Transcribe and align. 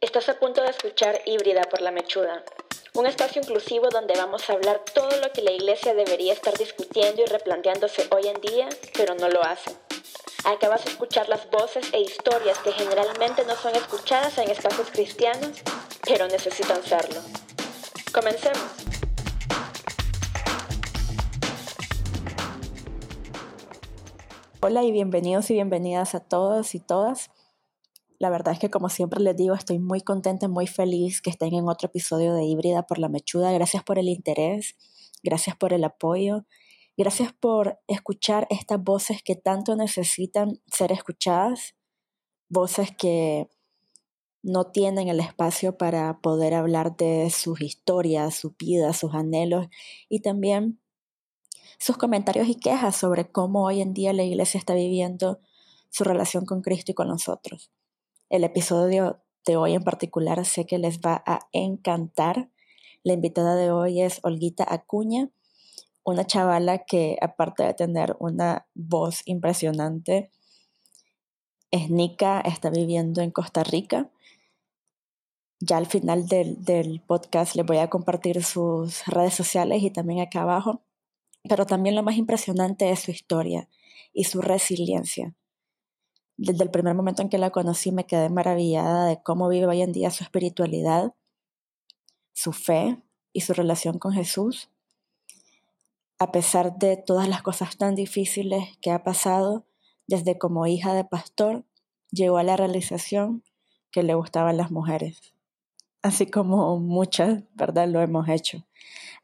Estás 0.00 0.28
a 0.28 0.38
punto 0.38 0.62
de 0.62 0.70
escuchar 0.70 1.22
Híbrida 1.26 1.62
por 1.62 1.80
la 1.80 1.90
Mechuda, 1.90 2.44
un 2.94 3.06
espacio 3.06 3.42
inclusivo 3.42 3.88
donde 3.88 4.14
vamos 4.16 4.48
a 4.48 4.52
hablar 4.52 4.80
todo 4.94 5.10
lo 5.20 5.32
que 5.32 5.42
la 5.42 5.50
iglesia 5.50 5.92
debería 5.92 6.32
estar 6.32 6.56
discutiendo 6.56 7.22
y 7.22 7.24
replanteándose 7.24 8.06
hoy 8.14 8.28
en 8.28 8.40
día, 8.40 8.68
pero 8.96 9.16
no 9.16 9.28
lo 9.28 9.42
hace. 9.42 9.72
Acabas 10.44 10.84
de 10.84 10.92
escuchar 10.92 11.28
las 11.28 11.50
voces 11.50 11.92
e 11.92 12.00
historias 12.00 12.60
que 12.60 12.70
generalmente 12.70 13.44
no 13.44 13.56
son 13.56 13.74
escuchadas 13.74 14.38
en 14.38 14.48
espacios 14.52 14.88
cristianos, 14.92 15.64
pero 16.04 16.28
necesitan 16.28 16.80
serlo. 16.84 17.20
Comencemos. 18.14 18.62
Hola 24.60 24.84
y 24.84 24.92
bienvenidos 24.92 25.50
y 25.50 25.54
bienvenidas 25.54 26.14
a 26.14 26.20
todos 26.20 26.76
y 26.76 26.78
todas. 26.78 27.30
La 28.18 28.30
verdad 28.30 28.54
es 28.54 28.58
que 28.58 28.70
como 28.70 28.88
siempre 28.88 29.20
les 29.20 29.36
digo, 29.36 29.54
estoy 29.54 29.78
muy 29.78 30.00
contenta, 30.00 30.48
muy 30.48 30.66
feliz 30.66 31.22
que 31.22 31.30
estén 31.30 31.54
en 31.54 31.68
otro 31.68 31.86
episodio 31.86 32.34
de 32.34 32.44
Híbrida 32.44 32.82
por 32.84 32.98
la 32.98 33.08
Mechuda. 33.08 33.52
Gracias 33.52 33.84
por 33.84 33.98
el 33.98 34.08
interés, 34.08 34.76
gracias 35.22 35.56
por 35.56 35.72
el 35.72 35.84
apoyo, 35.84 36.44
gracias 36.96 37.32
por 37.32 37.78
escuchar 37.86 38.48
estas 38.50 38.82
voces 38.82 39.22
que 39.22 39.36
tanto 39.36 39.76
necesitan 39.76 40.60
ser 40.66 40.90
escuchadas, 40.90 41.76
voces 42.48 42.90
que 42.96 43.48
no 44.42 44.64
tienen 44.72 45.08
el 45.08 45.20
espacio 45.20 45.76
para 45.76 46.20
poder 46.20 46.54
hablar 46.54 46.96
de 46.96 47.30
sus 47.30 47.60
historias, 47.60 48.34
su 48.34 48.54
vida, 48.58 48.92
sus 48.94 49.14
anhelos 49.14 49.68
y 50.08 50.20
también 50.20 50.80
sus 51.78 51.96
comentarios 51.96 52.48
y 52.48 52.56
quejas 52.56 52.96
sobre 52.96 53.30
cómo 53.30 53.64
hoy 53.64 53.80
en 53.80 53.94
día 53.94 54.12
la 54.12 54.24
iglesia 54.24 54.58
está 54.58 54.74
viviendo 54.74 55.38
su 55.90 56.02
relación 56.02 56.44
con 56.46 56.62
Cristo 56.62 56.90
y 56.92 56.94
con 56.94 57.06
nosotros. 57.06 57.70
El 58.30 58.44
episodio 58.44 59.22
de 59.46 59.56
hoy 59.56 59.72
en 59.72 59.82
particular 59.82 60.44
sé 60.44 60.66
que 60.66 60.76
les 60.76 61.00
va 61.00 61.22
a 61.24 61.48
encantar. 61.52 62.50
La 63.02 63.14
invitada 63.14 63.56
de 63.56 63.70
hoy 63.70 64.02
es 64.02 64.20
Olguita 64.22 64.66
Acuña, 64.68 65.30
una 66.04 66.26
chavala 66.26 66.84
que 66.84 67.16
aparte 67.22 67.62
de 67.62 67.72
tener 67.72 68.16
una 68.18 68.66
voz 68.74 69.22
impresionante, 69.24 70.30
es 71.70 71.88
Nica, 71.88 72.40
está 72.42 72.68
viviendo 72.68 73.22
en 73.22 73.30
Costa 73.30 73.64
Rica. 73.64 74.10
Ya 75.58 75.78
al 75.78 75.86
final 75.86 76.28
del, 76.28 76.62
del 76.62 77.00
podcast 77.00 77.54
les 77.56 77.64
voy 77.64 77.78
a 77.78 77.88
compartir 77.88 78.44
sus 78.44 79.06
redes 79.06 79.32
sociales 79.32 79.82
y 79.82 79.90
también 79.90 80.20
acá 80.20 80.42
abajo. 80.42 80.82
Pero 81.48 81.64
también 81.64 81.94
lo 81.94 82.02
más 82.02 82.18
impresionante 82.18 82.90
es 82.90 83.00
su 83.00 83.10
historia 83.10 83.70
y 84.12 84.24
su 84.24 84.42
resiliencia 84.42 85.34
desde 86.38 86.62
el 86.62 86.70
primer 86.70 86.94
momento 86.94 87.20
en 87.20 87.28
que 87.28 87.36
la 87.36 87.50
conocí 87.50 87.90
me 87.90 88.06
quedé 88.06 88.30
maravillada 88.30 89.06
de 89.06 89.20
cómo 89.20 89.48
vive 89.48 89.66
hoy 89.66 89.82
en 89.82 89.92
día 89.92 90.10
su 90.10 90.22
espiritualidad, 90.22 91.12
su 92.32 92.52
fe 92.52 93.02
y 93.32 93.40
su 93.40 93.52
relación 93.52 93.98
con 93.98 94.12
Jesús. 94.12 94.70
A 96.20 96.30
pesar 96.30 96.78
de 96.78 96.96
todas 96.96 97.28
las 97.28 97.42
cosas 97.42 97.76
tan 97.76 97.96
difíciles 97.96 98.76
que 98.80 98.92
ha 98.92 99.02
pasado, 99.02 99.66
desde 100.06 100.38
como 100.38 100.66
hija 100.66 100.94
de 100.94 101.04
pastor, 101.04 101.64
llegó 102.12 102.38
a 102.38 102.44
la 102.44 102.56
realización 102.56 103.42
que 103.90 104.04
le 104.04 104.14
gustaban 104.14 104.56
las 104.56 104.70
mujeres. 104.70 105.34
Así 106.02 106.26
como 106.26 106.78
muchas, 106.78 107.42
¿verdad? 107.54 107.88
Lo 107.88 108.00
hemos 108.00 108.28
hecho. 108.28 108.64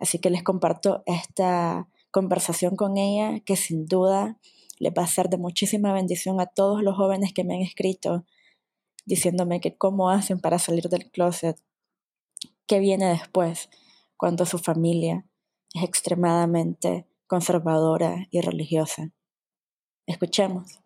Así 0.01 0.19
que 0.19 0.31
les 0.31 0.43
comparto 0.43 1.05
esta 1.07 1.89
conversación 2.11 2.75
con 2.75 2.97
ella 2.97 3.39
que 3.41 3.55
sin 3.55 3.87
duda 3.87 4.37
les 4.79 4.93
va 4.93 5.05
a 5.05 5.07
ser 5.07 5.29
de 5.29 5.39
muchísima 5.39 5.93
bendición 5.93 6.41
a 6.41 6.47
todos 6.47 6.83
los 6.83 6.97
jóvenes 6.97 7.33
que 7.33 7.45
me 7.45 7.55
han 7.55 7.61
escrito 7.61 8.25
diciéndome 9.07 9.61
que 9.61 9.77
cómo 9.77 10.11
hacen 10.11 10.41
para 10.41 10.59
salir 10.59 10.89
del 10.89 11.11
closet, 11.11 11.59
qué 12.67 12.79
viene 12.79 13.07
después 13.07 13.69
cuando 14.17 14.47
su 14.47 14.59
familia 14.59 15.27
es 15.75 15.83
extremadamente 15.83 17.07
conservadora 17.27 18.27
y 18.31 18.41
religiosa. 18.41 19.11
Escuchemos. 20.07 20.81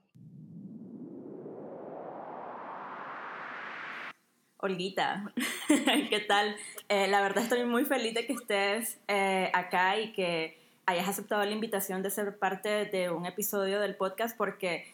Olguita, 4.60 5.32
¿qué 6.10 6.20
tal? 6.26 6.56
Eh, 6.88 7.06
la 7.06 7.20
verdad 7.20 7.44
estoy 7.44 7.64
muy 7.64 7.84
feliz 7.84 8.14
de 8.14 8.26
que 8.26 8.32
estés 8.32 8.98
eh, 9.06 9.52
acá 9.54 10.00
y 10.00 10.12
que 10.12 10.58
hayas 10.88 11.06
aceptado 11.06 11.44
la 11.44 11.50
invitación 11.50 12.02
de 12.02 12.10
ser 12.10 12.38
parte 12.38 12.86
de 12.86 13.10
un 13.10 13.26
episodio 13.26 13.78
del 13.78 13.94
podcast 13.94 14.34
porque 14.34 14.90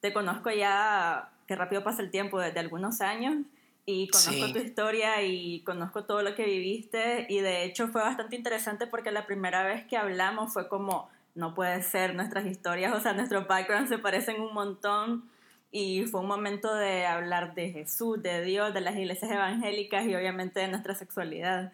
te 0.00 0.12
conozco 0.12 0.50
ya, 0.50 1.30
que 1.46 1.54
rápido 1.54 1.84
pasa 1.84 2.02
el 2.02 2.10
tiempo, 2.10 2.40
desde 2.40 2.58
algunos 2.58 3.00
años 3.00 3.36
y 3.84 4.08
conozco 4.08 4.52
tu 4.52 4.58
historia 4.58 5.22
y 5.22 5.60
conozco 5.60 6.02
todo 6.02 6.22
lo 6.22 6.34
que 6.34 6.44
viviste 6.44 7.26
y 7.28 7.38
de 7.38 7.62
hecho 7.62 7.86
fue 7.86 8.02
bastante 8.02 8.34
interesante 8.34 8.88
porque 8.88 9.12
la 9.12 9.24
primera 9.24 9.62
vez 9.62 9.86
que 9.86 9.96
hablamos 9.96 10.52
fue 10.52 10.68
como, 10.68 11.08
no 11.36 11.54
puede 11.54 11.80
ser, 11.84 12.16
nuestras 12.16 12.44
historias, 12.46 12.92
o 12.92 12.98
sea, 12.98 13.12
nuestros 13.12 13.46
backgrounds 13.46 13.88
se 13.88 13.98
parecen 13.98 14.40
un 14.40 14.52
montón 14.52 15.30
y 15.70 16.06
fue 16.06 16.22
un 16.22 16.26
momento 16.26 16.74
de 16.74 17.06
hablar 17.06 17.54
de 17.54 17.70
Jesús, 17.70 18.20
de 18.20 18.42
Dios, 18.42 18.74
de 18.74 18.80
las 18.80 18.96
iglesias 18.96 19.30
evangélicas 19.30 20.06
y 20.06 20.14
obviamente 20.16 20.58
de 20.58 20.66
nuestra 20.66 20.96
sexualidad. 20.96 21.72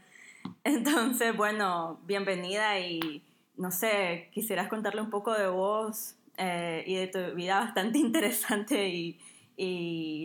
Entonces, 0.63 1.35
bueno, 1.35 1.99
bienvenida 2.05 2.79
y 2.79 3.23
no 3.57 3.71
sé, 3.71 4.29
quisieras 4.33 4.69
contarle 4.69 5.01
un 5.01 5.11
poco 5.11 5.35
de 5.35 5.49
vos 5.49 6.15
eh, 6.37 6.85
y 6.87 6.95
de 6.97 7.07
tu 7.09 7.35
vida 7.35 7.61
bastante 7.61 7.99
interesante 7.99 8.89
y, 8.89 9.19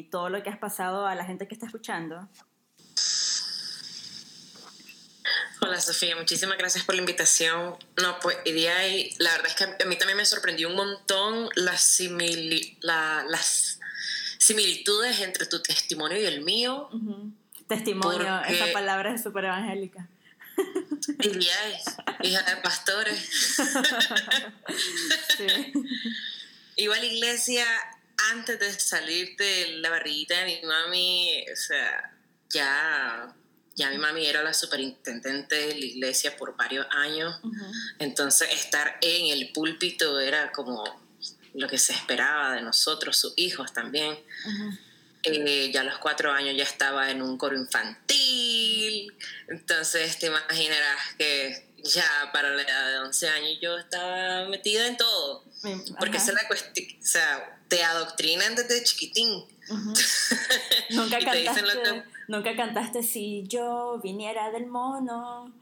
todo 0.09 0.29
lo 0.29 0.41
que 0.41 0.49
has 0.49 0.57
pasado 0.57 1.05
a 1.05 1.13
la 1.13 1.25
gente 1.25 1.47
que 1.47 1.53
está 1.53 1.67
escuchando. 1.67 2.27
Hola 5.61 5.79
Sofía, 5.79 6.15
muchísimas 6.15 6.57
gracias 6.57 6.83
por 6.85 6.95
la 6.95 7.01
invitación. 7.01 7.75
No, 8.01 8.19
pues 8.19 8.37
y 8.45 8.51
la 9.19 9.31
verdad 9.31 9.47
es 9.47 9.55
que 9.55 9.63
a 9.65 9.85
mí 9.85 9.95
también 9.95 10.17
me 10.17 10.25
sorprendió 10.25 10.69
un 10.69 10.75
montón 10.75 11.49
las, 11.55 11.99
las 12.81 13.79
similitudes 14.39 15.19
entre 15.19 15.45
tu 15.45 15.61
testimonio 15.61 16.17
y 16.17 16.25
el 16.25 16.43
mío. 16.43 16.89
Testimonio, 17.67 18.41
esa 18.43 18.71
palabra 18.73 19.13
es 19.13 19.21
súper 19.21 19.45
evangélica. 19.45 20.07
Y 21.19 22.27
hija 22.29 22.41
de 22.43 22.57
pastores. 22.57 23.59
Iba 26.75 26.95
a 26.95 26.99
la 26.99 27.05
iglesia 27.05 27.65
antes 28.31 28.59
de 28.59 28.71
salir 28.79 29.35
de 29.37 29.77
la 29.79 29.89
barriguita 29.89 30.39
de 30.39 30.45
mi 30.45 30.61
mami, 30.67 31.45
o 31.51 31.55
sea, 31.55 32.13
ya, 32.49 33.33
ya 33.75 33.89
mi 33.89 33.97
mami 33.97 34.25
era 34.25 34.43
la 34.43 34.53
superintendente 34.53 35.55
de 35.55 35.75
la 35.75 35.85
iglesia 35.85 36.35
por 36.35 36.55
varios 36.55 36.87
años, 36.91 37.39
entonces 37.99 38.49
estar 38.51 38.97
en 39.01 39.27
el 39.27 39.51
púlpito 39.51 40.19
era 40.19 40.51
como 40.51 40.83
lo 41.53 41.67
que 41.67 41.77
se 41.77 41.93
esperaba 41.93 42.53
de 42.53 42.61
nosotros, 42.61 43.17
sus 43.17 43.33
hijos 43.35 43.73
también. 43.73 44.17
Eh, 45.23 45.71
ya 45.73 45.81
a 45.81 45.83
los 45.83 45.97
cuatro 45.97 46.31
años 46.31 46.55
ya 46.55 46.63
estaba 46.63 47.09
en 47.11 47.21
un 47.21 47.37
coro 47.37 47.57
infantil, 47.57 48.66
entonces 49.47 50.17
te 50.19 50.27
imaginarás 50.27 51.15
que 51.17 51.67
ya 51.83 52.29
para 52.33 52.49
la 52.49 52.61
edad 52.61 52.91
de 52.91 52.99
11 52.99 53.29
años 53.29 53.57
yo 53.61 53.77
estaba 53.77 54.47
metida 54.49 54.87
en 54.87 54.97
todo, 54.97 55.43
porque 55.99 56.17
esa 56.17 56.31
es 56.31 56.41
la 56.41 56.47
cuestión, 56.47 56.87
o 57.01 57.05
sea, 57.05 57.59
te 57.67 57.83
adoctrinan 57.83 58.55
desde 58.55 58.83
chiquitín. 58.83 59.45
Nunca, 60.91 61.19
cantaste, 61.19 62.03
nunca 62.29 62.55
cantaste 62.55 63.03
si 63.03 63.45
yo 63.47 63.99
viniera 64.01 64.49
del 64.49 64.65
mono. 64.65 65.53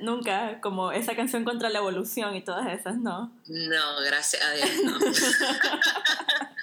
nunca, 0.00 0.60
como 0.60 0.90
esa 0.90 1.14
canción 1.14 1.44
contra 1.44 1.68
la 1.70 1.78
evolución 1.78 2.34
y 2.34 2.42
todas 2.42 2.66
esas, 2.76 2.96
¿no? 2.96 3.32
No, 3.46 4.00
gracias 4.04 4.42
a 4.42 4.50
Dios, 4.50 4.70
no. 4.82 4.98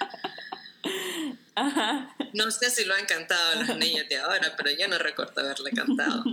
No 2.32 2.50
sé 2.50 2.70
si 2.70 2.84
lo 2.84 2.94
han 2.94 3.06
cantado 3.06 3.62
los 3.62 3.76
niños 3.76 4.08
de 4.08 4.18
ahora, 4.18 4.54
pero 4.56 4.70
yo 4.76 4.88
no 4.88 4.98
recuerdo 4.98 5.40
haberle 5.40 5.70
cantado. 5.70 6.24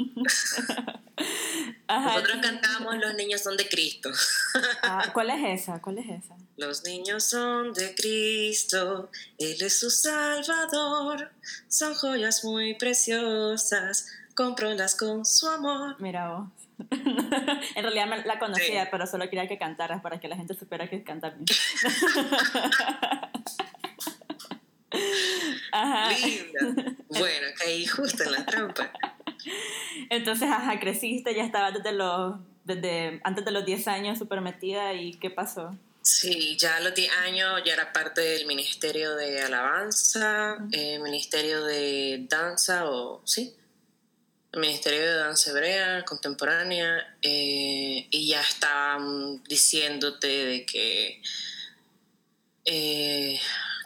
Nosotros 1.88 2.38
cantábamos 2.42 2.96
Los 2.98 3.14
niños 3.16 3.42
son 3.42 3.58
de 3.58 3.68
Cristo. 3.68 4.10
Ah, 4.82 5.12
¿Cuál 5.14 5.30
es 5.30 5.62
esa? 5.62 5.80
¿Cuál 5.82 6.00
es 6.00 6.10
esa? 6.10 6.36
Los 6.58 6.84
niños 6.84 7.24
son 7.24 7.74
de 7.74 7.94
Cristo, 7.96 9.10
Él 9.38 9.58
es 9.62 9.80
su 9.80 9.90
Salvador, 9.90 11.32
son 11.68 11.94
joyas 11.96 12.44
muy 12.44 12.76
preciosas, 12.76 14.08
cómprolas 14.36 14.96
con 14.96 15.26
su 15.26 15.48
amor. 15.48 15.96
Mira 16.00 16.30
vos. 16.30 16.48
en 16.92 17.84
realidad 17.84 18.26
la 18.26 18.40
conocía, 18.40 18.90
pero 18.90 19.06
solo 19.06 19.30
quería 19.30 19.48
que 19.48 19.58
cantaras 19.58 20.02
para 20.02 20.20
que 20.20 20.28
la 20.28 20.36
gente 20.36 20.56
supiera 20.56 20.90
que 20.90 21.04
Linda. 24.92 26.96
Bueno, 27.10 27.48
caí 27.58 27.86
justo 27.86 28.24
en 28.24 28.32
la 28.32 28.46
trampa. 28.46 28.92
Entonces, 30.10 30.50
ajá, 30.50 30.80
creciste, 30.80 31.34
ya 31.34 31.44
estabas 31.44 31.74
desde 31.74 31.94
los, 31.94 32.36
desde 32.64 33.22
antes 33.24 33.46
de 33.46 33.52
los 33.52 33.66
10 33.66 33.88
años 33.88 34.18
súper 34.18 34.42
metida 34.42 34.94
y 34.94 35.14
¿qué 35.16 35.30
pasó? 35.30 35.76
Sí, 36.02 36.58
ya 36.58 36.78
a 36.78 36.80
los 36.80 36.96
10 36.96 37.12
años 37.26 37.62
ya 37.64 37.74
era 37.74 37.94
parte 37.94 38.22
del 38.22 38.48
Ministerio 38.48 39.16
de 39.16 39.42
Alabanza, 39.42 40.58
eh, 40.72 41.00
Ministerio 41.00 41.64
de 41.64 42.26
Danza, 42.28 42.90
o 42.90 43.22
sí, 43.24 43.56
Ministerio 44.54 45.02
de 45.02 45.18
Danza 45.18 45.52
Hebrea 45.52 46.04
Contemporánea, 46.04 47.16
eh, 47.22 48.08
y 48.10 48.28
ya 48.28 48.42
estaban 48.42 49.44
diciéndote 49.44 50.28
de 50.28 50.66
que 50.66 51.22
eh, 52.66 53.40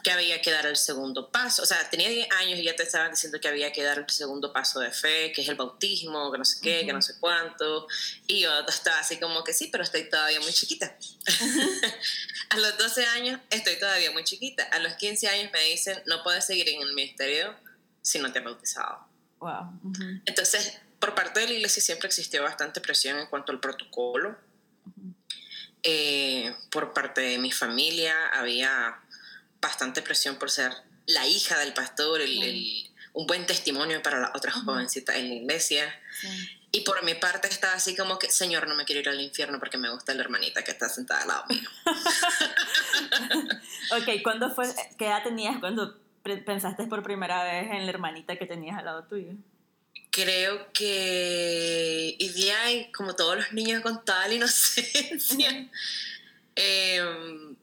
que 0.06 0.12
había 0.12 0.40
que 0.40 0.52
dar 0.52 0.64
el 0.66 0.76
segundo 0.76 1.32
paso. 1.32 1.64
O 1.64 1.66
sea, 1.66 1.90
tenía 1.90 2.08
10 2.08 2.28
años 2.38 2.60
y 2.60 2.62
ya 2.62 2.76
te 2.76 2.84
estaban 2.84 3.10
diciendo 3.10 3.40
que 3.40 3.48
había 3.48 3.72
que 3.72 3.82
dar 3.82 3.98
el 3.98 4.08
segundo 4.08 4.52
paso 4.52 4.78
de 4.78 4.92
fe, 4.92 5.32
que 5.32 5.42
es 5.42 5.48
el 5.48 5.56
bautismo, 5.56 6.30
que 6.30 6.38
no 6.38 6.44
sé 6.44 6.60
qué, 6.62 6.86
que 6.86 6.92
no 6.92 7.02
sé 7.02 7.18
cuánto. 7.18 7.88
Y 8.28 8.42
yo 8.42 8.56
estaba 8.68 9.00
así 9.00 9.18
como 9.18 9.42
que 9.42 9.52
sí, 9.52 9.66
pero 9.66 9.82
estoy 9.82 10.08
todavía 10.08 10.38
muy 10.38 10.52
chiquita. 10.52 10.96
a 12.50 12.56
los 12.56 12.78
12 12.78 13.04
años 13.04 13.40
estoy 13.50 13.80
todavía 13.80 14.12
muy 14.12 14.22
chiquita. 14.22 14.62
A 14.70 14.78
los 14.78 14.92
15 14.92 15.26
años 15.26 15.50
me 15.52 15.60
dicen, 15.62 16.00
no 16.06 16.22
puedes 16.22 16.46
seguir 16.46 16.68
en 16.68 16.82
el 16.82 16.92
ministerio 16.92 17.56
si 18.00 18.20
no 18.20 18.30
te 18.30 18.38
has 18.38 18.44
bautizado. 18.44 19.08
Wow. 19.40 19.72
Entonces, 20.24 20.78
por 21.00 21.16
parte 21.16 21.40
de 21.40 21.48
la 21.48 21.54
iglesia 21.54 21.82
siempre 21.82 22.06
existió 22.06 22.44
bastante 22.44 22.80
presión 22.80 23.18
en 23.18 23.26
cuanto 23.26 23.50
al 23.50 23.58
protocolo. 23.58 24.38
Eh, 25.82 26.54
por 26.70 26.92
parte 26.92 27.20
de 27.20 27.38
mi 27.38 27.50
familia 27.50 28.28
había 28.28 29.02
bastante 29.60 30.02
presión 30.02 30.36
por 30.36 30.50
ser 30.50 30.72
la 31.06 31.26
hija 31.26 31.58
del 31.58 31.72
pastor, 31.72 32.20
el, 32.20 32.90
un 33.12 33.26
buen 33.26 33.46
testimonio 33.46 34.02
para 34.02 34.20
las 34.20 34.30
otras 34.34 34.56
jovencitas 34.56 35.16
en 35.16 35.28
la 35.28 35.34
iglesia. 35.34 35.94
Y 36.72 36.80
por 36.80 37.02
mi 37.04 37.14
parte 37.14 37.48
estaba 37.48 37.74
así 37.74 37.96
como 37.96 38.18
que, 38.18 38.30
Señor, 38.30 38.68
no 38.68 38.74
me 38.74 38.84
quiero 38.84 39.00
ir 39.00 39.08
al 39.08 39.20
infierno 39.20 39.58
porque 39.58 39.78
me 39.78 39.90
gusta 39.90 40.12
la 40.14 40.22
hermanita 40.22 40.62
que 40.62 40.72
está 40.72 40.88
sentada 40.88 41.22
al 41.22 41.28
lado 41.28 41.44
mío. 41.48 41.68
ok, 43.92 44.22
¿cuándo 44.22 44.54
fue, 44.54 44.66
qué 44.98 45.06
edad 45.06 45.22
tenías 45.22 45.58
cuando 45.58 45.98
pensaste 46.44 46.86
por 46.86 47.02
primera 47.02 47.44
vez 47.44 47.70
en 47.70 47.86
la 47.86 47.90
hermanita 47.90 48.36
que 48.36 48.46
tenías 48.46 48.78
al 48.78 48.84
lado 48.84 49.04
tuyo? 49.04 49.32
Creo 50.10 50.72
que, 50.72 52.16
y 52.18 52.92
como 52.92 53.16
todos 53.16 53.36
los 53.36 53.52
niños 53.52 53.82
con 53.82 54.04
tal 54.04 54.32
inocencia, 54.32 55.68
eh, 56.56 57.00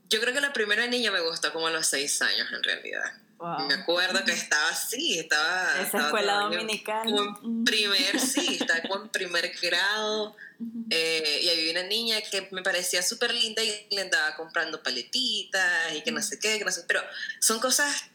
yo 0.09 0.19
creo 0.21 0.33
que 0.33 0.41
la 0.41 0.53
primera 0.53 0.87
niña 0.87 1.11
me 1.11 1.21
gustó 1.21 1.51
como 1.51 1.67
a 1.67 1.71
los 1.71 1.87
seis 1.87 2.21
años 2.21 2.47
en 2.51 2.63
realidad. 2.63 3.13
Me 3.67 3.73
acuerdo 3.73 4.23
que 4.23 4.31
estaba 4.31 4.69
así, 4.69 5.19
estaba... 5.19 5.81
Esa 5.81 6.05
escuela 6.05 6.35
dominical. 6.35 7.05
en 7.43 7.65
primer, 7.65 8.17
sí, 8.19 8.57
estaba 8.61 8.81
como 8.83 9.03
en 9.03 9.09
primer 9.09 9.53
grado. 9.61 10.35
Eh, 10.89 11.41
y 11.43 11.49
había 11.49 11.71
una 11.71 11.83
niña 11.83 12.21
que 12.21 12.47
me 12.51 12.61
parecía 12.61 13.01
súper 13.01 13.33
linda 13.33 13.61
y 13.61 13.87
le 13.91 14.01
andaba 14.01 14.33
comprando 14.37 14.81
paletitas 14.81 15.93
y 15.93 16.01
que 16.03 16.11
no 16.11 16.21
sé 16.21 16.39
qué, 16.39 16.57
que 16.57 16.63
no 16.63 16.71
sé, 16.71 16.85
pero 16.87 17.01
son 17.39 17.59
cosas 17.59 18.05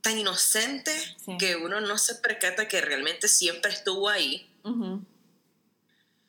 tan 0.00 0.18
inocentes 0.18 1.14
que 1.38 1.54
uno 1.54 1.80
no 1.80 1.96
se 1.96 2.16
percata 2.16 2.66
que 2.66 2.80
realmente 2.80 3.28
siempre 3.28 3.70
estuvo 3.70 4.08
ahí. 4.08 4.50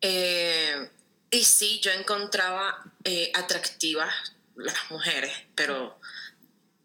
eh, 0.02 0.90
y 1.32 1.44
sí, 1.44 1.80
yo 1.82 1.92
encontraba 1.92 2.84
eh, 3.04 3.32
atractivas 3.34 4.14
las 4.56 4.92
mujeres, 4.92 5.32
pero 5.56 6.00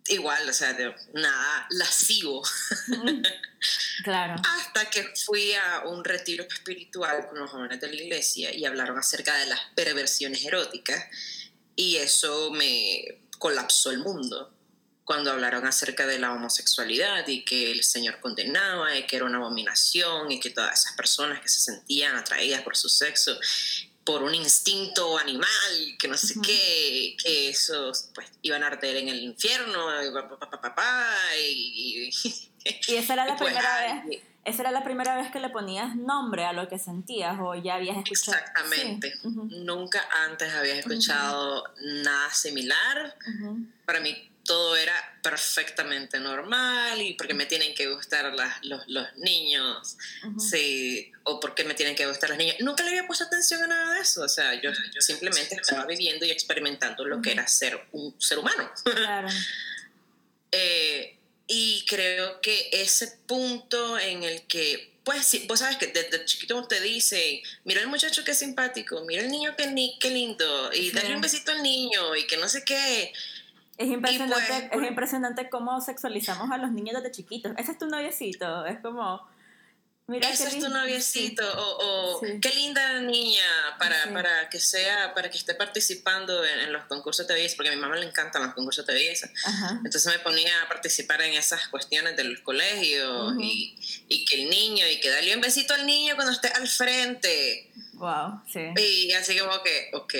igual, 0.09 0.49
o 0.49 0.53
sea, 0.53 0.73
de 0.73 0.94
nada 1.15 1.67
lascivo. 1.70 2.43
Claro. 4.05 4.35
Hasta 4.59 4.91
que 4.91 5.12
fui 5.25 5.53
a 5.55 5.85
un 5.87 6.05
retiro 6.05 6.44
espiritual 6.44 7.26
con 7.26 7.38
los 7.38 7.50
jóvenes 7.50 7.81
de 7.81 7.88
la 7.88 7.94
iglesia 7.94 8.55
y 8.55 8.65
hablaron 8.65 8.99
acerca 8.99 9.37
de 9.37 9.47
las 9.47 9.61
perversiones 9.75 10.44
eróticas 10.44 11.05
y 11.76 11.97
eso 11.97 12.50
me 12.50 13.23
colapsó 13.38 13.91
el 13.91 13.99
mundo 13.99 14.55
cuando 15.05 15.31
hablaron 15.31 15.67
acerca 15.67 16.06
de 16.06 16.19
la 16.19 16.35
homosexualidad 16.35 17.26
y 17.29 17.43
que 17.43 17.71
el 17.71 17.82
Señor 17.82 18.21
condenaba 18.21 18.94
y 18.94 19.06
que 19.06 19.17
era 19.17 19.25
una 19.25 19.38
abominación 19.38 20.31
y 20.31 20.38
que 20.38 20.50
todas 20.50 20.81
esas 20.81 20.97
personas 20.97 21.41
que 21.41 21.49
se 21.49 21.61
sentían 21.61 22.14
atraídas 22.14 22.61
por 22.61 22.76
su 22.76 22.91
sexo 22.91 23.38
por 24.09 24.23
un 24.23 24.35
instinto 24.35 25.19
animal, 25.19 25.49
que 25.99 26.09
no 26.09 26.17
sé 26.17 26.41
qué, 26.43 27.15
que 27.23 27.51
esos 27.51 28.09
pues 28.15 28.27
iban 28.41 28.63
a 28.63 28.69
arder 28.69 28.97
en 28.97 29.09
el 29.11 29.23
infierno, 29.23 29.87
y, 31.39 32.11
y, 32.89 32.95
esa 32.95 33.13
era 33.13 33.27
la 33.27 33.37
pues, 33.37 33.53
primera 33.53 34.03
vez. 34.07 34.23
¿Esa 34.47 34.63
era 34.63 34.71
la 34.71 34.83
primera 34.83 35.15
vez 35.15 35.31
que 35.31 35.41
le 35.41 35.51
ponías 35.51 35.95
nombre 35.95 36.47
a 36.47 36.55
lo 36.55 36.69
que 36.69 36.79
sentías 36.79 37.37
o 37.39 37.55
ya 37.55 37.75
habías 37.75 37.99
escuchado? 37.99 38.39
Exactamente. 38.39 39.13
Nunca 39.25 40.03
antes 40.25 40.55
había 40.55 40.77
escuchado 40.77 41.65
nada 42.03 42.31
similar. 42.31 43.15
Para 43.85 44.01
mí 44.01 44.28
todo 44.49 44.75
era 44.77 44.95
perfectamente 45.23 46.19
normal 46.19 47.03
y 47.03 47.12
porque 47.12 47.35
me 47.35 47.45
tienen 47.45 47.75
que 47.75 47.87
gustar 47.89 48.33
las, 48.35 48.65
los, 48.65 48.81
los, 48.89 49.06
niños, 49.19 49.99
sí, 50.39 51.12
o 51.25 51.39
porque 51.39 51.65
me 51.65 51.75
tienen 51.75 51.95
que 51.95 52.06
gustar 52.06 52.31
los 52.31 52.39
niños. 52.39 52.56
Nunca 52.61 52.83
le 52.83 52.89
había 52.89 53.06
puesto 53.06 53.25
atención 53.25 53.62
a 53.65 53.67
nada 53.67 53.95
de 53.95 54.00
eso, 54.00 54.23
o 54.23 54.29
sea, 54.29 54.55
yo, 54.55 54.71
yo 54.73 55.00
simplemente 55.03 55.55
estaba 55.55 55.85
viviendo 55.85 56.25
y 56.25 56.31
experimentando 56.31 57.05
lo 57.05 57.21
que 57.21 57.33
era 57.33 57.47
ser 57.47 57.79
un 57.93 58.19
ser 58.19 58.39
humano. 58.39 58.73
Claro. 58.85 59.29
eh, 60.53 61.19
y 61.47 61.85
creo 61.87 62.41
que 62.41 62.71
ese 62.73 63.19
punto 63.27 63.99
en 63.99 64.23
el 64.23 64.47
que, 64.47 64.95
pues 65.05 65.27
sí, 65.27 65.45
vos 65.47 65.59
sabes 65.59 65.77
que 65.77 65.89
desde 65.89 66.25
chiquito 66.25 66.67
te 66.67 66.81
dice, 66.81 67.43
mira 67.65 67.83
el 67.83 67.89
muchacho 67.89 68.25
que 68.25 68.31
es 68.31 68.39
simpático, 68.39 69.05
mira 69.05 69.23
el 69.23 69.31
niño 69.31 69.55
que, 69.56 69.65
que 70.00 70.11
lindo, 70.11 70.73
y 70.73 70.91
dale 70.91 71.15
un 71.15 71.21
besito 71.21 71.53
al 71.53 71.62
niño, 71.62 72.17
y 72.17 72.27
que 72.27 72.39
no 72.39 72.49
sé 72.49 72.65
qué 72.65 73.12
es 73.79 73.89
impresionante, 73.89 74.45
pues, 74.49 74.63
es 74.63 74.71
pues 74.71 74.89
impresionante 74.89 75.49
cómo 75.49 75.81
sexualizamos 75.81 76.51
a 76.51 76.59
los 76.59 76.73
niños 76.73 76.97
desde 76.97 77.13
chiquitos. 77.13 77.53
Ese 77.57 77.73
es 77.73 77.79
tu 77.79 77.87
noviecito, 77.87 78.67
es 78.67 78.81
como... 78.81 79.27
Mira 80.09 80.31
ese 80.31 80.49
es 80.49 80.59
tu 80.59 80.71
noviecito, 80.71 81.45
o, 81.55 82.23
qué 82.41 82.49
linda 82.55 82.99
niña 83.03 83.45
para, 83.79 84.11
para 84.11 84.49
que 84.49 84.59
sea, 84.59 85.13
para 85.13 85.31
que 85.31 85.37
esté 85.37 85.55
participando 85.55 86.47
en, 86.47 86.73
los 86.73 86.85
concursos 86.85 87.29
de 87.29 87.35
belleza, 87.35 87.57
porque 87.57 87.69
a 87.69 87.75
mi 87.75 87.81
mamá 87.81 87.95
le 87.95 88.07
encantan 88.07 88.43
los 88.43 88.55
concursos 88.55 88.87
de 88.87 88.95
belleza. 88.95 89.29
Entonces 89.85 90.07
me 90.07 90.19
ponía 90.21 90.63
a 90.65 90.69
participar 90.69 91.21
en 91.21 91.35
esas 91.35 91.69
cuestiones 91.69 92.17
de 92.17 92.25
los 92.25 92.41
colegios 92.41 93.35
y, 93.39 93.79
y, 94.09 94.25
que 94.25 94.43
el 94.43 94.49
niño, 94.49 94.87
y 94.89 94.99
que 94.99 95.11
darle 95.11 95.37
un 95.37 95.43
besito 95.43 95.75
al 95.75 95.85
niño 95.85 96.15
cuando 96.15 96.33
esté 96.33 96.49
al 96.49 96.67
frente. 96.67 97.71
Wow, 97.93 98.41
sí. 98.51 98.61
Y 98.79 99.13
así 99.13 99.39
como 99.39 99.63
que, 99.63 99.91
ok. 99.93 100.15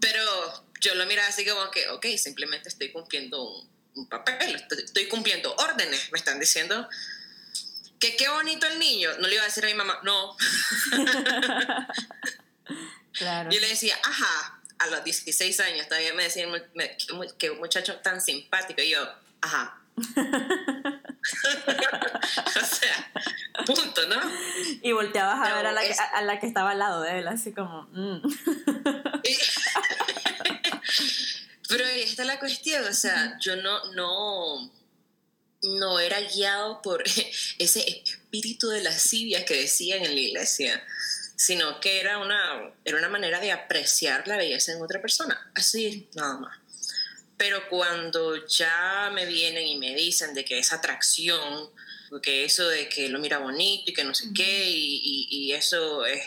Pero 0.00 0.64
yo 0.84 0.94
lo 0.94 1.06
miraba 1.06 1.28
así 1.28 1.46
como 1.46 1.70
que, 1.70 1.88
ok, 1.88 2.06
simplemente 2.18 2.68
estoy 2.68 2.92
cumpliendo 2.92 3.42
un, 3.94 4.08
papel, 4.08 4.54
estoy, 4.54 5.08
cumpliendo 5.08 5.54
órdenes, 5.56 6.12
me 6.12 6.18
están 6.18 6.38
diciendo 6.38 6.88
que 7.98 8.16
qué 8.16 8.28
bonito 8.28 8.66
el 8.66 8.78
niño. 8.78 9.10
No 9.18 9.28
le 9.28 9.34
iba 9.34 9.42
a 9.42 9.46
decir 9.46 9.64
a 9.64 9.68
mi 9.68 9.74
mamá, 9.74 10.00
no. 10.02 10.36
claro. 13.12 13.50
Yo 13.50 13.60
le 13.60 13.68
decía, 13.68 13.96
ajá, 14.02 14.60
a 14.78 14.86
los 14.88 15.02
16 15.04 15.60
años 15.60 15.88
todavía 15.88 16.12
me 16.12 16.24
decían 16.24 16.50
que 17.38 17.50
un 17.50 17.58
muchacho 17.58 17.96
tan 18.00 18.20
simpático. 18.20 18.82
Y 18.82 18.90
yo, 18.90 19.08
ajá. 19.40 19.80
o 22.56 22.66
sea, 22.66 23.12
punto, 23.64 24.06
¿no? 24.08 24.16
Y 24.82 24.92
volteabas 24.92 25.48
a 25.48 25.54
ver 25.54 25.66
a 25.66 25.72
la, 25.72 25.82
que, 25.82 25.94
a, 25.94 26.22
la, 26.22 26.40
que, 26.40 26.46
estaba 26.46 26.72
al 26.72 26.78
lado 26.78 27.00
de 27.02 27.20
él, 27.20 27.28
así 27.28 27.52
como... 27.52 27.88
Mm. 27.92 28.20
Pero 31.76 31.88
ahí 31.88 32.02
está 32.02 32.24
la 32.24 32.38
cuestión, 32.38 32.84
o 32.84 32.94
sea, 32.94 33.36
yo 33.40 33.56
no, 33.56 33.92
no, 33.94 34.72
no 35.62 35.98
era 35.98 36.20
guiado 36.20 36.80
por 36.82 37.02
ese 37.58 37.80
espíritu 37.80 38.68
de 38.68 38.80
lascivia 38.80 39.44
que 39.44 39.56
decían 39.56 40.04
en 40.04 40.14
la 40.14 40.20
iglesia, 40.20 40.86
sino 41.34 41.80
que 41.80 41.98
era 41.98 42.18
una, 42.18 42.72
era 42.84 42.96
una 42.96 43.08
manera 43.08 43.40
de 43.40 43.50
apreciar 43.50 44.28
la 44.28 44.36
belleza 44.36 44.70
en 44.70 44.82
otra 44.82 45.02
persona, 45.02 45.50
así 45.56 46.08
nada 46.14 46.38
más. 46.38 46.56
Pero 47.36 47.68
cuando 47.68 48.46
ya 48.46 49.10
me 49.12 49.26
vienen 49.26 49.66
y 49.66 49.76
me 49.76 49.96
dicen 49.96 50.32
de 50.32 50.44
que 50.44 50.60
esa 50.60 50.76
atracción 50.76 51.70
que 52.22 52.44
eso 52.44 52.68
de 52.68 52.88
que 52.88 53.08
lo 53.08 53.18
mira 53.18 53.38
bonito 53.38 53.90
y 53.90 53.94
que 53.94 54.04
no 54.04 54.14
sé 54.14 54.28
qué, 54.34 54.70
y, 54.70 55.26
y, 55.30 55.52
eso 55.52 56.04
es, 56.06 56.22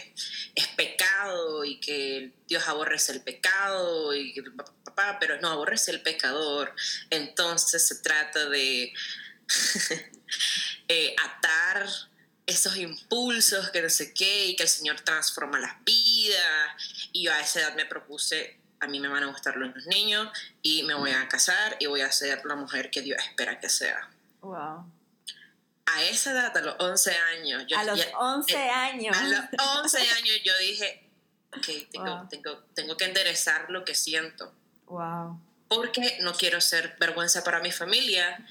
es, 0.56 0.68
pecado 0.70 1.64
y 1.64 1.80
que 1.80 2.32
Dios 2.48 2.68
aborrece 2.68 3.14
el 3.14 3.22
pecado, 3.22 4.16
y 4.16 4.34
papá, 4.84 5.18
pero 5.20 5.40
no, 5.40 5.50
aborrece 5.50 5.92
el 5.92 6.02
pecador. 6.02 6.74
Entonces 7.10 7.88
se 7.88 7.96
trata 7.96 8.50
de 8.50 8.94
eh, 10.88 11.16
atar 11.24 11.88
esos 12.46 12.78
impulsos, 12.78 13.70
que 13.72 13.82
no 13.82 13.90
sé 13.90 14.14
qué, 14.14 14.48
y 14.48 14.56
que 14.56 14.64
el 14.64 14.70
Señor 14.70 15.00
transforma 15.02 15.60
las 15.60 15.84
vidas. 15.84 17.10
Y 17.12 17.24
yo 17.24 17.34
a 17.34 17.42
esa 17.42 17.62
edad 17.62 17.76
me 17.76 17.86
propuse, 17.86 18.60
a 18.80 18.88
mí 18.88 19.00
me 19.00 19.08
van 19.08 19.24
a 19.24 19.28
gustar 19.28 19.58
los 19.58 19.86
niños, 19.86 20.30
y 20.62 20.84
me 20.84 20.94
voy 20.94 21.12
a 21.12 21.28
casar 21.28 21.78
y 21.80 21.86
voy 21.86 22.02
a 22.02 22.12
ser 22.12 22.44
la 22.46 22.56
mujer 22.56 22.90
que 22.90 23.02
Dios 23.02 23.20
espera 23.24 23.60
que 23.60 23.70
sea. 23.70 24.10
Wow 24.42 24.97
a 25.88 26.04
esa 26.04 26.32
edad, 26.32 26.56
a 26.56 26.62
los 26.62 26.76
11 26.80 27.12
años. 27.12 27.66
a 27.76 27.84
los 27.84 28.00
11 28.14 28.54
eh, 28.54 28.70
años. 28.70 29.18
A 29.18 29.28
los 29.28 29.40
11 29.84 29.98
años 29.98 30.42
yo 30.44 30.54
dije, 30.60 31.10
ok, 31.56 31.68
tengo, 31.92 32.28
tengo, 32.30 32.58
tengo 32.74 32.98
que 32.98 33.06
enderezar 33.06 33.70
lo 33.70 33.84
que 33.84 33.96
siento. 33.96 34.54
Wow. 34.88 35.42
porque 35.68 36.20
no 36.22 36.34
quiero 36.34 36.62
ser 36.62 36.96
vergüenza 36.98 37.44
para 37.44 37.60
mi 37.60 37.74
familia 37.74 38.46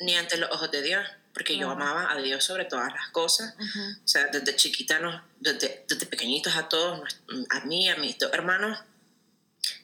ni 0.00 0.14
ante 0.14 0.38
los 0.38 0.50
ojos 0.50 0.70
de 0.70 0.80
Dios, 0.80 1.06
porque 1.34 1.58
yo 1.58 1.70
amaba 1.70 2.10
a 2.10 2.16
Dios 2.16 2.44
sobre 2.44 2.64
todas 2.64 2.92
las 2.94 3.08
cosas. 3.10 3.54
O 3.58 4.08
sea, 4.08 4.26
desde 4.28 4.56
chiquita, 4.56 5.22
desde, 5.38 5.84
desde, 5.86 6.06
pequeñitos 6.06 6.56
a 6.56 6.68
todos, 6.68 7.20
a 7.50 7.60
mí, 7.66 7.90
a 7.90 7.96
mis 7.96 8.18
dos 8.18 8.32
hermanos, 8.32 8.78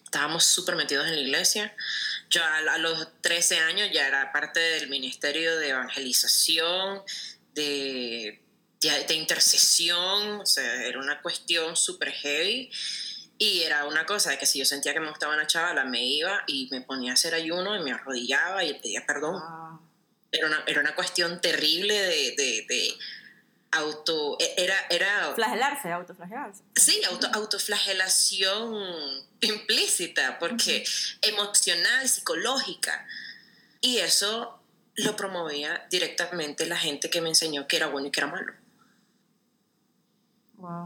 estábamos 0.02 0.44
súper 0.44 0.76
metidos 0.76 1.06
en 1.06 1.14
la 1.14 1.20
iglesia. 1.20 1.74
Yo 2.32 2.42
a, 2.42 2.78
los 2.78 3.20
13 3.20 3.58
años 3.58 3.90
ya 3.92 4.08
era 4.08 4.32
parte 4.32 4.58
del 4.58 4.88
ministerio 4.88 5.54
de 5.58 5.68
evangelización, 5.68 7.02
de, 7.54 8.40
de, 8.80 9.04
de 9.06 9.14
intercesión, 9.14 10.40
o 10.40 10.46
sea, 10.46 10.86
era 10.86 10.98
una 10.98 11.20
cuestión 11.20 11.76
súper 11.76 12.10
heavy. 12.10 12.70
Y 13.36 13.62
era 13.64 13.84
una 13.84 14.06
cosa 14.06 14.30
de 14.30 14.38
que 14.38 14.46
si 14.46 14.58
yo 14.58 14.64
sentía 14.64 14.94
que 14.94 15.00
me 15.00 15.10
gustaba 15.10 15.34
una 15.34 15.46
chavala, 15.46 15.84
me 15.84 16.02
iba 16.02 16.42
y 16.46 16.68
me 16.70 16.80
ponía 16.80 17.10
a 17.10 17.14
hacer 17.14 17.34
ayuno 17.34 17.76
y 17.76 17.80
me 17.80 17.92
arrodillaba 17.92 18.64
y 18.64 18.72
pedía 18.74 19.04
perdón. 19.04 19.42
Era, 20.30 20.46
una, 20.46 20.64
era 20.66 20.80
una 20.80 20.94
cuestión 20.94 21.38
terrible 21.42 21.94
de, 21.94 22.34
de, 22.34 22.66
de 22.66 22.98
auto... 23.72 24.36
E, 24.38 24.54
era, 24.56 24.76
era... 24.90 25.34
Flagelarse, 25.34 25.90
autoflagelarse. 25.90 26.62
Sí, 26.76 27.02
auto, 27.04 27.28
autoflagelación 27.32 29.24
implícita, 29.40 30.38
porque 30.38 30.84
emocional, 31.20 32.08
psicológica. 32.08 33.06
Y 33.80 33.98
eso 33.98 34.60
lo 34.94 35.16
promovía 35.16 35.86
directamente 35.90 36.66
la 36.66 36.76
gente 36.76 37.10
que 37.10 37.20
me 37.20 37.30
enseñó 37.30 37.66
que 37.66 37.76
era 37.76 37.86
bueno 37.86 38.08
y 38.08 38.10
que 38.10 38.20
era 38.20 38.26
malo. 38.28 38.52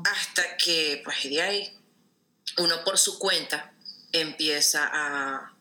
Hasta 0.05 0.57
que, 0.57 1.03
pues 1.05 1.23
de 1.25 1.43
ahí, 1.43 1.79
uno 2.59 2.83
por 2.85 2.97
su 2.97 3.19
cuenta 3.19 3.73
empieza 4.13 4.89
a, 4.91 5.56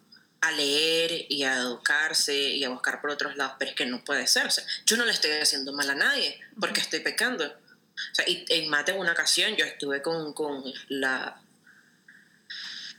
leer 0.51 1.25
y 1.30 1.44
a 1.44 1.56
educarse 1.56 2.36
y 2.36 2.63
a 2.63 2.70
buscar 2.70 3.01
por 3.01 3.10
otros 3.10 3.36
lados, 3.36 3.56
pero 3.58 3.72
es 3.72 3.75
que 3.75 3.86
no 3.86 4.04
puede 4.04 4.27
ser. 4.27 4.46
O 4.46 4.51
sea, 4.51 4.63
yo 4.86 4.98
no 4.98 5.06
le 5.06 5.12
estoy 5.12 5.32
haciendo 5.32 5.74
mal 5.74 5.89
a 5.89 5.96
nadie 5.96 6.39
porque 6.60 6.82
estoy 6.82 7.00
pecando. 7.00 7.46
O 7.48 8.15
sea, 8.15 8.27
y 8.27 8.46
en 8.50 8.70
más 8.70 8.86
de 8.86 8.94
una 8.94 9.13
ocasión 9.13 9.56
yo 9.56 9.65
estuve 9.65 10.01
con, 10.01 10.34
con 10.34 10.63
la 10.89 11.42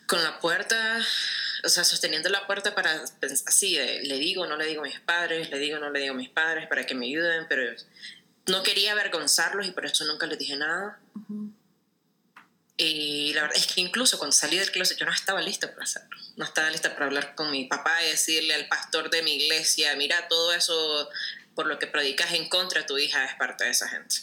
con 0.06 0.22
la 0.22 0.38
puerta, 0.38 1.00
o 1.64 1.68
sea, 1.68 1.84
sosteniendo 1.84 2.28
la 2.28 2.46
puerta 2.46 2.74
para 2.74 3.02
así, 3.46 3.76
le 3.76 4.18
digo, 4.18 4.46
no 4.46 4.56
le 4.56 4.66
digo 4.66 4.82
a 4.82 4.84
mis 4.84 5.00
padres, 5.00 5.50
le 5.50 5.58
digo, 5.58 5.78
no 5.78 5.90
le 5.90 6.00
digo 6.00 6.14
a 6.14 6.16
mis 6.16 6.28
padres 6.28 6.68
para 6.68 6.86
que 6.86 6.94
me 6.94 7.06
ayuden, 7.06 7.46
pero 7.48 7.74
no 8.46 8.62
quería 8.62 8.92
avergonzarlos 8.92 9.66
y 9.66 9.72
por 9.72 9.84
eso 9.84 10.04
nunca 10.04 10.26
les 10.26 10.38
dije 10.38 10.56
nada. 10.56 11.00
Y 12.78 13.32
la 13.32 13.42
verdad 13.42 13.56
es 13.56 13.66
que 13.66 13.80
incluso 13.80 14.18
cuando 14.18 14.32
salí 14.32 14.58
del 14.58 14.70
closet 14.70 14.98
yo 14.98 15.06
no 15.06 15.12
estaba 15.12 15.40
lista 15.40 15.70
para 15.70 15.84
hacerlo. 15.84 16.16
No 16.36 16.44
estaba 16.44 16.68
lista 16.70 16.92
para 16.92 17.06
hablar 17.06 17.34
con 17.34 17.50
mi 17.50 17.64
papá 17.64 18.02
y 18.04 18.10
decirle 18.10 18.54
al 18.54 18.68
pastor 18.68 19.08
de 19.08 19.22
mi 19.22 19.36
iglesia, 19.36 19.96
mira, 19.96 20.28
todo 20.28 20.52
eso 20.52 21.08
por 21.54 21.66
lo 21.66 21.78
que 21.78 21.86
predicas 21.86 22.32
en 22.34 22.48
contra 22.48 22.82
de 22.82 22.86
tu 22.86 22.98
hija 22.98 23.24
es 23.24 23.34
parte 23.34 23.64
de 23.64 23.70
esa 23.70 23.88
gente. 23.88 24.16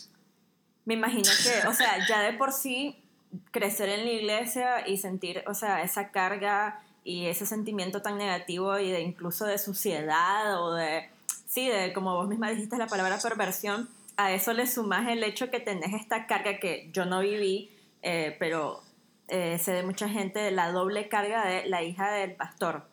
Me 0.86 0.93
imagino 0.93 1.29
que, 1.43 1.67
o 1.67 1.74
sea, 1.74 2.05
ya 2.07 2.22
de 2.22 2.33
por 2.33 2.53
sí 2.53 3.03
crecer 3.51 3.89
en 3.89 4.05
la 4.05 4.12
iglesia 4.12 4.88
y 4.88 4.98
sentir, 4.98 5.43
o 5.48 5.55
sea, 5.55 5.81
esa 5.81 6.12
carga 6.12 6.79
y 7.03 7.25
ese 7.25 7.45
sentimiento 7.45 8.01
tan 8.01 8.17
negativo 8.17 8.77
y 8.77 8.91
de 8.91 9.01
incluso 9.01 9.45
de 9.45 9.57
suciedad 9.57 10.62
o 10.62 10.74
de, 10.74 11.10
sí, 11.48 11.67
de 11.67 11.91
como 11.93 12.15
vos 12.15 12.27
misma 12.27 12.51
dijiste 12.51 12.77
la 12.77 12.88
palabra 12.88 13.19
perversión, 13.19 13.89
a 14.15 14.31
eso 14.31 14.53
le 14.53 14.67
sumas 14.67 15.10
el 15.10 15.24
hecho 15.24 15.50
que 15.50 15.60
tenés 15.60 15.93
esta 15.93 16.27
carga 16.27 16.60
que 16.60 16.89
yo 16.93 17.05
no 17.05 17.22
viví, 17.22 17.73
eh, 18.03 18.36
pero 18.38 18.83
eh, 19.29 19.57
sé 19.57 19.72
de 19.72 19.83
mucha 19.83 20.10
gente 20.10 20.39
de 20.39 20.51
la 20.51 20.72
doble 20.72 21.07
carga 21.07 21.48
de 21.48 21.65
la 21.67 21.81
hija 21.81 22.12
del 22.12 22.36
pastor. 22.36 22.86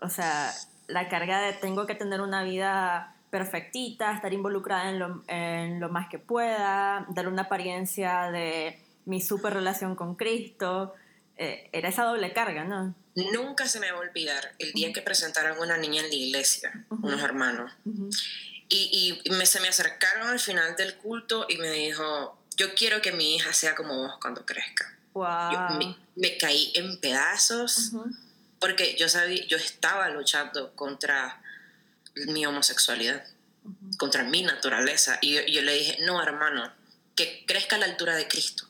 O 0.00 0.08
sea, 0.08 0.54
la 0.86 1.08
carga 1.08 1.40
de 1.40 1.52
tengo 1.52 1.86
que 1.86 1.96
tener 1.96 2.20
una 2.20 2.44
vida 2.44 3.16
perfectita, 3.30 4.14
estar 4.14 4.32
involucrada 4.32 4.88
en 4.88 4.98
lo, 5.00 5.24
en 5.26 5.80
lo 5.80 5.88
más 5.88 6.08
que 6.08 6.18
pueda, 6.18 7.06
dar 7.10 7.28
una 7.28 7.42
apariencia 7.42 8.30
de 8.30 8.80
mi 9.04 9.20
super 9.20 9.52
relación 9.52 9.96
con 9.96 10.14
Cristo. 10.14 10.94
Eh, 11.36 11.68
era 11.72 11.88
esa 11.88 12.04
doble 12.04 12.32
carga, 12.32 12.64
¿no? 12.64 12.94
Nunca 13.14 13.66
se 13.66 13.80
me 13.80 13.90
va 13.90 13.98
a 13.98 14.00
olvidar 14.00 14.52
el 14.58 14.72
día 14.72 14.92
que 14.92 15.02
presentaron 15.02 15.58
a 15.58 15.60
una 15.60 15.76
niña 15.76 16.02
en 16.02 16.08
la 16.08 16.14
iglesia, 16.14 16.86
unos 16.90 17.20
hermanos. 17.22 17.72
Y, 18.68 19.22
y 19.24 19.30
me, 19.30 19.46
se 19.46 19.60
me 19.60 19.68
acercaron 19.68 20.28
al 20.28 20.38
final 20.40 20.76
del 20.76 20.96
culto 20.96 21.46
y 21.48 21.56
me 21.56 21.70
dijo, 21.70 22.38
yo 22.56 22.74
quiero 22.74 23.02
que 23.02 23.12
mi 23.12 23.36
hija 23.36 23.52
sea 23.52 23.74
como 23.74 23.96
vos 23.96 24.14
cuando 24.20 24.44
crezca. 24.44 24.96
me, 26.16 26.38
caí 26.38 26.72
en 26.74 26.98
pedazos 27.00 27.92
porque 28.58 28.96
yo 28.96 29.08
sabía, 29.08 29.44
yo 29.46 29.56
estaba 29.56 30.08
luchando 30.08 30.74
contra 30.74 31.42
mi 32.14 32.46
homosexualidad, 32.46 33.24
contra 33.98 34.24
mi 34.24 34.42
naturaleza. 34.42 35.18
Y 35.20 35.34
yo, 35.52 35.62
le 35.62 35.74
dije, 35.74 35.98
no, 36.00 36.22
hermano, 36.22 36.72
que 37.14 37.44
crezca 37.46 37.76
a 37.76 37.78
la 37.78 37.86
altura 37.86 38.16
de 38.16 38.26
Cristo. 38.26 38.68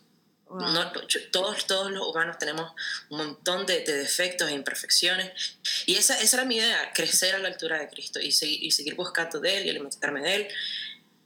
No, 0.49 0.93
todos, 1.33 1.67
todos 1.67 1.91
los 1.91 2.07
humanos 2.07 2.39
tenemos 2.39 2.73
un 3.11 3.19
montón 3.19 3.67
de, 3.67 3.81
defectos 3.81 4.49
e 4.49 4.55
imperfecciones. 4.55 5.59
Y 5.87 5.97
esa, 5.97 6.21
esa, 6.21 6.37
era 6.37 6.47
mi 6.47 6.57
idea, 6.57 6.93
crecer 6.93 7.35
a 7.35 7.39
la 7.39 7.49
altura 7.49 7.79
de 7.79 7.89
Cristo 7.89 8.21
y 8.21 8.33
seguir, 8.33 8.63
y 8.63 8.71
seguir 8.71 8.95
buscando 8.95 9.41
de 9.41 9.59
Él 9.59 9.67
y 9.67 9.71
alimentarme 9.71 10.21
de 10.21 10.35
Él. 10.35 10.49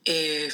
Eh, 0.05 0.52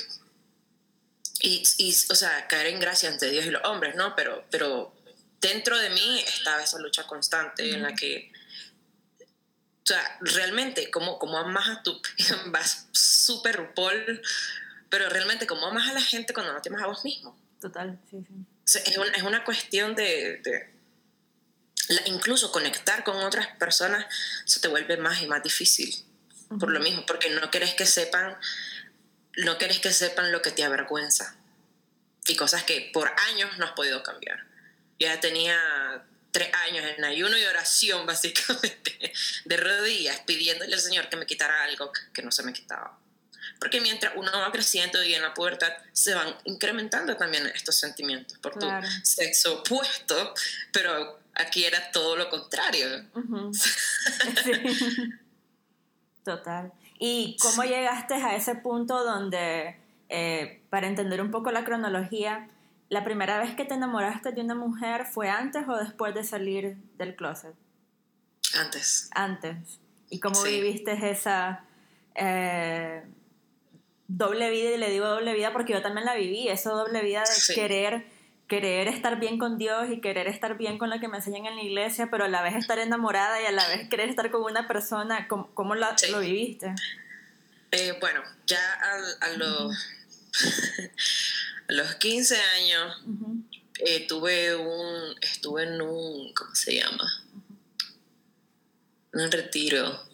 y, 1.40 1.62
y, 1.78 1.94
o 2.10 2.14
sea, 2.14 2.46
caer 2.48 2.68
en 2.68 2.80
gracia 2.80 3.08
ante 3.08 3.30
Dios 3.30 3.44
y 3.46 3.50
los 3.50 3.64
hombres, 3.64 3.94
¿no? 3.94 4.14
Pero, 4.16 4.44
pero 4.50 4.94
dentro 5.40 5.78
de 5.78 5.90
mí 5.90 6.20
estaba 6.20 6.62
esa 6.62 6.78
lucha 6.78 7.06
constante 7.06 7.74
en 7.74 7.82
la 7.82 7.94
que, 7.94 8.32
o 9.20 9.86
sea, 9.86 10.18
realmente, 10.20 10.90
como, 10.90 11.18
como 11.18 11.38
amas 11.38 11.68
a 11.68 11.82
tu, 11.82 12.00
vas 12.46 12.88
súper 12.92 13.56
RuPaul, 13.56 14.22
pero 14.88 15.08
realmente, 15.08 15.46
como 15.46 15.66
amas 15.66 15.88
a 15.88 15.94
la 15.94 16.02
gente 16.02 16.32
cuando 16.32 16.52
no 16.52 16.62
te 16.62 16.68
amas 16.70 16.82
a 16.82 16.86
vos 16.86 17.04
mismo. 17.04 17.38
Total, 17.60 17.98
sí, 18.10 18.24
sí. 18.64 18.78
es, 18.84 18.98
una, 18.98 19.12
es 19.12 19.22
una 19.22 19.44
cuestión 19.44 19.94
de, 19.94 20.38
de 20.38 20.76
incluso 22.06 22.50
conectar 22.50 23.04
con 23.04 23.16
otras 23.16 23.46
personas 23.58 24.06
se 24.44 24.60
te 24.60 24.68
vuelve 24.68 24.96
más 24.96 25.22
y 25.22 25.26
más 25.26 25.42
difícil. 25.42 25.94
Por 26.48 26.70
lo 26.70 26.78
mismo, 26.78 27.04
porque 27.06 27.30
no 27.30 27.50
querés 27.50 27.74
que 27.74 27.86
sepan 27.86 28.36
no 29.36 29.58
querés 29.58 29.80
que 29.80 29.92
sepan 29.92 30.32
lo 30.32 30.42
que 30.42 30.50
te 30.50 30.64
avergüenza 30.64 31.36
y 32.26 32.36
cosas 32.36 32.64
que 32.64 32.90
por 32.92 33.12
años 33.28 33.56
no 33.58 33.66
has 33.66 33.72
podido 33.72 34.02
cambiar. 34.02 34.44
Yo 34.98 35.08
ya 35.08 35.20
tenía 35.20 36.04
tres 36.30 36.48
años 36.68 36.84
en 36.96 37.04
ayuno 37.04 37.36
y 37.38 37.44
oración, 37.44 38.06
básicamente, 38.06 39.12
de 39.44 39.56
rodillas, 39.56 40.20
pidiéndole 40.26 40.74
al 40.74 40.80
Señor 40.80 41.08
que 41.08 41.16
me 41.16 41.26
quitara 41.26 41.64
algo 41.64 41.92
que 42.12 42.22
no 42.22 42.30
se 42.30 42.42
me 42.42 42.52
quitaba. 42.52 42.98
Porque 43.58 43.80
mientras 43.80 44.12
uno 44.16 44.30
va 44.32 44.52
creciendo 44.52 45.02
y 45.02 45.14
en 45.14 45.22
la 45.22 45.32
pubertad 45.32 45.72
se 45.92 46.14
van 46.14 46.36
incrementando 46.44 47.16
también 47.16 47.46
estos 47.46 47.78
sentimientos 47.78 48.36
por 48.38 48.58
tu 48.58 48.68
sexo 49.02 49.60
opuesto, 49.60 50.34
pero 50.72 51.20
aquí 51.34 51.64
era 51.64 51.90
todo 51.90 52.16
lo 52.16 52.28
contrario. 52.28 53.06
Total. 56.24 56.72
¿Y 56.98 57.36
cómo 57.40 57.64
llegaste 57.64 58.14
a 58.14 58.36
ese 58.36 58.54
punto 58.54 59.04
donde, 59.04 59.76
eh, 60.08 60.62
para 60.70 60.86
entender 60.86 61.20
un 61.20 61.30
poco 61.30 61.50
la 61.50 61.64
cronología, 61.64 62.48
la 62.88 63.04
primera 63.04 63.38
vez 63.38 63.54
que 63.54 63.64
te 63.64 63.74
enamoraste 63.74 64.32
de 64.32 64.40
una 64.40 64.54
mujer 64.54 65.06
fue 65.06 65.28
antes 65.28 65.68
o 65.68 65.76
después 65.76 66.14
de 66.14 66.24
salir 66.24 66.76
del 66.96 67.16
closet? 67.16 67.54
Antes. 68.58 69.10
Antes. 69.12 69.80
¿Y 70.08 70.20
cómo 70.20 70.42
viviste 70.42 70.92
esa 71.10 71.64
eh, 72.14 73.02
doble 74.08 74.50
vida? 74.50 74.70
Y 74.70 74.78
le 74.78 74.90
digo 74.90 75.06
doble 75.06 75.34
vida 75.34 75.52
porque 75.52 75.72
yo 75.72 75.82
también 75.82 76.06
la 76.06 76.14
viví, 76.14 76.48
esa 76.48 76.70
doble 76.70 77.02
vida 77.02 77.24
de 77.24 77.54
querer 77.54 78.15
querer 78.48 78.88
estar 78.88 79.18
bien 79.18 79.38
con 79.38 79.58
Dios 79.58 79.90
y 79.90 80.00
querer 80.00 80.28
estar 80.28 80.56
bien 80.56 80.78
con 80.78 80.90
lo 80.90 81.00
que 81.00 81.08
me 81.08 81.18
enseñan 81.18 81.46
en 81.46 81.56
la 81.56 81.62
iglesia, 81.62 82.08
pero 82.10 82.24
a 82.24 82.28
la 82.28 82.42
vez 82.42 82.54
estar 82.54 82.78
enamorada 82.78 83.40
y 83.42 83.46
a 83.46 83.52
la 83.52 83.66
vez 83.68 83.88
querer 83.88 84.08
estar 84.08 84.30
con 84.30 84.42
una 84.42 84.68
persona, 84.68 85.26
¿cómo, 85.28 85.50
cómo 85.54 85.74
lo, 85.74 85.86
viviste? 86.20 86.74
Eh, 87.72 87.96
bueno, 88.00 88.22
ya 88.46 88.60
a, 89.20 89.28
los, 89.30 89.76
a 91.68 91.72
los 91.72 91.94
15 91.96 92.36
años 92.36 93.02
eh, 93.80 94.06
tuve 94.06 94.54
un, 94.54 95.14
estuve 95.20 95.64
en 95.64 95.82
un, 95.82 96.32
¿cómo 96.32 96.54
se 96.54 96.76
llama? 96.76 97.24
Un 99.12 99.32
retiro 99.32 100.05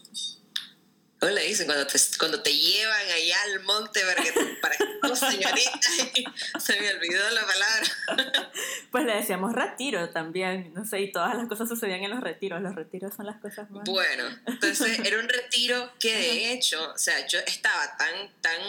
¿Cómo 1.23 1.35
le 1.35 1.45
dicen? 1.47 1.67
Cuando 1.67 1.87
te, 1.87 1.99
cuando 2.19 2.43
te 2.43 2.53
llevan 2.53 3.09
allá 3.09 3.37
al 3.45 3.61
monte 3.61 4.01
para 4.05 4.25
que, 4.25 4.33
para 4.61 4.77
que 4.77 5.15
señorita, 5.15 5.81
se 6.59 6.81
me 6.81 6.91
olvidó 6.95 7.31
la 7.31 7.47
palabra. 7.47 8.51
Pues 8.91 9.07
le 9.07 9.15
decíamos 9.15 9.55
retiro 9.55 10.11
también, 10.11 10.75
no 10.75 10.85
sé, 10.85 11.01
y 11.01 11.13
todas 11.13 11.35
las 11.35 11.49
cosas 11.49 11.69
sucedían 11.69 12.03
en 12.03 12.11
los 12.11 12.21
retiros, 12.21 12.61
los 12.61 12.75
retiros 12.75 13.15
son 13.15 13.25
las 13.25 13.41
cosas 13.41 13.71
más... 13.71 13.85
Bueno, 13.89 14.25
entonces 14.47 14.99
era 14.99 15.19
un 15.19 15.29
retiro 15.29 15.93
que 15.99 16.15
de 16.15 16.53
hecho, 16.53 16.93
o 16.93 16.99
sea, 16.99 17.27
yo 17.27 17.39
estaba 17.47 17.97
tan, 17.97 18.31
tan... 18.43 18.61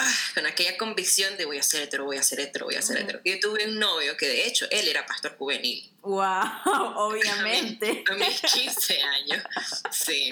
Ah, 0.00 0.14
con 0.32 0.46
aquella 0.46 0.76
convicción 0.76 1.36
de 1.36 1.44
voy 1.44 1.58
a 1.58 1.62
ser 1.62 1.82
hetero, 1.82 2.04
voy 2.04 2.18
a 2.18 2.22
ser 2.22 2.38
hetero, 2.38 2.66
voy 2.66 2.76
a 2.76 2.82
ser 2.82 2.98
hetero. 2.98 3.20
Yo 3.24 3.40
tuve 3.40 3.66
un 3.66 3.80
novio 3.80 4.16
que 4.16 4.28
de 4.28 4.46
hecho 4.46 4.64
él 4.70 4.86
era 4.86 5.04
pastor 5.04 5.36
juvenil. 5.36 5.90
¡Wow! 6.02 6.22
Obviamente. 6.96 8.04
A, 8.08 8.14
mis 8.14 8.40
15 8.54 9.02
años, 9.02 9.44
sí. 9.90 10.30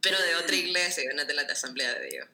Pero 0.00 0.20
de 0.22 0.36
otra 0.36 0.54
iglesia, 0.54 1.02
no 1.16 1.24
de 1.24 1.34
la 1.34 1.42
de 1.42 1.52
Asamblea 1.52 1.94
de 1.94 2.08
Dios. 2.08 2.28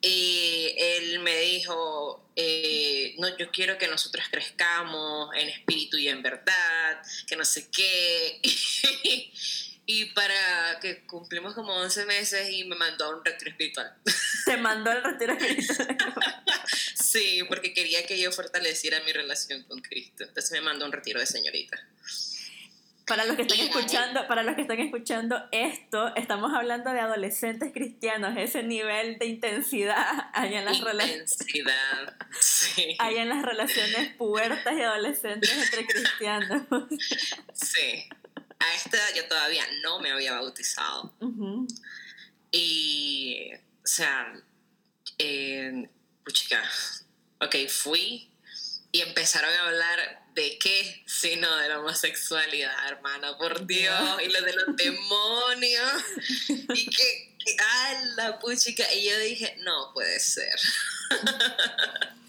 Y 0.00 0.74
él 0.76 1.20
me 1.20 1.36
dijo, 1.38 2.28
eh, 2.34 3.14
no, 3.18 3.36
yo 3.36 3.50
quiero 3.50 3.78
que 3.78 3.86
nosotros 3.86 4.26
crezcamos 4.30 5.30
en 5.36 5.48
espíritu 5.48 5.96
y 5.96 6.08
en 6.08 6.22
verdad, 6.22 7.02
que 7.26 7.36
no 7.36 7.44
sé 7.44 7.68
qué. 7.70 8.40
y 9.86 10.06
para 10.06 10.78
que 10.80 11.06
cumplimos 11.06 11.54
como 11.54 11.74
11 11.74 12.06
meses 12.06 12.50
y 12.50 12.64
me 12.64 12.76
mandó 12.76 13.04
a 13.06 13.16
un 13.16 13.24
retiro 13.24 13.50
espiritual. 13.50 13.94
¿Te 14.46 14.56
mandó 14.56 14.90
al 14.90 15.02
retiro 15.04 15.34
espiritual? 15.34 15.98
sí, 16.94 17.42
porque 17.48 17.74
quería 17.74 18.06
que 18.06 18.18
yo 18.18 18.32
fortaleciera 18.32 19.00
mi 19.00 19.12
relación 19.12 19.62
con 19.64 19.80
Cristo. 19.80 20.24
Entonces 20.24 20.52
me 20.52 20.60
mandó 20.60 20.84
a 20.84 20.88
un 20.88 20.92
retiro 20.92 21.20
de 21.20 21.26
señorita. 21.26 21.78
Para 23.06 23.26
los 23.26 23.36
que 23.36 23.42
están 23.42 23.60
escuchando, 23.60 24.26
para 24.26 24.42
los 24.42 24.54
que 24.54 24.62
están 24.62 24.80
escuchando 24.80 25.36
esto, 25.52 26.14
estamos 26.16 26.54
hablando 26.54 26.90
de 26.90 27.00
adolescentes 27.00 27.70
cristianos, 27.70 28.34
ese 28.38 28.62
nivel 28.62 29.18
de 29.18 29.26
intensidad 29.26 30.30
hay 30.32 30.54
en 30.54 30.64
las 30.64 30.80
relaciones. 30.80 31.32
Intensidad, 31.32 32.16
sí. 32.40 32.96
Hay 32.98 33.18
en 33.18 33.28
las 33.28 33.42
relaciones 33.42 34.14
puertas 34.14 34.74
y 34.74 34.80
adolescentes 34.80 35.52
entre 35.52 35.86
cristianos. 35.86 36.62
Sí. 37.52 38.08
A 38.64 38.74
esta 38.74 38.96
edad 38.96 39.14
yo 39.14 39.28
todavía 39.28 39.64
no 39.82 39.98
me 40.00 40.10
había 40.10 40.32
bautizado. 40.32 41.12
Y, 42.50 43.50
o 43.52 43.86
sea, 43.86 44.34
eh, 45.18 45.88
ok, 47.40 47.56
fui 47.68 48.30
y 48.92 49.00
empezaron 49.00 49.52
a 49.52 49.66
hablar 49.66 50.24
de 50.34 50.58
qué, 50.58 51.02
sino 51.06 51.54
de 51.56 51.68
la 51.68 51.80
homosexualidad, 51.80 52.72
hermana, 52.88 53.36
por 53.36 53.66
Dios, 53.66 54.22
y 54.24 54.28
lo 54.28 54.40
de 54.40 54.52
los 54.52 54.76
demonios, 54.76 56.04
y 56.48 56.90
que, 56.90 57.36
ah, 57.60 58.02
la 58.16 58.38
puchica, 58.38 58.84
y 58.94 59.08
yo 59.08 59.18
dije, 59.18 59.56
no 59.60 59.92
puede 59.92 60.20
ser. 60.20 60.58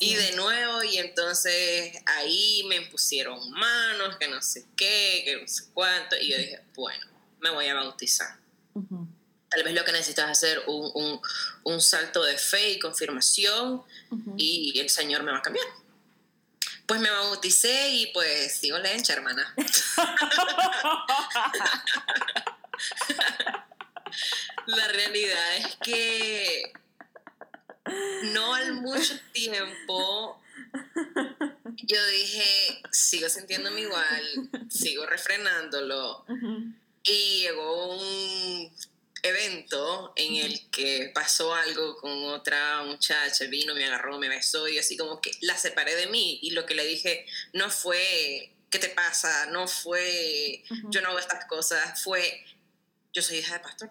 Y 0.00 0.14
de 0.14 0.32
nuevo, 0.32 0.82
y 0.84 0.98
entonces 0.98 1.92
ahí 2.06 2.62
me 2.68 2.82
pusieron 2.82 3.50
manos, 3.50 4.16
que 4.16 4.28
no 4.28 4.40
sé 4.40 4.64
qué, 4.76 5.22
que 5.24 5.40
no 5.40 5.48
sé 5.48 5.64
cuánto, 5.74 6.16
y 6.16 6.30
yo 6.30 6.38
dije, 6.38 6.60
bueno, 6.74 7.04
me 7.40 7.50
voy 7.50 7.66
a 7.66 7.74
bautizar. 7.74 8.38
Tal 9.48 9.64
vez 9.64 9.74
lo 9.74 9.84
que 9.84 9.92
necesitas 9.92 10.26
es 10.26 10.30
hacer 10.30 10.62
un, 10.66 10.90
un, 10.94 11.20
un, 11.64 11.80
salto 11.80 12.22
de 12.22 12.38
fe 12.38 12.72
y 12.72 12.78
confirmación, 12.78 13.82
y 14.36 14.78
el 14.78 14.88
Señor 14.88 15.24
me 15.24 15.32
va 15.32 15.38
a 15.38 15.42
cambiar. 15.42 15.66
Pues 16.86 17.00
me 17.00 17.10
bauticé 17.10 17.90
y 17.90 18.06
pues 18.12 18.58
sigo 18.58 18.78
lencha, 18.78 19.12
hermana. 19.12 19.54
La 24.66 24.88
realidad 24.88 25.56
es 25.56 25.76
que 25.82 26.72
no 28.32 28.54
al 28.54 28.74
mucho 28.74 29.14
tiempo 29.32 30.40
yo 31.76 32.06
dije, 32.08 32.82
sigo 32.90 33.28
sintiéndome 33.28 33.82
igual, 33.82 34.50
sigo 34.68 35.06
refrenándolo. 35.06 36.24
Y 37.02 37.40
llegó 37.42 37.96
un 37.96 38.72
evento 39.22 40.12
en 40.16 40.36
el 40.36 40.70
que 40.70 41.10
pasó 41.14 41.54
algo 41.54 41.96
con 41.96 42.12
otra 42.24 42.82
muchacha, 42.82 43.44
vino, 43.46 43.74
me 43.74 43.84
agarró, 43.84 44.18
me 44.18 44.28
besó 44.28 44.68
y 44.68 44.78
así 44.78 44.96
como 44.96 45.20
que 45.20 45.30
la 45.40 45.56
separé 45.56 45.96
de 45.96 46.06
mí 46.08 46.38
y 46.42 46.50
lo 46.50 46.66
que 46.66 46.74
le 46.74 46.86
dije 46.86 47.26
no 47.52 47.70
fue, 47.70 48.52
¿qué 48.70 48.78
te 48.78 48.88
pasa? 48.88 49.46
No 49.46 49.66
fue, 49.66 50.62
yo 50.90 51.00
no 51.00 51.08
hago 51.08 51.18
estas 51.18 51.46
cosas, 51.46 52.02
fue, 52.02 52.44
yo 53.12 53.22
soy 53.22 53.38
hija 53.38 53.54
de 53.54 53.60
pastor. 53.60 53.90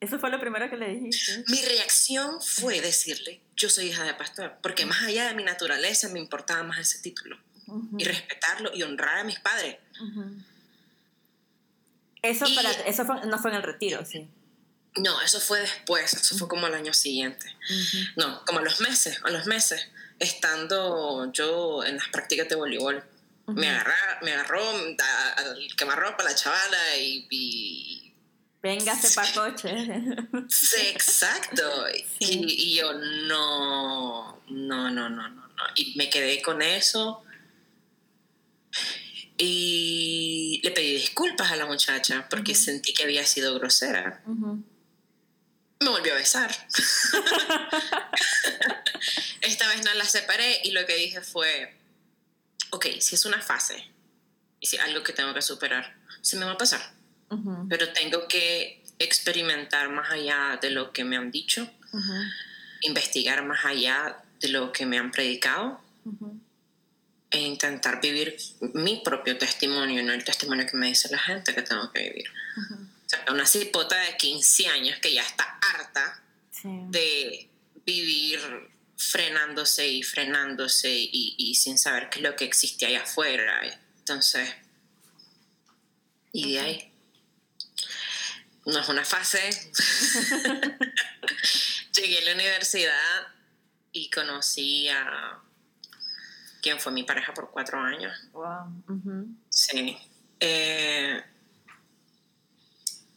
Eso 0.00 0.18
fue 0.18 0.30
lo 0.30 0.38
primero 0.38 0.70
que 0.70 0.76
le 0.76 0.88
dijiste. 0.94 1.44
Mi 1.48 1.60
reacción 1.62 2.40
fue 2.40 2.80
decirle, 2.80 3.40
yo 3.56 3.68
soy 3.68 3.86
hija 3.86 4.04
de 4.04 4.14
pastor, 4.14 4.56
porque 4.62 4.86
más 4.86 5.02
allá 5.02 5.26
de 5.28 5.34
mi 5.34 5.42
naturaleza 5.42 6.08
me 6.08 6.20
importaba 6.20 6.62
más 6.62 6.78
ese 6.78 7.00
título 7.00 7.36
y 7.98 8.04
respetarlo 8.04 8.70
y 8.74 8.82
honrar 8.82 9.18
a 9.18 9.24
mis 9.24 9.40
padres. 9.40 9.76
Eso, 12.22 12.46
para, 12.54 12.70
eso 12.70 13.04
no 13.04 13.38
fue 13.38 13.50
en 13.50 13.56
el 13.56 13.62
retiro, 13.62 14.04
sí. 14.04 14.28
No, 14.96 15.20
eso 15.20 15.40
fue 15.40 15.60
después, 15.60 16.12
eso 16.12 16.36
fue 16.38 16.48
como 16.48 16.66
el 16.66 16.74
año 16.74 16.94
siguiente. 16.94 17.54
No, 18.16 18.44
como 18.44 18.60
a 18.60 18.62
los 18.62 18.80
meses, 18.80 19.20
a 19.24 19.30
los 19.30 19.46
meses, 19.46 19.88
estando 20.18 21.30
yo 21.32 21.84
en 21.84 21.96
las 21.96 22.08
prácticas 22.08 22.48
de 22.48 22.54
voleibol. 22.54 23.04
me, 23.46 23.68
agarró, 23.68 23.92
me 24.22 24.32
agarró 24.32 24.70
al 24.70 25.68
quemarropa 25.76 26.22
la 26.22 26.34
chavala 26.34 26.96
y, 26.96 27.26
y 27.30 27.97
Venga, 28.62 28.98
para 29.14 29.32
coche. 29.32 29.70
Sí, 30.48 30.86
exacto. 30.88 31.86
Y, 32.18 32.72
y, 32.72 32.76
yo 32.76 32.92
no, 32.92 34.42
no, 34.48 34.90
no, 34.90 35.08
no, 35.08 35.08
no, 35.08 35.28
no. 35.28 35.62
Y 35.76 35.96
me 35.96 36.10
quedé 36.10 36.42
con 36.42 36.62
eso. 36.62 37.22
Y 39.36 40.60
le 40.64 40.72
pedí 40.72 40.94
disculpas 40.94 41.52
a 41.52 41.56
la 41.56 41.66
muchacha 41.66 42.26
porque 42.28 42.54
sentí 42.56 42.92
que 42.92 43.04
había 43.04 43.24
sido 43.24 43.54
grosera 43.54 44.22
me 45.80 45.90
volvió 45.90 46.12
a 46.12 46.16
besar. 46.16 46.50
Esta 49.40 49.68
vez 49.68 49.84
no 49.84 49.94
la 49.94 50.04
separé 50.04 50.60
y 50.64 50.72
lo 50.72 50.84
que 50.86 50.96
dije 50.96 51.20
fue, 51.20 51.76
ok, 52.70 52.86
si 53.00 53.14
es 53.14 53.24
una 53.24 53.40
fase 53.40 53.88
y 54.60 54.66
si 54.66 54.76
algo 54.78 55.02
que 55.02 55.12
tengo 55.12 55.32
que 55.34 55.42
superar, 55.42 55.96
se 56.20 56.36
me 56.36 56.44
va 56.44 56.52
a 56.52 56.58
pasar. 56.58 56.97
Pero 57.68 57.92
tengo 57.92 58.26
que 58.26 58.82
experimentar 58.98 59.90
más 59.90 60.10
allá 60.10 60.58
de 60.60 60.70
lo 60.70 60.92
que 60.92 61.04
me 61.04 61.16
han 61.16 61.30
dicho, 61.30 61.70
investigar 62.80 63.44
más 63.44 63.64
allá 63.64 64.22
de 64.40 64.48
lo 64.48 64.72
que 64.72 64.86
me 64.86 64.98
han 64.98 65.10
predicado 65.10 65.80
e 67.30 67.40
intentar 67.40 68.00
vivir 68.00 68.36
mi 68.74 69.02
propio 69.04 69.36
testimonio, 69.36 70.02
no 70.02 70.12
el 70.12 70.24
testimonio 70.24 70.66
que 70.66 70.76
me 70.76 70.88
dice 70.88 71.08
la 71.10 71.18
gente 71.18 71.54
que 71.54 71.62
tengo 71.62 71.92
que 71.92 72.02
vivir. 72.04 72.28
O 72.56 73.08
sea, 73.08 73.24
una 73.30 73.46
cipota 73.46 73.96
de 73.96 74.16
15 74.16 74.68
años 74.68 74.98
que 75.00 75.12
ya 75.12 75.22
está 75.22 75.58
harta 75.60 76.22
de 76.62 77.48
vivir 77.84 78.40
frenándose 78.96 79.86
y 79.86 80.02
frenándose 80.02 80.90
y, 80.90 81.54
sin 81.54 81.78
saber 81.78 82.08
qué 82.10 82.18
es 82.18 82.24
lo 82.24 82.36
que 82.36 82.44
existe 82.44 82.86
allá 82.86 83.02
afuera. 83.02 83.60
Entonces, 83.98 84.48
y 86.32 86.52
de 86.52 86.60
ahí. 86.60 86.92
No 88.68 88.80
es 88.80 88.88
una 88.88 89.04
fase. 89.04 89.40
Llegué 91.94 92.18
a 92.18 92.24
la 92.26 92.34
universidad 92.34 93.26
y 93.92 94.10
conocí 94.10 94.88
a 94.88 95.40
quien 96.60 96.78
fue 96.78 96.92
mi 96.92 97.02
pareja 97.02 97.32
por 97.32 97.50
cuatro 97.50 97.80
años. 97.80 98.14
Wow. 98.32 99.26
Sí. 99.48 99.96
Eh, 100.38 101.24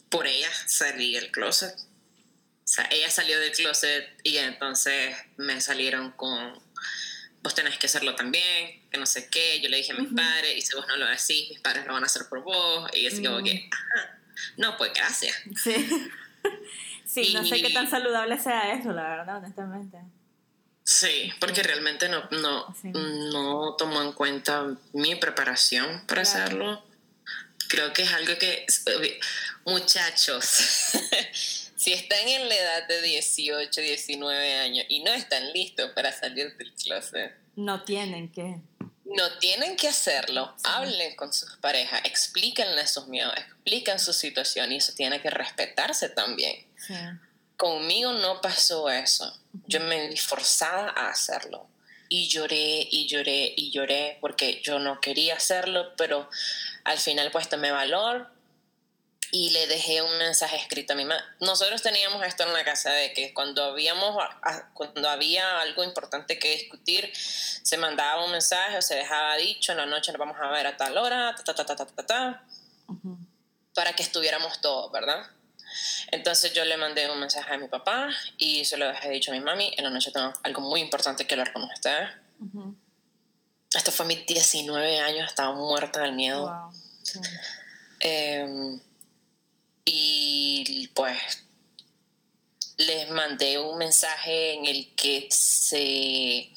por 0.10 0.26
ella 0.26 0.50
salí 0.68 1.16
del 1.16 1.32
closet. 1.32 1.76
O 1.78 2.68
sea, 2.74 2.88
ella 2.90 3.10
salió 3.10 3.38
del 3.38 3.52
closet 3.52 4.08
y 4.24 4.38
entonces 4.38 5.18
me 5.36 5.60
salieron 5.60 6.12
con, 6.12 6.64
vos 7.44 7.54
tenés 7.54 7.78
que 7.78 7.88
hacerlo 7.88 8.16
también, 8.16 8.90
que 8.90 8.98
no 8.98 9.06
sé 9.06 9.28
qué. 9.30 9.60
Yo 9.60 9.68
le 9.68 9.76
dije 9.78 9.92
a 9.92 9.96
mis 9.96 10.14
padres, 10.14 10.56
y 10.58 10.62
si 10.62 10.78
vos 10.78 10.88
no 10.88 10.96
lo 10.96 11.08
decís, 11.08 11.50
mis 11.50 11.60
padres 11.60 11.86
lo 11.86 11.92
van 11.92 12.04
a 12.04 12.06
hacer 12.06 12.30
por 12.30 12.42
vos. 12.42 12.90
Y 12.94 13.06
así 13.06 13.22
como 13.22 13.44
que, 13.44 13.70
no, 14.58 14.78
pues 14.78 14.92
gracias. 14.94 15.36
Sí. 15.62 16.10
sí, 17.06 17.34
no 17.34 17.46
sé 17.46 17.62
qué 17.62 17.70
tan 17.70 17.90
saludable 17.90 18.38
sea 18.40 18.74
eso, 18.74 18.92
la 18.92 19.04
verdad, 19.04 19.38
honestamente. 19.38 19.98
Sí, 20.84 21.32
porque 21.40 21.64
realmente 21.64 22.10
no, 22.10 22.28
no, 22.32 22.76
no 22.94 23.76
tomó 23.78 24.02
en 24.02 24.14
cuenta 24.14 24.76
mi 24.94 25.16
preparación 25.16 26.06
para 26.08 26.24
hacerlo 26.24 26.84
creo 27.72 27.94
que 27.94 28.04
es 28.04 28.14
algo 28.14 28.34
que, 28.38 28.66
muchachos, 29.66 30.46
si 31.76 31.94
están 31.94 32.28
en 32.28 32.50
la 32.50 32.56
edad 32.56 32.88
de 32.88 33.02
18, 33.02 33.82
19 33.82 34.54
años 34.56 34.86
y 34.90 35.02
no 35.04 35.14
están 35.14 35.52
listos 35.54 35.92
para 35.92 36.12
salir 36.12 36.56
del 36.58 36.74
closet, 36.74 37.34
no 37.56 37.84
tienen 37.84 38.30
que. 38.30 38.58
No 39.16 39.38
tienen 39.40 39.76
que 39.76 39.88
hacerlo. 39.88 40.56
Hablen 40.64 41.16
con 41.16 41.34
sus 41.34 41.58
parejas, 41.58 42.02
explíquenle 42.06 42.88
sus 42.88 43.08
miedos, 43.08 43.34
explican 43.38 44.00
su 44.00 44.14
situación 44.14 44.72
y 44.72 44.78
eso 44.78 44.94
tiene 44.94 45.22
que 45.22 45.30
respetarse 45.30 46.10
también. 46.10 46.66
Conmigo 47.58 48.14
no 48.14 48.42
pasó 48.42 48.90
eso. 48.90 49.40
Yo 49.68 49.80
me 49.82 50.08
vi 50.08 50.18
forzada 50.18 50.90
a 50.96 51.10
hacerlo 51.10 51.68
y 52.10 52.28
lloré 52.28 52.88
y 52.92 53.08
lloré 53.08 53.54
y 53.56 53.72
lloré 53.72 54.18
porque 54.20 54.62
yo 54.62 54.80
no 54.80 55.00
quería 55.00 55.36
hacerlo, 55.36 55.94
pero 55.96 56.30
al 56.84 56.98
final 56.98 57.32
pues 57.32 57.48
tomé 57.48 57.72
valor, 57.72 58.31
y 59.32 59.50
le 59.52 59.66
dejé 59.68 60.02
un 60.02 60.18
mensaje 60.18 60.58
escrito 60.58 60.94
a 60.94 60.96
mi 60.96 61.06
mamá. 61.06 61.24
Nosotros 61.40 61.82
teníamos 61.82 62.24
esto 62.26 62.44
en 62.44 62.52
la 62.54 62.66
casa 62.66 62.92
de 62.92 63.14
que 63.14 63.34
cuando 63.34 63.64
habíamos 63.64 64.18
cuando 64.74 65.10
había 65.10 65.62
algo 65.62 65.84
importante 65.84 66.38
que 66.38 66.58
discutir, 66.58 67.12
se 67.16 67.78
mandaba 67.78 68.26
un 68.26 68.32
mensaje 68.32 68.78
o 68.78 68.82
se 68.82 68.96
dejaba 68.96 69.36
dicho, 69.38 69.72
en 69.72 69.78
la 69.78 69.86
noche 69.86 70.12
nos 70.12 70.20
vamos 70.20 70.38
a 70.40 70.50
ver 70.50 70.68
a 70.68 70.76
tal 70.76 70.98
hora, 70.98 71.34
ta 71.36 71.54
ta 71.54 71.66
ta 71.66 71.76
ta 71.76 71.86
ta 71.86 72.06
ta, 72.06 72.46
para 73.74 73.94
que 73.94 74.04
estuviéramos 74.04 74.60
todos, 74.60 74.92
¿verdad? 74.92 75.26
Entonces 76.12 76.52
yo 76.54 76.66
le 76.66 76.76
mandé 76.76 77.10
un 77.10 77.20
mensaje 77.20 77.54
a 77.54 77.58
mi 77.58 77.70
papá 77.70 78.10
y 78.38 78.66
se 78.66 78.76
lo 78.76 78.88
dejé 78.88 79.10
dicho 79.12 79.32
a 79.32 79.34
mi 79.34 79.40
mami, 79.40 79.74
en 79.78 79.86
la 79.86 79.90
noche 79.90 80.12
tengo 80.12 80.34
algo 80.44 80.62
muy 80.62 80.82
importante 80.82 81.26
que 81.26 81.36
hablar 81.36 81.54
con 81.54 81.64
ustedes. 81.64 82.10
Esto 83.74 83.94
fue 83.94 84.06
a 84.06 84.08
mis 84.08 84.26
19 84.26 85.00
años, 85.00 85.30
estaba 85.30 85.54
muerta 85.54 86.02
del 86.02 86.12
miedo. 86.12 86.42
Wow. 86.42 86.74
Em, 88.02 88.82
y 89.86 90.88
pues 90.94 91.18
les 92.78 93.10
mandé 93.10 93.60
un 93.60 93.78
mensaje 93.78 94.54
en 94.54 94.66
el 94.66 94.94
que 94.96 95.28
se 95.30 96.50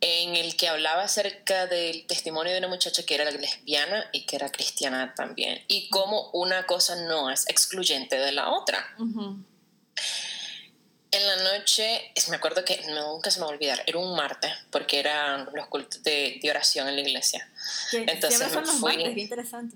en 0.00 0.36
el 0.36 0.56
que 0.56 0.68
hablaba 0.68 1.02
acerca 1.02 1.66
del 1.66 2.06
testimonio 2.06 2.52
de 2.52 2.58
una 2.58 2.68
muchacha 2.68 3.04
que 3.04 3.16
era 3.16 3.30
lesbiana 3.30 4.08
y 4.12 4.26
que 4.26 4.36
era 4.36 4.50
cristiana 4.50 5.14
también 5.14 5.62
y 5.66 5.88
cómo 5.88 6.30
una 6.32 6.66
cosa 6.66 6.96
no 6.96 7.30
es 7.30 7.48
excluyente 7.48 8.18
de 8.18 8.32
la 8.32 8.50
otra. 8.50 8.86
En 11.10 11.26
la 11.26 11.36
noche, 11.36 12.12
me 12.28 12.36
acuerdo 12.36 12.64
que 12.64 12.84
nunca 12.94 13.30
se 13.30 13.40
me 13.40 13.46
va 13.46 13.50
a 13.50 13.54
olvidar, 13.54 13.82
era 13.86 13.98
un 13.98 14.14
martes, 14.14 14.52
porque 14.70 15.00
eran 15.00 15.48
los 15.54 15.66
cultos 15.68 16.02
de, 16.02 16.38
oración 16.50 16.86
en 16.86 16.96
la 16.96 17.00
iglesia. 17.00 17.50
Entonces 17.92 18.54
me 18.54 18.62
fui, 18.66 19.02
interesante. 19.02 19.74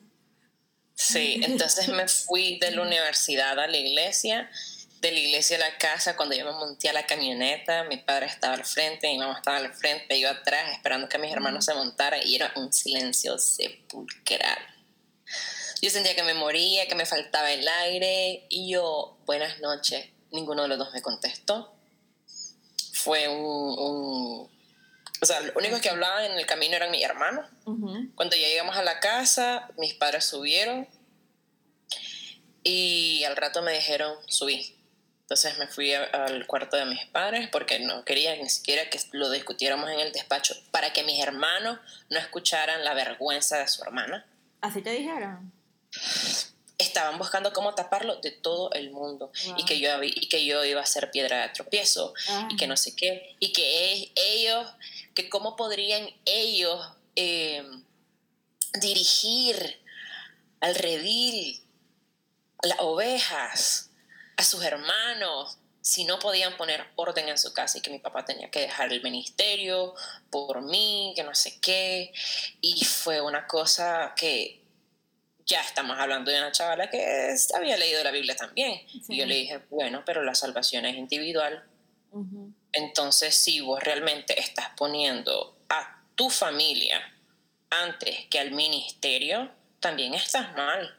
Sí, 1.05 1.41
entonces 1.43 1.89
me 1.89 2.07
fui 2.07 2.59
de 2.61 2.71
la 2.71 2.83
universidad 2.83 3.59
a 3.59 3.67
la 3.67 3.77
iglesia, 3.77 4.49
de 5.01 5.11
la 5.11 5.19
iglesia 5.19 5.57
a 5.57 5.59
la 5.59 5.77
casa, 5.77 6.17
cuando 6.17 6.37
yo 6.37 6.45
me 6.45 6.53
monté 6.53 6.89
a 6.91 6.93
la 6.93 7.07
camioneta, 7.07 7.83
mi 7.83 7.97
padre 7.97 8.27
estaba 8.27 8.55
al 8.55 8.65
frente, 8.65 9.09
mi 9.09 9.19
mamá 9.19 9.35
estaba 9.37 9.57
al 9.57 9.75
frente, 9.75 10.21
yo 10.21 10.31
atrás, 10.31 10.73
esperando 10.73 11.09
que 11.09 11.19
mis 11.19 11.33
hermanos 11.33 11.65
se 11.65 11.75
montaran, 11.75 12.21
y 12.25 12.37
era 12.37 12.53
un 12.55 12.73
silencio 12.73 13.37
sepulcral. 13.37 14.59
Yo 15.83 15.91
sentía 15.91 16.15
que 16.15 16.23
me 16.23 16.35
moría, 16.35 16.87
que 16.87 16.95
me 16.95 17.05
faltaba 17.05 17.51
el 17.51 17.67
aire, 17.67 18.47
y 18.49 18.71
yo, 18.71 19.19
buenas 19.27 19.59
noches, 19.59 20.07
ninguno 20.31 20.63
de 20.63 20.69
los 20.69 20.79
dos 20.79 20.93
me 20.93 21.03
contestó. 21.03 21.75
Fue 22.93 23.27
un, 23.27 24.49
o 25.23 25.25
sea, 25.25 25.41
lo 25.41 25.53
único 25.55 25.81
que 25.81 25.89
hablaban 25.89 26.25
en 26.25 26.33
el 26.33 26.47
camino 26.47 26.75
eran 26.75 26.91
mis 26.91 27.05
hermanos. 27.05 27.47
Cuando 28.17 28.35
ya 28.35 28.49
llegamos 28.49 28.77
a 28.77 28.83
la 28.83 28.99
casa, 28.99 29.71
mis 29.79 29.95
padres 29.95 30.25
subieron 30.25 30.89
y 32.65 33.23
al 33.23 33.37
rato 33.37 33.63
me 33.63 33.73
dijeron 33.73 34.17
subí. 34.27 34.77
Entonces 35.21 35.57
me 35.59 35.69
fui 35.69 35.95
al 35.95 36.45
cuarto 36.49 36.77
de 36.77 36.87
mis 36.87 37.07
padres 37.07 37.49
porque 37.53 37.79
no 37.79 38.05
quería 38.05 38.35
ni 38.35 38.49
siquiera 38.49 38.91
que 38.91 38.99
lo 39.13 39.31
discutiéramos 39.31 39.89
en 39.91 40.01
el 40.01 40.11
despacho 40.11 40.57
para 40.73 40.93
que 40.93 41.05
mis 41.05 41.23
hermanos 41.23 41.79
no 42.11 42.19
escucharan 42.19 42.85
la 42.85 42.93
vergüenza 42.93 43.59
de 43.59 43.69
su 43.69 43.81
hermana. 43.85 44.27
¿Así 44.61 44.83
te 44.83 44.91
dijeron? 44.91 45.53
estaban 46.83 47.19
buscando 47.19 47.53
cómo 47.53 47.75
taparlo 47.75 48.17
de 48.17 48.31
todo 48.31 48.73
el 48.73 48.91
mundo 48.91 49.31
y, 49.57 49.65
que 49.65 49.79
yo, 49.81 49.89
y 50.03 50.29
que 50.29 50.45
yo 50.45 50.65
iba 50.65 50.81
a 50.81 50.87
ser 50.87 51.11
piedra 51.11 51.43
de 51.43 51.49
tropiezo 51.51 52.15
y 52.51 52.57
que 52.57 52.67
no 52.67 52.77
sé 52.77 52.95
qué 52.95 53.37
y 53.39 53.53
que 53.53 54.13
ellos, 54.15 54.67
que 55.15 55.29
cómo 55.29 55.57
podrían 55.57 56.09
ellos 56.25 56.81
em, 57.15 57.85
dirigir 58.81 59.83
al 60.61 60.75
redil, 60.75 61.63
a 62.63 62.67
las 62.69 62.81
ovejas, 62.81 63.91
a 64.37 64.45
sus 64.45 64.63
hermanos, 64.65 65.59
si 65.83 66.05
no 66.05 66.21
podían 66.21 66.57
poner 66.57 66.87
orden 66.95 67.29
en 67.29 67.37
su 67.37 67.53
casa 67.53 67.79
y 67.79 67.81
que 67.81 67.91
mi 67.91 67.99
papá 67.99 68.25
tenía 68.25 68.51
que 68.51 68.61
dejar 68.61 68.93
el 68.93 69.03
ministerio 69.03 69.95
por 70.31 70.63
mí, 70.63 71.13
que 71.17 71.25
no 71.25 71.35
sé 71.35 71.59
qué. 71.61 72.13
Y 72.61 72.85
fue 72.85 73.21
una 73.21 73.47
cosa 73.49 74.15
que 74.17 74.63
ya 75.45 75.61
estamos 75.61 75.99
hablando 75.99 76.31
de 76.31 76.39
una 76.39 76.53
chavala 76.53 76.89
que 76.89 77.35
había 77.55 77.77
leído 77.77 78.03
la 78.05 78.13
Biblia 78.13 78.37
también. 78.37 78.81
Y 79.09 79.17
yo 79.17 79.27
le 79.27 79.35
dije, 79.35 79.59
bueno, 79.71 80.05
pero 80.07 80.23
la 80.23 80.37
salvación 80.37 80.87
es 80.87 80.97
individual. 80.97 81.65
Entonces, 82.73 83.35
si 83.37 83.61
vos 83.61 83.83
realmente 83.83 84.39
estás 84.41 84.71
poniendo 84.77 85.57
a 85.69 86.03
tu 86.15 86.31
familia 86.31 87.15
antes 87.71 88.27
que 88.27 88.39
al 88.39 88.53
ministerio, 88.53 89.51
también 89.81 90.15
estás 90.15 90.55
mal. 90.55 90.97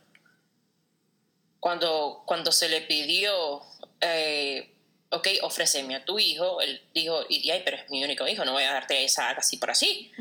Cuando, 1.60 2.24
cuando 2.26 2.52
se 2.52 2.70
le 2.70 2.82
pidió, 2.82 3.62
eh, 4.02 4.74
ok, 5.10 5.28
ofréceme 5.44 5.96
a 5.96 6.06
tu 6.06 6.20
hijo, 6.20 6.62
él 6.62 6.82
dijo, 6.94 7.26
y, 7.30 7.50
ay, 7.50 7.62
pero 7.64 7.78
es 7.78 7.90
mi 7.90 8.04
único 8.04 8.28
hijo, 8.28 8.44
no 8.44 8.54
voy 8.54 8.64
a 8.64 8.74
darte 8.74 9.04
esa 9.04 9.30
así 9.32 9.58
por 9.58 9.72
así. 9.72 10.12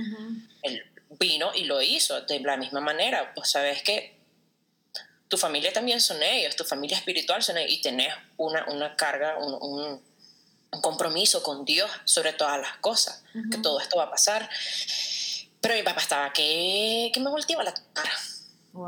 Él 0.62 0.84
vino 1.18 1.52
y 1.54 1.64
lo 1.64 1.82
hizo 1.82 2.20
de 2.22 2.40
la 2.40 2.56
misma 2.56 2.80
manera. 2.80 3.32
Pues 3.34 3.50
sabes 3.50 3.82
que 3.82 4.16
tu 5.28 5.38
familia 5.38 5.72
también 5.72 6.00
son 6.00 6.22
ellos, 6.22 6.56
tu 6.56 6.64
familia 6.64 6.96
espiritual 6.96 7.42
son 7.42 7.56
ellos 7.56 7.72
y 7.72 7.80
tenés 7.80 8.14
una, 8.36 8.66
una 8.66 8.96
carga, 8.96 9.38
un, 9.38 9.56
un, 9.60 10.02
compromiso 10.80 11.42
con 11.42 11.64
Dios 11.64 11.90
sobre 12.04 12.32
todas 12.32 12.60
las 12.60 12.76
cosas, 12.78 13.24
que 13.50 13.58
todo 13.58 13.80
esto 13.80 13.96
va 13.96 14.04
a 14.04 14.10
pasar. 14.10 14.48
Pero 15.60 15.74
mi 15.74 15.82
papá 15.82 16.00
estaba 16.00 16.32
que, 16.32 17.10
que 17.12 17.20
me 17.20 17.30
volteaba 17.30 17.62
la 17.62 17.74
cara. 17.92 18.12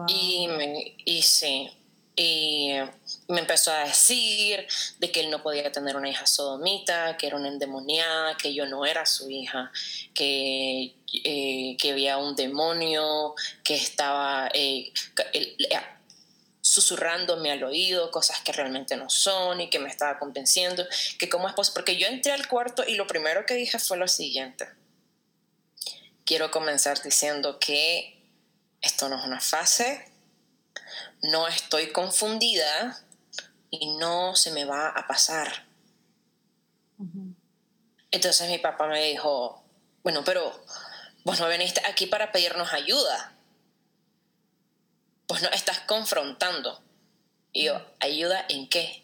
Y, 0.08 0.48
me, 0.48 0.96
y 1.04 1.22
sí, 1.22 1.70
y 2.16 2.70
me 3.28 3.40
empezó 3.40 3.72
a 3.72 3.84
decir 3.84 4.66
de 4.98 5.10
que 5.10 5.20
él 5.20 5.30
no 5.30 5.42
podía 5.42 5.72
tener 5.72 5.96
una 5.96 6.08
hija 6.08 6.26
sodomita, 6.26 7.16
que 7.16 7.26
era 7.26 7.36
una 7.36 7.48
endemoniada, 7.48 8.36
que 8.36 8.54
yo 8.54 8.66
no 8.66 8.86
era 8.86 9.04
su 9.04 9.28
hija, 9.30 9.72
que, 10.14 10.94
eh, 11.12 11.76
que 11.78 11.90
había 11.90 12.18
un 12.18 12.36
demonio, 12.36 13.34
que 13.64 13.74
estaba... 13.74 14.48
Eh, 14.54 14.92
eh, 15.32 15.56
susurrándome 16.64 17.52
al 17.52 17.62
oído 17.62 18.10
cosas 18.10 18.40
que 18.40 18.50
realmente 18.50 18.96
no 18.96 19.10
son 19.10 19.60
y 19.60 19.68
que 19.68 19.78
me 19.78 19.90
estaba 19.90 20.18
convenciendo 20.18 20.86
que 21.18 21.28
cómo 21.28 21.46
es 21.46 21.52
posible, 21.52 21.74
porque 21.74 21.96
yo 21.98 22.06
entré 22.06 22.32
al 22.32 22.48
cuarto 22.48 22.82
y 22.88 22.94
lo 22.94 23.06
primero 23.06 23.44
que 23.44 23.52
dije 23.52 23.78
fue 23.78 23.98
lo 23.98 24.08
siguiente. 24.08 24.66
Quiero 26.24 26.50
comenzar 26.50 27.02
diciendo 27.02 27.58
que 27.58 28.18
esto 28.80 29.10
no 29.10 29.18
es 29.18 29.24
una 29.26 29.42
fase, 29.42 30.10
no 31.20 31.46
estoy 31.48 31.92
confundida 31.92 32.98
y 33.68 33.98
no 33.98 34.34
se 34.34 34.50
me 34.50 34.64
va 34.64 34.88
a 34.88 35.06
pasar. 35.06 35.66
Entonces 38.10 38.48
mi 38.48 38.56
papá 38.56 38.86
me 38.86 39.04
dijo, 39.04 39.62
bueno, 40.02 40.24
pero 40.24 40.64
vos 41.24 41.38
no 41.40 41.46
veniste 41.46 41.82
aquí 41.84 42.06
para 42.06 42.32
pedirnos 42.32 42.72
ayuda. 42.72 43.33
Pues 45.26 45.42
no 45.42 45.48
estás 45.50 45.80
confrontando. 45.80 46.82
Y 47.52 47.64
yo, 47.64 47.80
¿ayuda 48.00 48.44
en 48.48 48.68
qué? 48.68 49.02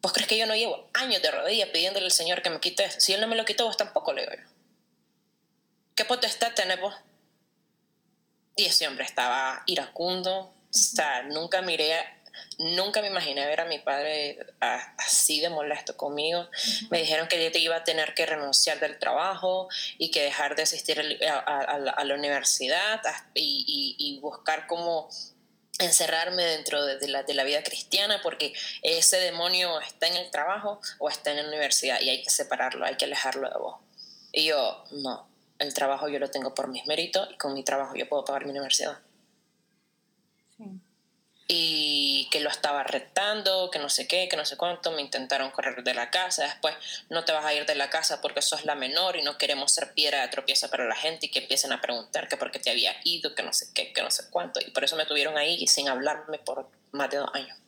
¿Vos 0.00 0.12
crees 0.12 0.28
que 0.28 0.38
yo 0.38 0.46
no 0.46 0.54
llevo 0.54 0.88
años 0.92 1.22
de 1.22 1.30
rodillas 1.30 1.68
pidiéndole 1.70 2.06
al 2.06 2.12
Señor 2.12 2.42
que 2.42 2.50
me 2.50 2.60
quite 2.60 2.84
eso? 2.84 3.00
Si 3.00 3.12
Él 3.12 3.20
no 3.20 3.26
me 3.26 3.36
lo 3.36 3.44
quitó, 3.44 3.64
vos 3.64 3.76
tampoco 3.76 4.12
le 4.12 4.26
digo. 4.26 4.42
¿Qué 5.94 6.04
potestad 6.04 6.52
tenés 6.54 6.80
vos? 6.80 6.94
Y 8.56 8.66
ese 8.66 8.86
hombre 8.86 9.04
estaba 9.04 9.62
iracundo, 9.66 10.40
o 10.40 10.52
sea, 10.70 11.22
nunca 11.22 11.62
miré, 11.62 11.94
nunca 12.58 13.00
me 13.00 13.08
imaginé 13.08 13.46
ver 13.46 13.60
a 13.60 13.64
mi 13.64 13.78
padre 13.78 14.38
así 14.98 15.40
de 15.40 15.48
molesto 15.48 15.96
conmigo. 15.96 16.48
Me 16.90 16.98
dijeron 16.98 17.28
que 17.28 17.42
yo 17.42 17.50
te 17.52 17.58
iba 17.58 17.76
a 17.76 17.84
tener 17.84 18.14
que 18.14 18.26
renunciar 18.26 18.80
del 18.80 18.98
trabajo 18.98 19.68
y 19.98 20.10
que 20.10 20.22
dejar 20.22 20.56
de 20.56 20.62
asistir 20.62 21.00
a, 21.28 22.04
la 22.04 22.14
universidad 22.14 23.00
y, 23.34 24.18
buscar 24.20 24.66
cómo 24.66 25.08
encerrarme 25.78 26.44
dentro 26.44 26.84
de, 26.84 27.08
la, 27.08 27.24
de 27.24 27.34
la 27.34 27.44
vida 27.44 27.62
cristiana 27.62 28.20
porque 28.22 28.54
ese 28.82 29.18
demonio 29.18 29.80
está 29.80 30.06
en 30.06 30.16
el 30.16 30.30
trabajo 30.30 30.80
o 30.98 31.10
está 31.10 31.32
en 31.32 31.38
la 31.38 31.48
universidad 31.48 32.00
y 32.00 32.10
hay 32.10 32.22
que 32.22 32.30
separarlo, 32.30 32.86
hay 32.86 32.96
que 32.96 33.04
alejarlo 33.04 33.50
de 33.50 33.58
vos. 33.58 33.80
Y 34.32 34.46
yo, 34.46 34.84
no, 34.92 35.28
el 35.58 35.74
trabajo 35.74 36.08
yo 36.08 36.18
lo 36.18 36.30
tengo 36.30 36.54
por 36.54 36.68
mis 36.68 36.86
méritos 36.86 37.28
y 37.32 37.36
con 37.36 37.54
mi 37.54 37.64
trabajo 37.64 37.94
yo 37.94 38.08
puedo 38.08 38.24
pagar 38.24 38.44
mi 38.44 38.50
universidad. 38.50 38.98
Y 41.46 42.28
que 42.30 42.40
lo 42.40 42.48
estaba 42.48 42.84
retando, 42.84 43.70
que 43.70 43.78
no 43.78 43.90
sé 43.90 44.08
qué, 44.08 44.28
que 44.30 44.36
no 44.36 44.46
sé 44.46 44.56
cuánto, 44.56 44.92
me 44.92 45.02
intentaron 45.02 45.50
correr 45.50 45.84
de 45.84 45.92
la 45.92 46.10
casa, 46.10 46.44
después 46.44 46.74
no 47.10 47.24
te 47.24 47.32
vas 47.32 47.44
a 47.44 47.52
ir 47.52 47.66
de 47.66 47.74
la 47.74 47.90
casa 47.90 48.22
porque 48.22 48.40
sos 48.40 48.64
la 48.64 48.74
menor 48.74 49.16
y 49.16 49.22
no 49.22 49.36
queremos 49.36 49.72
ser 49.72 49.92
piedra 49.92 50.22
de 50.22 50.28
tropiezo 50.28 50.70
para 50.70 50.86
la 50.86 50.96
gente 50.96 51.26
y 51.26 51.28
que 51.28 51.40
empiecen 51.40 51.72
a 51.72 51.82
preguntar 51.82 52.28
que 52.28 52.38
por 52.38 52.50
qué 52.50 52.58
te 52.60 52.70
había 52.70 52.96
ido, 53.04 53.34
que 53.34 53.42
no 53.42 53.52
sé 53.52 53.66
qué, 53.74 53.92
que 53.92 54.02
no 54.02 54.10
sé 54.10 54.30
cuánto. 54.30 54.58
Y 54.60 54.70
por 54.70 54.84
eso 54.84 54.96
me 54.96 55.04
tuvieron 55.04 55.36
ahí 55.36 55.66
sin 55.66 55.88
hablarme 55.88 56.38
por 56.38 56.66
más 56.92 57.10
de 57.10 57.18
dos 57.18 57.30
años. 57.34 57.58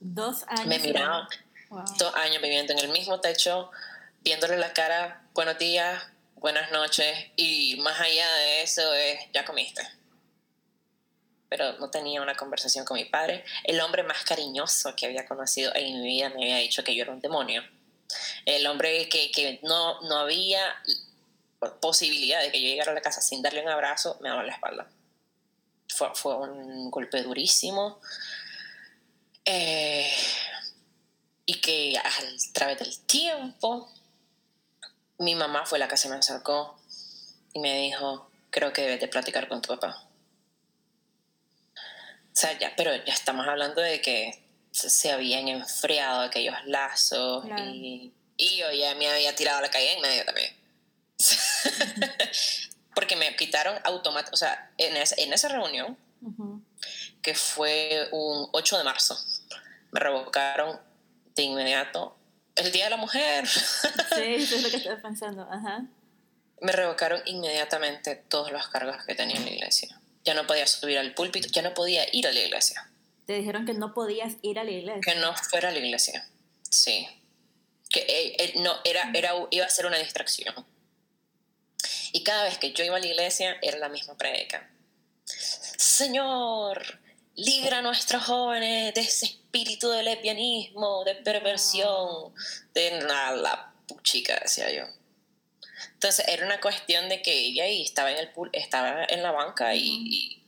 Dos 0.00 0.44
años. 0.48 0.66
Me 0.66 0.78
miraban 0.78 1.26
dos 1.98 2.14
años 2.16 2.42
viviendo 2.42 2.72
en 2.74 2.80
el 2.80 2.88
mismo 2.88 3.20
techo, 3.20 3.70
viéndole 4.20 4.58
la 4.58 4.72
cara, 4.72 5.22
buenos 5.32 5.58
días, 5.58 6.02
buenas 6.36 6.70
noches 6.70 7.30
y 7.36 7.76
más 7.76 7.98
allá 8.00 8.30
de 8.34 8.62
eso 8.62 8.92
es, 8.92 9.20
ya 9.32 9.44
comiste. 9.44 9.82
Pero 11.56 11.78
no 11.78 11.88
tenía 11.88 12.20
una 12.20 12.34
conversación 12.34 12.84
con 12.84 12.96
mi 12.96 13.04
padre. 13.04 13.44
El 13.62 13.80
hombre 13.80 14.02
más 14.02 14.24
cariñoso 14.24 14.96
que 14.96 15.06
había 15.06 15.24
conocido 15.24 15.72
en 15.76 16.02
mi 16.02 16.08
vida 16.08 16.28
me 16.30 16.42
había 16.42 16.56
dicho 16.56 16.82
que 16.82 16.96
yo 16.96 17.04
era 17.04 17.12
un 17.12 17.20
demonio. 17.20 17.62
El 18.44 18.66
hombre 18.66 19.08
que, 19.08 19.60
no, 19.62 20.00
no 20.00 20.18
había 20.18 20.60
posibilidad 21.80 22.42
de 22.42 22.50
que 22.50 22.60
yo 22.60 22.66
llegara 22.66 22.90
a 22.90 22.94
la 22.94 23.02
casa 23.02 23.20
sin 23.20 23.40
darle 23.40 23.62
un 23.62 23.68
abrazo, 23.68 24.18
me 24.20 24.30
daba 24.30 24.42
la 24.42 24.52
espalda. 24.52 24.88
Fue, 25.88 26.12
fue 26.16 26.34
un 26.38 26.90
golpe 26.90 27.22
durísimo. 27.22 28.00
Eh, 29.44 30.12
y 31.46 31.60
que 31.60 31.96
a 31.96 32.10
través 32.52 32.80
del 32.80 32.98
tiempo, 32.98 33.88
mi 35.18 35.36
mamá 35.36 35.66
fue 35.66 35.78
la 35.78 35.86
que 35.86 35.96
se 35.96 36.08
me 36.08 36.16
acercó 36.16 36.76
y 37.52 37.60
me 37.60 37.78
dijo, 37.78 38.28
creo 38.50 38.72
que 38.72 38.82
debes 38.82 39.00
de 39.00 39.06
platicar 39.06 39.46
con 39.46 39.62
tu 39.62 39.68
papá. 39.68 40.03
O 42.34 42.36
sea, 42.36 42.58
ya, 42.58 42.74
pero 42.76 42.92
ya 43.04 43.12
estamos 43.12 43.46
hablando 43.46 43.80
de 43.80 44.00
que 44.00 44.42
se 44.72 45.12
habían 45.12 45.46
enfriado 45.46 46.22
aquellos 46.22 46.56
lazos 46.66 47.44
y, 47.58 48.12
y, 48.36 48.56
yo 48.56 48.72
ya 48.72 48.96
me 48.96 49.08
había 49.08 49.36
tirado 49.36 49.58
a 49.58 49.62
la 49.62 49.70
calle 49.70 49.92
en 49.92 50.02
medio 50.02 50.24
también. 50.24 50.52
Porque 52.94 53.14
me 53.14 53.36
quitaron 53.36 53.78
automáticamente, 53.84 54.34
o 54.34 54.36
sea, 54.36 54.72
en, 54.78 54.96
en 54.96 55.32
esa 55.32 55.48
reunión, 55.48 55.96
que 57.22 57.34
fue 57.36 58.08
un 58.10 58.48
8 58.52 58.78
de 58.78 58.84
marzo, 58.84 59.16
me 59.92 60.00
revocaron 60.00 60.80
de 61.36 61.42
inmediato 61.42 62.16
el 62.56 62.72
Día 62.72 62.84
de 62.84 62.90
la 62.90 62.96
Mujer. 62.96 63.46
sí, 63.46 63.60
eso 64.16 64.56
es 64.56 64.62
lo 64.62 64.70
que 64.70 64.76
estaba 64.78 65.00
pensando. 65.00 65.42
Ajá. 65.50 65.84
Me 66.60 66.72
revocaron 66.72 67.20
inmediatamente 67.26 68.16
todos 68.28 68.50
los 68.50 68.66
cargos 68.68 69.04
que 69.04 69.14
tenía 69.14 69.36
en 69.36 69.44
la 69.44 69.50
iglesia. 69.50 70.00
Ya 70.24 70.34
no 70.34 70.46
podía 70.46 70.66
subir 70.66 70.98
al 70.98 71.14
púlpito, 71.14 71.48
ya 71.48 71.62
no 71.62 71.74
podía 71.74 72.06
ir 72.12 72.26
a 72.26 72.32
la 72.32 72.40
iglesia. 72.40 72.90
Te 73.26 73.34
dijeron 73.34 73.66
que 73.66 73.74
no 73.74 73.94
podías 73.94 74.34
ir 74.42 74.58
a 74.58 74.64
la 74.64 74.70
iglesia. 74.70 75.00
Que 75.04 75.18
no 75.20 75.34
fuera 75.36 75.68
a 75.68 75.72
la 75.72 75.78
iglesia, 75.78 76.28
sí. 76.70 77.06
Que 77.88 78.00
eh, 78.00 78.36
eh, 78.38 78.52
no, 78.56 78.74
era, 78.84 79.10
era, 79.14 79.32
iba 79.50 79.64
a 79.64 79.70
ser 79.70 79.86
una 79.86 79.98
distracción. 79.98 80.54
Y 82.12 82.22
cada 82.22 82.44
vez 82.44 82.58
que 82.58 82.72
yo 82.72 82.84
iba 82.84 82.96
a 82.96 83.00
la 83.00 83.06
iglesia 83.06 83.56
era 83.62 83.78
la 83.78 83.88
misma 83.88 84.16
predica. 84.16 84.70
Señor, 85.24 87.00
libra 87.36 87.78
a 87.78 87.82
nuestros 87.82 88.24
jóvenes 88.24 88.94
de 88.94 89.00
ese 89.00 89.26
espíritu 89.26 89.90
de 89.90 90.02
lesbianismo, 90.02 91.04
de 91.04 91.16
perversión, 91.16 92.34
de 92.72 93.00
nada, 93.00 93.36
la 93.36 93.72
puchica, 93.86 94.38
decía 94.40 94.70
yo. 94.70 94.84
Entonces 95.92 96.26
era 96.28 96.44
una 96.46 96.60
cuestión 96.60 97.08
de 97.08 97.22
que 97.22 97.32
ella 97.32 97.64
ahí 97.64 97.82
estaba 97.82 98.10
en, 98.10 98.18
el 98.18 98.30
pool, 98.32 98.50
estaba 98.52 99.04
en 99.04 99.22
la 99.22 99.30
banca 99.30 99.74
y, 99.74 100.42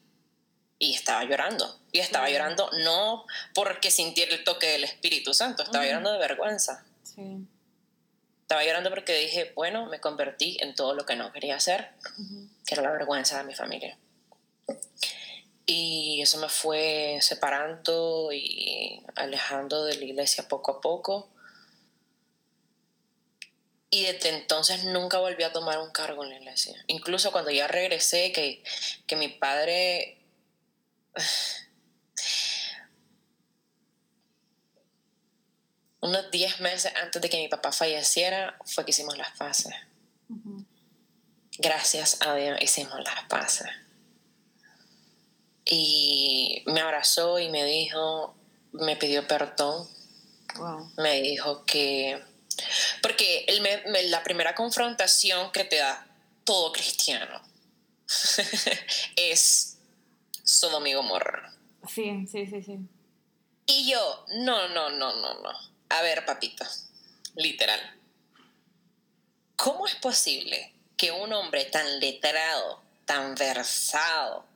y, 0.79 0.95
estaba 0.95 1.25
llorando. 1.25 1.79
Y 1.93 2.01
estaba 2.01 2.29
llorando 2.31 2.71
no 2.85 3.27
porque 3.55 3.91
sintiera 3.91 4.35
el 4.35 4.45
toque 4.45 4.67
del 4.67 4.85
Espíritu 4.85 5.35
Santo, 5.35 5.63
estaba 5.63 5.85
llorando 5.85 6.13
de 6.13 6.19
vergüenza. 6.19 6.85
Estaba 8.43 8.65
llorando 8.65 8.91
porque 8.91 9.19
dije, 9.19 9.53
bueno, 9.57 9.87
me 9.87 10.01
convertí 10.01 10.59
en 10.61 10.75
todo 10.75 10.95
lo 10.95 11.05
que 11.05 11.17
no 11.17 11.33
quería 11.33 11.57
hacer, 11.57 11.91
que 12.65 12.75
era 12.75 12.83
la 12.83 12.93
vergüenza 12.93 13.39
de 13.39 13.45
mi 13.45 13.55
familia. 13.55 13.99
Y 15.67 16.21
eso 16.23 16.39
me 16.39 16.49
fue 16.49 17.19
separando 17.21 18.31
y 18.33 19.03
alejando 19.17 19.85
de 19.85 19.97
la 19.97 20.05
iglesia 20.05 20.47
poco 20.47 20.71
a 20.71 20.81
poco. 20.81 21.29
Y 23.91 24.05
desde 24.05 24.31
entonces 24.31 24.85
nunca 24.85 25.19
volví 25.19 25.43
a 25.45 25.53
tomar 25.53 25.79
un 25.79 25.91
cargo 25.91 26.25
en 26.25 26.31
la 26.31 26.37
iglesia. 26.37 26.75
Incluso 26.89 27.33
cuando 27.33 27.51
ya 27.51 27.69
regresé, 27.69 28.33
que, 28.33 28.63
que 29.07 29.17
mi 29.17 29.29
padre... 29.29 30.19
Unos 36.01 36.31
10 36.31 36.61
meses 36.61 36.93
antes 36.95 37.21
de 37.21 37.29
que 37.29 37.39
mi 37.39 37.49
papá 37.49 37.73
falleciera 37.73 38.57
fue 38.65 38.85
que 38.85 38.91
hicimos 38.93 39.17
las 39.19 39.37
paces. 39.37 39.75
Gracias 41.59 42.19
a 42.21 42.35
Dios 42.37 42.59
hicimos 42.61 43.01
las 43.03 43.25
paces 43.25 43.67
y 45.67 46.63
me 46.67 46.81
abrazó 46.81 47.39
y 47.39 47.51
me 47.51 47.65
dijo, 47.65 48.35
me 48.73 48.97
pidió 48.97 49.27
perdón. 49.27 49.87
Me 50.97 51.21
dijo 51.21 51.65
que... 51.65 52.23
Porque 53.03 53.47
me, 53.87 54.03
la 54.05 54.23
primera 54.23 54.55
confrontación 54.55 55.53
que 55.53 55.65
te 55.65 55.77
da 55.77 56.07
todo 56.45 56.73
cristiano 56.73 57.43
es 59.17 59.79
Sodom 60.43 60.87
y 60.87 60.95
Gomorra. 60.95 61.53
Sí, 61.89 62.27
sí, 62.31 62.47
sí, 62.47 62.63
sí. 62.63 62.79
Y 63.67 63.91
yo, 63.91 64.25
no, 64.37 64.69
no, 64.69 64.91
no, 64.91 65.13
no, 65.13 65.35
no. 65.41 65.51
A 65.89 66.03
ver, 66.03 66.25
papito, 66.25 66.65
literal. 67.35 67.81
¿Cómo 69.57 69.87
es 69.87 69.95
posible 69.97 70.73
que 70.97 71.13
un 71.13 71.33
hombre 71.33 71.65
tan 71.65 72.01
letrado, 72.01 72.81
tan 73.05 73.35
versado, 73.35 74.47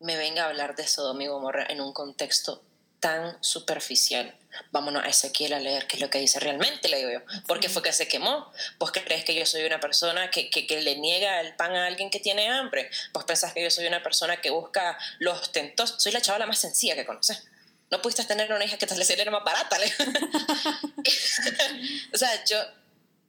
me 0.00 0.16
venga 0.16 0.44
a 0.44 0.48
hablar 0.48 0.76
de 0.76 0.86
Sodoma 0.86 1.24
y 1.24 1.26
Gomorra 1.26 1.66
en 1.68 1.80
un 1.80 1.92
contexto 1.92 2.62
tan 3.00 3.42
superficial. 3.42 4.34
Vámonos 4.72 5.04
a 5.04 5.08
Ezequiel 5.08 5.52
a 5.52 5.60
leer 5.60 5.86
qué 5.86 5.96
es 5.96 6.02
lo 6.02 6.10
que 6.10 6.18
dice 6.18 6.40
realmente, 6.40 6.88
le 6.88 6.98
digo 6.98 7.10
yo. 7.10 7.20
¿Por 7.46 7.60
qué 7.60 7.68
fue 7.68 7.82
que 7.82 7.92
se 7.92 8.08
quemó? 8.08 8.50
¿Pues 8.78 8.92
crees 8.92 9.24
que 9.24 9.34
yo 9.34 9.46
soy 9.46 9.64
una 9.64 9.78
persona 9.78 10.30
que, 10.30 10.50
que, 10.50 10.82
le 10.82 10.96
niega 10.96 11.40
el 11.40 11.54
pan 11.54 11.76
a 11.76 11.86
alguien 11.86 12.10
que 12.10 12.18
tiene 12.18 12.48
hambre? 12.48 12.90
¿Pues 13.12 13.24
pensás 13.24 13.52
que 13.52 13.62
yo 13.62 13.70
soy 13.70 13.86
una 13.86 14.02
persona 14.02 14.40
que 14.40 14.50
busca 14.50 14.98
los 15.18 15.52
tentos? 15.52 15.94
Soy 15.98 16.12
la 16.12 16.20
chavala 16.20 16.46
más 16.46 16.58
sencilla 16.58 16.94
que 16.94 17.06
conoces. 17.06 17.44
No 17.90 18.02
pudiste 18.02 18.24
tener 18.24 18.52
una 18.52 18.64
hija 18.64 18.76
que 18.76 18.86
te 18.86 18.96
le 18.96 19.04
saliera 19.04 19.30
más 19.30 19.44
barata. 19.44 19.78
o 22.12 22.18
sea, 22.18 22.44
yo, 22.44 22.58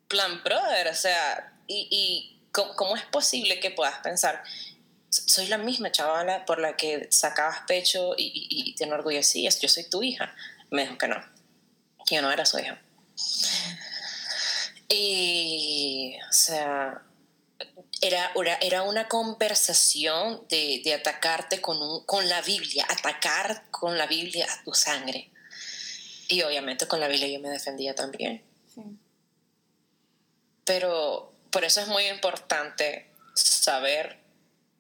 plan 0.08 0.44
brother, 0.44 0.88
o 0.88 0.96
sea, 0.96 1.54
y, 1.68 1.88
y 1.92 2.40
¿cómo 2.52 2.96
es 2.96 3.06
posible 3.06 3.60
que 3.60 3.72
puedas 3.72 4.00
pensar 4.00 4.44
soy 5.10 5.48
la 5.48 5.58
misma 5.58 5.92
chavala 5.92 6.46
por 6.46 6.60
la 6.60 6.78
que 6.78 7.08
sacabas 7.12 7.62
pecho 7.68 8.14
y, 8.18 8.48
y, 8.50 8.76
te 8.76 8.84
enorgullecías, 8.84 9.60
yo 9.60 9.68
soy 9.68 9.90
tu 9.90 10.04
hija. 10.04 10.36
Me 10.70 10.84
dijo 10.84 10.98
que 10.98 11.08
no, 11.08 11.18
que 12.06 12.16
yo 12.16 12.22
no 12.22 12.32
era 12.32 12.46
su 12.46 12.60
hija. 12.60 12.80
Y, 14.88 16.16
o 16.28 16.34
sea, 16.34 17.04
era, 18.02 18.32
era 18.62 18.84
una 18.84 19.08
conversación 19.08 20.46
de, 20.50 20.82
de 20.84 20.94
atacarte 20.94 21.62
con, 21.62 21.82
un, 21.82 22.06
con 22.06 22.28
la 22.30 22.42
Biblia, 22.42 22.86
atacar 22.90 23.70
con 23.72 23.98
la 23.98 24.08
Biblia 24.08 24.48
a 24.50 24.64
tu 24.64 24.74
sangre. 24.74 25.32
Y 26.28 26.44
obviamente 26.44 26.88
con 26.88 27.00
la 27.00 27.08
Biblia 27.08 27.28
yo 27.28 27.40
me 27.40 27.50
defendía 27.50 27.96
también. 27.96 28.44
Pero 30.66 31.34
por 31.50 31.64
eso 31.64 31.82
es 31.82 31.88
muy 31.88 32.06
importante 32.06 33.10
saber 33.34 34.19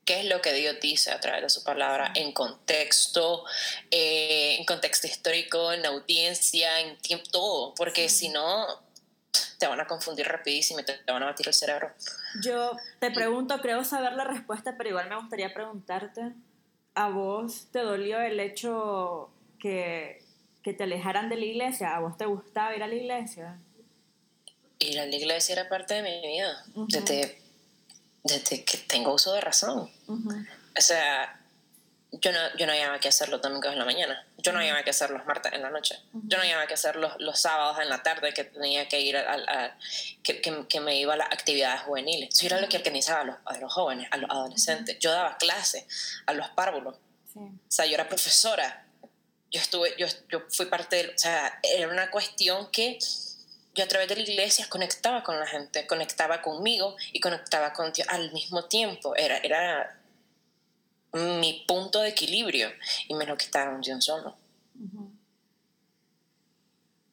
qué 0.10 0.22
es 0.22 0.26
lo 0.26 0.42
que 0.42 0.54
Dios 0.54 0.76
dice 0.82 1.12
a 1.12 1.20
través 1.20 1.44
de 1.44 1.50
su 1.50 1.64
palabra 1.64 2.12
en 2.16 2.32
contexto, 2.32 3.46
eh, 3.92 4.56
en 4.58 4.66
contexto 4.66 5.06
histórico, 5.06 5.72
en 5.72 5.86
audiencia, 5.86 6.80
en 6.80 6.98
tiempo, 6.98 7.26
todo, 7.32 7.76
porque 7.76 8.10
si 8.10 8.30
no, 8.30 8.66
te 9.60 9.68
van 9.68 9.80
a 9.80 9.86
confundir 9.86 10.26
rapidísimo 10.26 10.80
y 10.80 10.84
te, 10.84 11.00
van 11.06 11.22
a 11.22 11.28
batir 11.28 11.48
el 11.48 11.54
cerebro. 11.54 11.92
Yo 12.42 12.76
te 13.00 13.12
pregunto, 13.12 13.62
creo 13.62 13.84
saber 13.84 14.14
la 14.14 14.24
respuesta, 14.24 14.74
pero 14.80 14.90
igual 14.90 15.10
me 15.10 15.16
gustaría 15.16 15.54
preguntarte, 15.54 16.34
¿a 16.96 17.10
vos 17.10 17.68
te 17.72 17.78
dolió 17.78 18.20
el 18.20 18.40
hecho 18.40 19.30
que, 19.60 20.24
que 20.64 20.74
te 20.74 20.86
alejaran 20.86 21.30
de 21.30 21.36
la 21.36 21.46
iglesia? 21.46 21.96
¿A 21.96 22.00
vos 22.00 22.18
te 22.18 22.26
gustaba 22.26 22.76
ir 22.76 22.82
a 22.82 22.88
la 22.88 22.96
iglesia? 22.96 23.60
Ir 24.80 25.00
a 25.00 25.06
la 25.06 25.16
iglesia 25.16 25.54
era 25.54 25.70
parte 25.70 25.94
de 25.94 26.02
mi 26.02 26.28
vida. 26.28 26.64
Desde 26.74 27.40
desde 28.24 28.64
que 28.64 28.78
tengo 28.78 29.14
uso 29.14 29.34
de 29.34 29.42
razón. 29.42 29.90
O 30.08 30.82
sea, 30.82 31.40
yo 32.12 32.32
no, 32.32 32.40
yo 32.58 32.66
no 32.66 32.72
había 32.72 33.00
que 33.00 33.08
hacer 33.08 33.30
los 33.30 33.42
domingos 33.42 33.72
en 33.72 33.78
la 33.78 33.86
mañana. 33.86 34.26
Yo 34.38 34.52
no 34.52 34.60
había 34.60 34.84
que 34.84 34.90
hacer 34.90 35.12
los 35.12 35.26
martes 35.26 35.54
en 35.54 35.62
la 35.62 35.70
noche. 35.70 36.00
Yo 36.14 36.38
no 36.38 36.44
había 36.44 36.66
que 36.66 36.74
hacer 36.74 36.96
los, 36.96 37.14
los, 37.20 37.40
sábados 37.40 37.78
en 37.82 37.90
la 37.90 38.02
tarde 38.02 38.34
que 38.34 38.46
tenía 38.46 38.88
que 38.88 39.00
ir 39.00 39.18
a, 39.18 39.78
que, 40.24 40.42
que, 40.42 40.80
me 40.80 40.96
iba 40.96 41.14
a 41.14 41.18
las 41.18 41.32
actividades 41.32 41.82
juveniles. 41.82 42.30
Yo 42.40 42.48
era 42.48 42.60
lo 42.60 42.68
que 42.68 42.78
organizaba 42.78 43.22
a 43.22 43.24
los, 43.26 43.36
a 43.46 43.58
los 43.60 43.72
jóvenes, 43.72 44.08
a 44.12 44.18
los 44.18 44.30
adolescentes. 44.30 44.98
Yo 45.00 45.12
daba 45.12 45.38
clases 45.38 45.86
a 46.26 46.34
los 46.34 46.50
párvulos. 46.50 46.96
O 47.36 47.52
sea, 47.68 47.86
yo 47.86 47.94
era 47.94 48.08
profesora. 48.08 48.86
Yo 49.52 49.62
estuve, 49.62 49.94
yo, 49.98 50.08
yo 50.30 50.44
fui 50.50 50.66
parte 50.66 50.96
de, 50.96 51.10
o 51.10 51.18
sea, 51.18 51.60
era 51.64 51.88
una 51.88 52.10
cuestión 52.10 52.70
que 52.72 52.98
yo 53.76 53.84
a 53.84 53.88
través 53.88 54.08
de 54.08 54.16
la 54.16 54.22
iglesia 54.22 54.68
conectaba 54.70 55.24
con 55.24 55.40
la 55.40 55.46
gente, 55.46 55.88
conectaba 55.88 56.42
conmigo 56.42 56.96
y 57.14 57.20
conectaba 57.20 57.74
con 57.74 57.92
Dios 57.94 58.08
al 58.10 58.32
mismo 58.32 58.66
tiempo. 58.66 59.16
Era, 59.16 59.38
era 59.38 60.02
mi 61.14 61.66
punto 61.68 62.02
de 62.02 62.10
equilibrio 62.10 62.72
y 63.08 63.14
me 63.14 63.26
lo 63.26 63.38
quitaron 63.38 63.82
de 63.82 63.94
un 63.94 64.02
solo. 64.02 64.38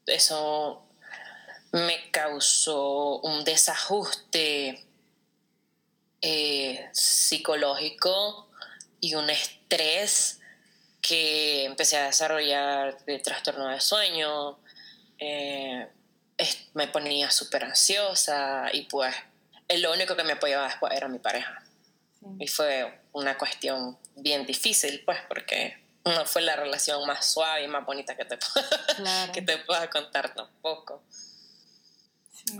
Eso 0.07 0.83
me 1.73 2.11
causó 2.11 3.19
un 3.21 3.45
desajuste 3.45 4.85
eh, 6.23 6.89
psicológico, 6.93 8.47
y 9.01 9.15
un 9.15 9.31
estrés 9.31 10.41
que 11.01 11.65
empecé 11.65 11.97
a 11.97 12.07
desarrollar 12.07 13.05
de 13.05 13.19
trastorno 13.19 13.69
de 13.69 13.81
sueño, 13.81 14.59
eh, 15.19 15.89
me 16.75 16.89
ponía 16.89 17.31
súper 17.31 17.65
ansiosa 17.65 18.69
y 18.73 18.83
pues 18.83 19.15
lo 19.69 19.93
único 19.93 20.17
que 20.17 20.25
me 20.25 20.33
apoyaba 20.33 20.69
después 20.69 20.93
era 20.95 21.09
mi 21.09 21.19
pareja. 21.19 21.63
Y 22.39 22.49
fue 22.49 23.01
una 23.13 23.39
cuestión 23.39 23.99
bien 24.17 24.47
difícil, 24.47 25.03
pues, 25.05 25.19
porque 25.29 25.79
no 26.05 26.27
fue 26.27 26.43
la 26.43 26.57
relación 26.57 27.07
más 27.07 27.33
suave 27.33 27.65
y 27.65 27.69
más 27.69 27.87
bonita 27.87 28.17
que 28.17 28.25
te, 28.25 28.39
que 29.33 29.43
te 29.43 29.59
pueda 29.59 29.89
contar 29.89 30.35
tampoco. 30.35 31.03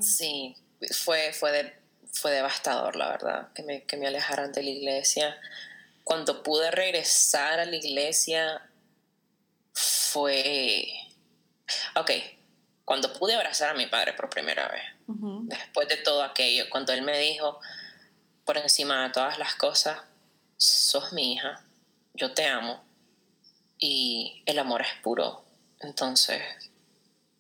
Sí, 0.01 0.57
fue, 0.93 1.33
fue, 1.33 1.77
fue 2.13 2.33
devastador, 2.33 2.97
la 2.97 3.09
verdad, 3.09 3.53
que 3.55 3.63
me, 3.63 3.85
que 3.85 3.97
me 3.97 4.07
alejaran 4.07 4.53
de 4.53 4.63
la 4.63 4.71
iglesia. 4.71 5.39
Cuando 6.05 6.43
pude 6.43 6.71
regresar 6.71 7.59
a 7.59 7.65
la 7.65 7.77
iglesia, 7.77 8.63
fue... 9.73 10.87
Ok, 11.97 12.11
cuando 12.87 13.13
pude 13.13 13.35
abrazar 13.35 13.71
a 13.71 13.75
mi 13.75 13.87
padre 13.87 14.13
por 14.13 14.31
primera 14.31 14.69
vez, 14.69 14.85
después 15.49 15.89
de 15.89 15.97
todo 15.97 16.23
aquello, 16.23 16.71
cuando 16.71 16.93
él 16.93 17.03
me 17.03 17.19
dijo, 17.19 17.59
por 18.45 18.57
encima 18.59 19.03
de 19.03 19.11
todas 19.13 19.39
las 19.39 19.57
cosas, 19.57 19.99
sos 20.57 21.13
mi 21.13 21.33
hija, 21.33 21.65
yo 22.15 22.33
te 22.33 22.47
amo 22.47 22.85
y 23.77 24.45
el 24.47 24.61
amor 24.61 24.83
es 24.83 24.95
puro. 25.03 25.45
Entonces, 25.81 26.41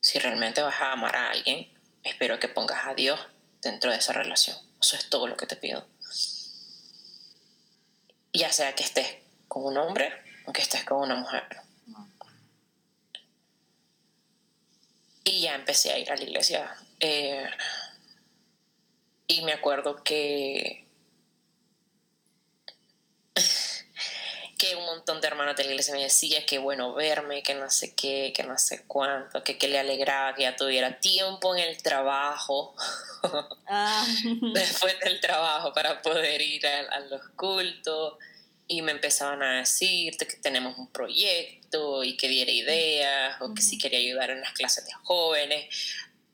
si 0.01 0.19
realmente 0.19 0.63
vas 0.63 0.81
a 0.81 0.91
amar 0.91 1.15
a 1.15 1.31
alguien, 1.31 1.73
espero 2.03 2.41
que 2.41 2.49
pongas 2.49 2.85
a 2.85 2.95
Dios 2.95 3.21
dentro 3.63 3.93
de 3.93 3.99
esa 3.99 4.13
relación. 4.13 4.57
Eso 4.81 4.97
es 4.97 5.09
todo 5.09 5.29
lo 5.29 5.37
que 5.37 5.47
te 5.47 5.55
pido. 5.55 5.87
Ya 8.33 8.51
sea 8.51 8.75
que 8.75 8.83
estés 8.83 9.17
con 9.47 9.65
un 9.65 9.79
hombre 9.79 10.13
o 10.47 10.53
que 10.53 10.63
estés 10.63 10.83
con 10.83 10.99
una 11.03 11.15
mujer. 11.15 11.45
Y 15.29 15.41
ya 15.41 15.57
empecé 15.57 15.93
a 15.93 15.99
ir 15.99 16.11
a 16.13 16.17
la 16.17 16.23
iglesia. 16.23 16.73
Eh, 17.01 17.45
y 19.27 19.43
me 19.43 19.53
acuerdo 19.53 20.05
que 20.05 20.87
que 24.59 24.77
un 24.77 24.87
montón 24.87 25.21
de 25.21 25.27
hermanos 25.27 25.57
de 25.57 25.65
la 25.65 25.71
iglesia 25.71 25.95
me 25.95 26.05
decía 26.05 26.47
que 26.47 26.59
bueno 26.59 26.95
verme, 26.95 27.43
que 27.43 27.55
no 27.55 27.69
sé 27.71 27.97
qué, 27.97 28.33
que 28.35 28.45
no 28.45 28.57
sé 28.57 28.85
cuánto, 28.87 29.43
que, 29.43 29.59
que 29.59 29.67
le 29.67 29.81
alegraba 29.81 30.35
que 30.37 30.43
ya 30.43 30.55
tuviera 30.55 31.01
tiempo 31.01 31.57
en 31.57 31.65
el 31.65 31.83
trabajo, 31.83 32.77
ah. 33.67 34.07
después 34.55 34.97
del 35.01 35.21
trabajo 35.21 35.73
para 35.73 36.01
poder 36.03 36.41
ir 36.41 36.65
a, 36.69 37.01
los 37.01 37.21
cultos. 37.31 38.15
Y 38.69 38.83
me 38.83 38.93
empezaban 38.93 39.43
a 39.43 39.59
decir 39.59 40.17
que 40.17 40.27
tenemos 40.27 40.77
un 40.79 40.89
proyecto 40.89 42.03
y 42.03 42.17
que 42.17 42.29
diera 42.29 42.51
ideas 42.51 43.41
o 43.41 43.55
que 43.55 43.63
si 43.63 43.79
quería 43.79 44.01
ayudar 44.01 44.31
en 44.31 44.41
las 44.41 44.53
clases 44.53 44.85
de 44.87 44.93
jóvenes. 44.93 45.75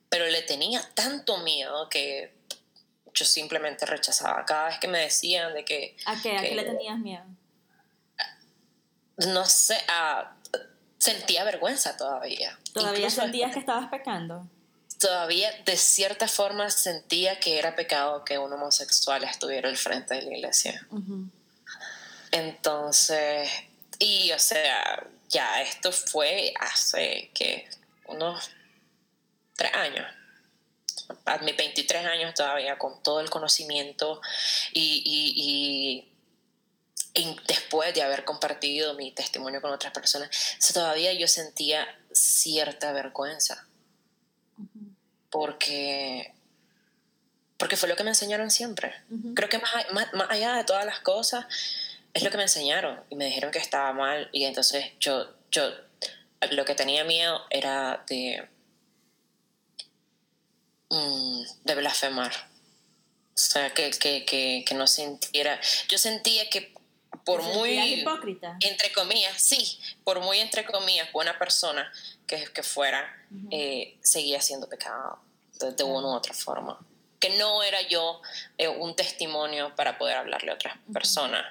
Pero 0.09 0.27
le 0.27 0.43
tenía 0.43 0.83
tanto 0.95 1.39
miedo 1.39 1.89
que 1.89 2.33
yo 3.15 3.25
simplemente 3.25 3.85
rechazaba. 3.85 4.45
Cada 4.47 4.69
vez 4.69 4.79
que 4.79 4.89
me 4.89 5.01
decían 5.01 5.53
de 5.53 5.65
que... 5.65 5.97
¿A 6.07 6.21
qué? 6.21 6.37
¿A 6.37 6.41
qué 6.41 6.55
le 6.55 6.65
tenías 6.65 6.99
miedo? 6.99 7.25
no 9.17 9.45
sé, 9.45 9.77
ah, 9.89 10.35
sentía 10.99 11.45
vergüenza 11.45 11.97
todavía. 11.97 12.59
¿Todavía 12.73 13.11
sentías 13.11 13.53
que 13.53 13.59
estabas 13.59 13.91
pecando? 13.91 14.47
Todavía 14.99 15.51
de 15.65 15.77
cierta 15.77 16.29
forma 16.29 16.71
sentía 16.71 17.41
que 17.41 17.59
era 17.59 17.75
pecado 17.75 18.25
que 18.25 18.39
un 18.39 18.53
homosexual 18.53 19.25
estuviera 19.25 19.69
al 19.69 19.77
frente 19.77 20.15
de 20.15 20.23
la 20.23 20.37
iglesia. 20.37 20.87
Entonces, 22.33 23.49
y 24.01 24.33
o 24.33 24.39
sea, 24.39 25.07
ya 25.29 25.63
esto 25.63 25.93
fue 25.93 26.53
hace 26.59 27.31
que 27.33 27.69
unos 28.07 28.51
tres 29.55 29.73
años. 29.75 30.07
A 31.27 31.39
mis 31.39 31.57
23 31.57 32.05
años 32.07 32.35
todavía 32.35 32.79
con 32.79 33.01
todo 33.03 33.21
el 33.21 33.31
conocimiento 33.31 34.21
y 34.73 36.09
y 37.15 37.37
después 37.47 37.93
de 37.95 38.03
haber 38.03 38.25
compartido 38.25 38.95
mi 38.95 39.13
testimonio 39.13 39.61
con 39.61 39.71
otras 39.71 39.93
personas, 39.93 40.31
todavía 40.73 41.13
yo 41.13 41.29
sentía 41.29 41.87
cierta 42.13 42.93
vergüenza. 42.93 43.67
Porque, 45.29 46.33
porque 47.59 47.77
fue 47.77 47.89
lo 47.89 47.97
que 47.97 48.05
me 48.05 48.11
enseñaron 48.11 48.51
siempre. 48.51 48.95
Creo 49.35 49.49
que 49.49 49.59
más, 49.59 50.13
más, 50.15 50.31
allá 50.31 50.55
de 50.55 50.65
todas 50.65 50.87
las 50.87 51.01
cosas, 51.01 51.47
es 52.15 52.23
lo 52.23 52.31
que 52.31 52.37
me 52.37 52.45
enseñaron. 52.45 53.03
Y 53.11 53.17
me 53.17 53.27
dijeron 53.27 53.51
que 53.51 53.59
estaba 53.59 53.93
mal. 53.93 54.29
Y 54.33 54.45
entonces 54.45 54.93
yo, 55.01 55.35
yo 55.51 55.71
lo 56.51 56.65
que 56.65 56.75
tenía 56.75 57.05
miedo 57.05 57.43
era 57.51 58.05
de, 58.09 58.49
mm, 60.91 61.43
de 61.65 61.75
blasfemar. 61.75 62.33
O 63.35 63.39
sea, 63.39 63.73
que, 63.73 63.91
que, 63.91 64.25
que, 64.25 64.65
que 64.67 64.75
no 64.75 64.87
sintiera. 64.87 65.61
Yo 65.89 65.99
sentía 65.99 66.49
que 66.51 66.73
por 67.25 67.43
muy 67.43 67.79
hipócrita 67.79 68.57
entre 68.61 68.91
comillas 68.93 69.41
sí 69.41 69.79
por 70.03 70.21
muy 70.21 70.39
entre 70.39 70.65
comillas 70.65 71.13
buena 71.13 71.39
persona 71.39 71.93
que, 72.27 72.45
que 72.53 72.63
fuera 72.63 73.05
eh, 73.51 73.99
seguía 74.01 74.41
siendo 74.41 74.69
pecado 74.69 75.21
de, 75.61 75.85
una 75.85 76.09
u 76.09 76.11
otra 76.13 76.35
forma 76.35 76.79
que 77.21 77.37
no 77.37 77.63
era 77.63 77.81
yo 77.83 78.21
eh, 78.59 78.67
un 78.67 78.97
testimonio 78.97 79.75
para 79.77 79.99
poder 79.99 80.17
hablarle 80.17 80.51
a 80.51 80.55
otras 80.55 80.77
personas 80.93 81.45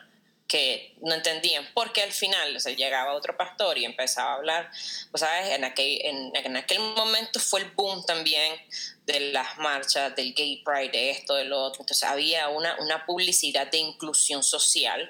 que 0.52 0.98
no 1.00 1.16
entendían, 1.16 1.66
porque 1.74 2.02
al 2.02 2.12
final 2.12 2.60
se 2.60 2.76
llegaba 2.76 3.14
otro 3.14 3.38
pastor 3.38 3.78
y 3.78 3.86
empezaba 3.86 4.34
a 4.34 4.36
hablar, 4.36 4.70
pues 5.10 5.22
sabes, 5.22 5.48
en 5.52 5.64
aquel, 5.64 6.02
en, 6.04 6.58
aquel 6.58 6.80
momento 6.80 7.40
fue 7.40 7.62
el 7.62 7.72
boom 7.72 8.06
también 8.06 8.60
de 9.06 9.32
las 9.32 9.58
marchas, 9.60 10.14
del 10.14 10.34
gay 10.34 10.62
pride, 10.66 10.92
de 10.92 11.12
esto, 11.12 11.36
de 11.36 11.46
lo 11.46 11.58
otro, 11.58 11.84
entonces 11.84 12.04
había 12.04 12.50
una, 12.50 12.76
una 12.82 13.06
publicidad 13.06 13.72
de 13.72 13.78
inclusión 13.78 14.44
social 14.44 15.10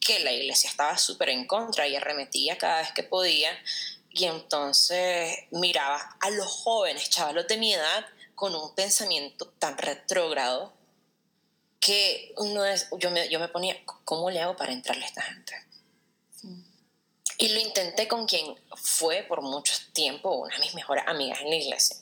que 0.00 0.20
la 0.20 0.32
iglesia 0.32 0.70
estaba 0.70 0.96
súper 0.96 1.28
en 1.28 1.46
contra 1.46 1.86
y 1.86 1.94
arremetía 1.94 2.56
cada 2.56 2.80
vez 2.80 2.92
que 2.92 3.02
podía, 3.02 3.50
y 4.10 4.24
entonces 4.24 5.36
miraba 5.50 6.16
a 6.18 6.30
los 6.30 6.46
jóvenes, 6.46 7.10
chavalos 7.10 7.46
de 7.46 7.58
mi 7.58 7.74
edad, 7.74 8.06
con 8.34 8.54
un 8.54 8.74
pensamiento 8.74 9.52
tan 9.58 9.76
retrógrado 9.76 10.77
que 11.80 12.32
uno 12.36 12.64
es, 12.64 12.88
yo 12.98 13.10
me, 13.10 13.28
yo 13.28 13.38
me 13.38 13.48
ponía, 13.48 13.76
¿cómo 14.04 14.30
le 14.30 14.40
hago 14.40 14.56
para 14.56 14.72
entrarle 14.72 15.04
a 15.04 15.08
esta 15.08 15.22
gente? 15.22 15.54
Y 17.40 17.48
lo 17.50 17.60
intenté 17.60 18.08
con 18.08 18.26
quien 18.26 18.56
fue 18.74 19.22
por 19.22 19.42
mucho 19.42 19.72
tiempo 19.92 20.34
una 20.34 20.54
de 20.56 20.60
mis 20.60 20.74
mejores 20.74 21.04
amigas 21.06 21.40
en 21.40 21.50
la 21.50 21.56
iglesia. 21.56 21.96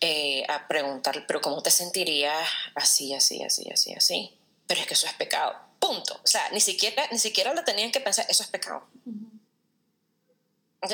Eh, 0.00 0.44
a 0.48 0.66
preguntar, 0.66 1.24
pero 1.26 1.40
¿cómo 1.40 1.62
te 1.62 1.70
sentirías 1.70 2.46
así, 2.74 3.14
así, 3.14 3.42
así, 3.42 3.70
así, 3.70 3.94
así? 3.94 4.36
Pero 4.66 4.80
es 4.80 4.86
que 4.88 4.94
eso 4.94 5.06
es 5.06 5.12
pecado. 5.14 5.54
Punto. 5.78 6.20
O 6.24 6.26
sea, 6.26 6.50
ni 6.50 6.60
siquiera, 6.60 7.06
ni 7.12 7.18
siquiera 7.18 7.54
lo 7.54 7.62
tenían 7.62 7.92
que 7.92 8.00
pensar, 8.00 8.26
eso 8.28 8.42
es 8.42 8.48
pecado. 8.48 8.84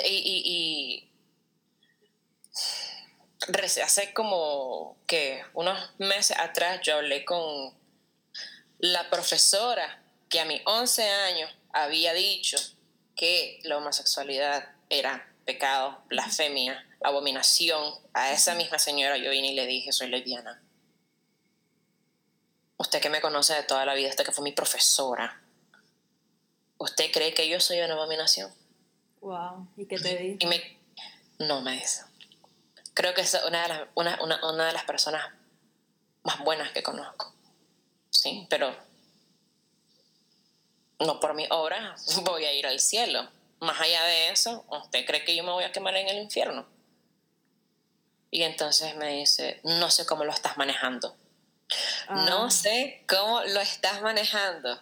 y, 0.04 0.10
y, 0.10 0.42
y 0.44 1.09
hace 3.82 4.12
como 4.12 4.96
que 5.06 5.42
unos 5.54 5.78
meses 5.98 6.36
atrás 6.38 6.80
yo 6.82 6.96
hablé 6.96 7.24
con 7.24 7.74
la 8.78 9.08
profesora 9.10 10.02
que 10.28 10.40
a 10.40 10.44
mis 10.44 10.62
11 10.64 11.02
años 11.02 11.50
había 11.72 12.12
dicho 12.14 12.56
que 13.16 13.58
la 13.64 13.78
homosexualidad 13.78 14.68
era 14.88 15.32
pecado, 15.44 16.02
blasfemia, 16.08 16.86
abominación. 17.02 17.94
A 18.14 18.32
esa 18.32 18.54
misma 18.54 18.78
señora 18.78 19.16
yo 19.18 19.30
vine 19.30 19.48
y 19.48 19.54
le 19.54 19.66
dije, 19.66 19.92
soy 19.92 20.08
lesbiana. 20.08 20.62
Usted 22.76 23.00
que 23.00 23.10
me 23.10 23.20
conoce 23.20 23.54
de 23.54 23.62
toda 23.62 23.84
la 23.84 23.94
vida, 23.94 24.08
usted 24.08 24.24
que 24.24 24.32
fue 24.32 24.44
mi 24.44 24.52
profesora, 24.52 25.42
¿usted 26.78 27.10
cree 27.12 27.34
que 27.34 27.48
yo 27.48 27.60
soy 27.60 27.80
una 27.80 27.94
abominación? 27.94 28.52
Wow, 29.20 29.68
¿y 29.76 29.84
qué 29.86 29.98
te 29.98 30.16
dijo? 30.16 30.38
Y 30.40 30.46
me, 30.46 30.78
no 31.38 31.60
me 31.60 31.72
dice 31.72 32.09
creo 32.94 33.14
que 33.14 33.22
es 33.22 33.34
una 33.46 33.62
de 33.62 33.68
las, 33.68 33.80
una, 33.94 34.18
una, 34.22 34.50
una 34.50 34.66
de 34.66 34.72
las 34.72 34.84
personas 34.84 35.24
más 36.22 36.38
buenas 36.40 36.72
que 36.72 36.82
conozco. 36.82 37.34
Sí, 38.10 38.46
pero 38.50 38.74
no 40.98 41.20
por 41.20 41.34
mi 41.34 41.46
obra 41.50 41.94
voy 42.22 42.44
a 42.44 42.52
ir 42.52 42.66
al 42.66 42.80
cielo. 42.80 43.28
Más 43.60 43.80
allá 43.80 44.04
de 44.04 44.30
eso, 44.30 44.64
¿usted 44.68 45.04
cree 45.06 45.24
que 45.24 45.36
yo 45.36 45.44
me 45.44 45.52
voy 45.52 45.64
a 45.64 45.72
quemar 45.72 45.96
en 45.96 46.08
el 46.08 46.18
infierno? 46.18 46.66
Y 48.30 48.42
entonces 48.42 48.96
me 48.96 49.08
dice, 49.18 49.60
no 49.64 49.90
sé 49.90 50.06
cómo 50.06 50.24
lo 50.24 50.32
estás 50.32 50.56
manejando. 50.56 51.16
No 52.08 52.44
ah. 52.44 52.50
sé 52.50 53.04
cómo 53.08 53.42
lo 53.44 53.60
estás 53.60 54.02
manejando. 54.02 54.80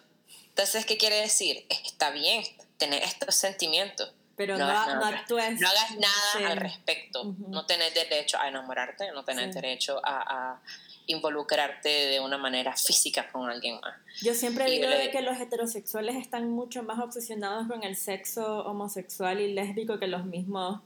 Entonces, 0.49 0.85
¿qué 0.85 0.97
quiere 0.97 1.15
decir? 1.17 1.65
Está 1.69 2.09
bien 2.11 2.43
tener 2.77 3.03
estos 3.03 3.35
sentimientos, 3.35 4.13
pero 4.39 4.57
no, 4.57 4.95
no, 4.95 5.05
actúes. 5.05 5.59
No 5.59 5.67
hagas 5.67 5.97
nada 5.97 6.51
al 6.51 6.57
respecto. 6.59 7.35
No 7.49 7.65
tenés 7.65 7.93
derecho 7.93 8.39
a 8.39 8.47
enamorarte, 8.47 9.11
no 9.11 9.25
tenés 9.25 9.53
derecho 9.53 9.99
a, 10.01 10.61
involucrarte 11.07 11.89
de 11.89 12.19
una 12.21 12.37
manera 12.37 12.73
física 12.77 13.29
con 13.33 13.49
alguien 13.49 13.81
más. 13.81 13.95
Yo 14.21 14.33
siempre 14.33 14.69
digo 14.69 14.87
de 14.87 15.11
que 15.11 15.21
los 15.23 15.37
heterosexuales 15.41 16.15
están 16.15 16.51
mucho 16.51 16.83
más 16.83 16.99
obsesionados 16.99 17.67
con 17.67 17.83
el 17.83 17.97
sexo 17.97 18.63
homosexual 18.63 19.41
y 19.41 19.53
lésbico 19.53 19.99
que 19.99 20.07
los 20.07 20.23
mismos 20.23 20.79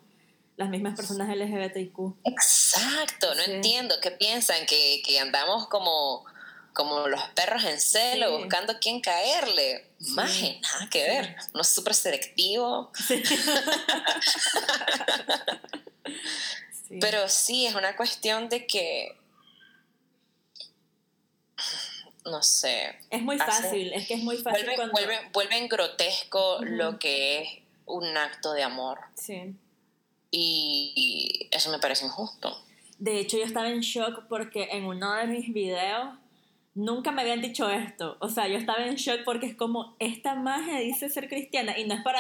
las 0.56 0.70
mismas 0.70 0.96
personas 0.96 1.36
LGBTIQ. 1.36 2.16
Exacto, 2.24 3.36
no 3.36 3.54
entiendo 3.54 3.96
qué 4.02 4.12
piensan, 4.12 4.66
que, 4.66 5.02
que, 5.06 5.20
andamos 5.20 5.68
como, 5.68 6.26
como 6.74 7.08
los 7.08 7.22
perros 7.30 7.64
en 7.64 7.80
celo 7.80 8.38
buscando 8.38 8.78
quién 8.80 9.00
caerle. 9.00 9.88
Más 10.00 10.42
nada 10.62 10.90
que 10.90 11.04
ver, 11.04 11.38
no 11.54 11.62
es 11.62 11.70
súper 11.70 11.94
selectivo. 11.94 12.92
Pero 17.00 17.30
sí, 17.30 17.66
es 17.66 17.76
una 17.76 17.96
cuestión 17.96 18.50
de 18.50 18.68
que 18.68 19.18
no 22.26 22.42
sé. 22.42 22.96
Es 23.10 23.22
muy 23.22 23.38
fácil, 23.38 23.94
es 23.94 24.08
que 24.08 24.16
es 24.16 24.24
muy 24.24 24.38
fácil. 24.38 24.66
Vuelven, 25.34 25.68
grotesco 25.68 26.60
lo 26.62 27.00
que 27.00 27.42
es 27.42 27.50
un 27.86 28.06
acto 28.18 28.54
de 28.54 28.64
amor. 28.64 29.00
Sí. 29.16 29.56
Y 30.32 31.50
eso 31.52 31.70
me 31.70 31.80
parece 31.80 32.06
injusto. 32.06 32.64
De 32.98 33.20
hecho, 33.20 33.38
yo 33.38 33.44
estaba 33.44 33.70
en 33.70 33.82
shock 33.82 34.24
porque 34.30 34.70
en 34.72 34.86
uno 34.86 35.14
de 35.14 35.28
mis 35.28 35.54
videos 35.54 36.18
nunca 36.76 37.12
me 37.12 37.22
habían 37.22 37.42
dicho 37.42 37.70
esto. 37.70 38.18
O 38.20 38.30
sea, 38.30 38.48
yo 38.48 38.58
estaba 38.58 38.86
en 38.86 38.96
shock 38.96 39.24
porque 39.26 39.48
es 39.48 39.56
como, 39.56 39.96
esta 40.00 40.36
magia 40.36 40.80
dice 40.80 41.10
ser 41.10 41.30
cristiana 41.30 41.78
y 41.78 41.86
no 41.86 41.96
es 41.96 42.04
para... 42.04 42.20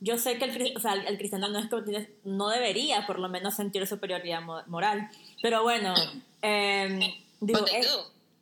Yo 0.00 0.18
sé 0.18 0.36
que 0.38 0.44
el, 0.44 0.76
o 0.76 0.80
sea, 0.80 0.94
el 0.94 1.16
cristiano 1.16 1.48
no, 1.48 1.58
es 1.58 1.68
no 2.24 2.48
debería 2.48 3.06
por 3.06 3.18
lo 3.18 3.28
menos 3.28 3.54
sentir 3.54 3.86
superioridad 3.86 4.42
moral. 4.66 5.08
Pero 5.40 5.62
bueno, 5.62 5.94
eh, 6.42 7.14
digo, 7.40 7.64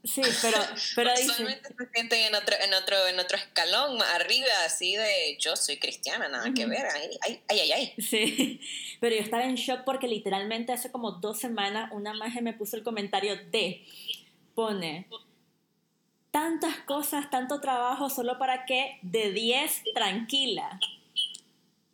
Sí, 0.04 0.20
pero, 0.42 0.58
pero 0.96 1.10
dice... 1.14 1.32
se 1.32 1.88
sienten 1.94 2.20
en 2.22 2.34
otro, 2.34 2.56
en, 2.60 2.74
otro, 2.74 3.06
en 3.06 3.20
otro 3.20 3.36
escalón, 3.36 4.02
arriba, 4.02 4.48
así 4.66 4.96
de 4.96 5.36
yo 5.38 5.54
soy 5.54 5.76
cristiana, 5.76 6.28
nada 6.28 6.52
que 6.52 6.66
ver, 6.66 6.86
ay, 6.92 7.40
ay, 7.48 7.60
ay, 7.60 7.72
ay. 7.72 7.94
Sí, 7.98 8.60
pero 9.00 9.14
yo 9.14 9.22
estaba 9.22 9.44
en 9.44 9.54
shock 9.54 9.84
porque 9.84 10.08
literalmente 10.08 10.72
hace 10.72 10.90
como 10.90 11.12
dos 11.12 11.38
semanas 11.38 11.92
una 11.92 12.14
magia 12.14 12.42
me 12.42 12.52
puso 12.52 12.76
el 12.76 12.82
comentario 12.82 13.36
de, 13.52 13.86
pone, 14.56 15.06
tantas 16.32 16.78
cosas, 16.78 17.30
tanto 17.30 17.60
trabajo, 17.60 18.10
solo 18.10 18.38
para 18.38 18.64
que 18.64 18.98
de 19.02 19.30
10 19.30 19.84
tranquila. 19.94 20.80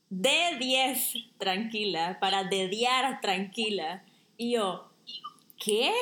De 0.08 0.56
10 0.58 1.14
tranquila, 1.36 2.18
para 2.20 2.44
dediar 2.44 3.20
tranquila. 3.20 4.02
Y 4.38 4.52
yo, 4.52 4.88
¿qué? 5.62 5.92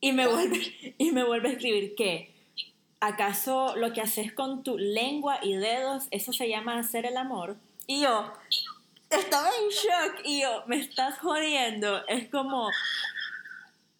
Y 0.00 0.12
me 0.12 0.28
vuelve, 0.28 0.94
y 0.98 1.10
me 1.10 1.24
vuelve 1.24 1.48
a 1.48 1.52
escribir 1.52 1.96
que, 1.96 2.32
¿acaso 3.00 3.74
lo 3.76 3.92
que 3.92 4.02
haces 4.02 4.32
con 4.32 4.62
tu 4.62 4.78
lengua 4.78 5.40
y 5.42 5.54
dedos, 5.54 6.04
eso 6.10 6.32
se 6.32 6.48
llama 6.48 6.78
hacer 6.78 7.06
el 7.06 7.16
amor? 7.16 7.56
Y 7.86 8.02
yo, 8.02 8.30
estaba 9.08 9.48
en 9.48 9.70
shock 9.70 10.20
y 10.24 10.42
yo, 10.42 10.64
me 10.66 10.76
estás 10.76 11.18
jodiendo. 11.18 12.06
Es 12.06 12.28
como... 12.28 12.70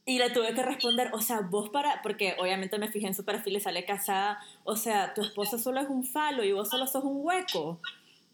Y 0.09 0.19
le 0.19 0.31
tuve 0.31 0.55
que 0.55 0.63
responder, 0.63 1.11
o 1.13 1.21
sea, 1.21 1.41
vos 1.41 1.69
para, 1.69 2.03
porque 2.03 2.35
obviamente 2.39 2.79
me 2.79 2.91
fijé 2.91 3.07
en 3.07 3.15
su 3.15 3.25
perfil 3.25 3.57
y 3.57 3.61
sale 3.61 3.85
casada, 3.85 4.41
o 4.65 4.75
sea, 4.75 5.15
tu 5.15 5.21
esposo 5.21 5.59
solo 5.59 5.81
es 5.81 5.89
un 5.89 6.05
falo 6.05 6.43
y 6.43 6.53
vos 6.53 6.69
solo 6.69 6.87
sos 6.87 7.05
un 7.05 7.19
hueco 7.25 7.79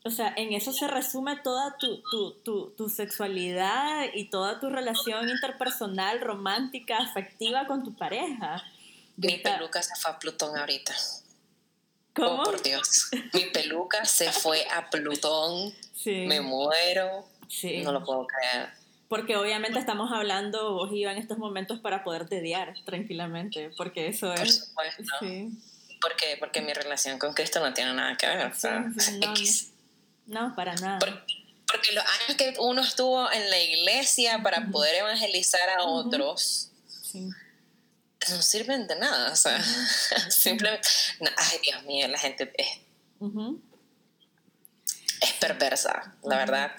o 0.06 0.10
sea, 0.10 0.34
en 0.36 0.52
eso 0.52 0.70
se 0.72 0.86
resume 0.86 1.36
toda 1.36 1.78
tu, 1.78 2.02
tu, 2.10 2.32
tu, 2.42 2.70
tu, 2.72 2.90
sexualidad 2.90 4.04
y 4.12 4.28
toda 4.28 4.60
tu 4.60 4.68
relación 4.68 5.26
interpersonal, 5.30 6.20
romántica, 6.20 6.98
afectiva 6.98 7.66
con 7.66 7.82
tu 7.82 7.96
pareja. 7.96 8.62
Mi 9.16 9.38
peluca 9.38 9.82
se 9.82 9.96
fue 9.96 10.10
a 10.10 10.18
Plutón 10.18 10.58
ahorita. 10.58 10.94
¿Cómo? 12.14 12.42
Oh, 12.42 12.44
por 12.44 12.62
Dios. 12.62 13.08
Mi 13.32 13.46
peluca 13.46 14.04
se 14.04 14.30
fue 14.30 14.66
a 14.70 14.90
Plutón. 14.90 15.72
Sí. 15.94 16.26
Me 16.26 16.42
muero. 16.42 17.26
Sí. 17.48 17.80
No 17.82 17.90
lo 17.90 18.04
puedo 18.04 18.26
creer. 18.26 18.83
Porque 19.14 19.36
obviamente 19.36 19.78
estamos 19.78 20.10
hablando 20.10 20.72
vos 20.72 20.90
y 20.92 21.02
yo 21.02 21.08
en 21.08 21.18
estos 21.18 21.38
momentos 21.38 21.78
para 21.78 22.02
poder 22.02 22.28
dediar 22.28 22.74
tranquilamente, 22.84 23.70
porque 23.76 24.08
eso 24.08 24.34
es... 24.34 24.40
Por 24.40 24.48
supuesto. 24.48 25.02
Sí. 25.20 25.50
Porque, 26.00 26.36
porque 26.40 26.60
mi 26.62 26.72
relación 26.72 27.20
con 27.20 27.32
Cristo 27.32 27.60
no 27.60 27.72
tiene 27.72 27.92
nada 27.92 28.16
que 28.16 28.26
ver. 28.26 28.46
O 28.46 28.54
sea, 28.56 28.90
X. 29.30 29.70
No, 30.26 30.52
para 30.56 30.74
nada. 30.74 30.98
porque 30.98 31.92
los 31.92 32.04
años 32.04 32.36
que 32.36 32.54
uno 32.58 32.82
estuvo 32.82 33.30
en 33.30 33.50
la 33.50 33.58
iglesia 33.60 34.42
para 34.42 34.66
poder 34.66 34.96
evangelizar 34.96 35.68
a 35.70 35.84
otros 35.84 36.72
no 37.14 38.42
sirven 38.42 38.88
de 38.88 38.96
nada. 38.96 39.30
O 39.30 39.36
sea, 39.36 39.62
simplemente. 40.28 40.88
ay, 41.36 41.58
Dios 41.62 41.84
mío, 41.84 42.08
la 42.08 42.18
gente 42.18 42.52
es, 42.58 42.80
es 45.20 45.32
perversa, 45.34 46.16
la 46.24 46.36
verdad. 46.36 46.72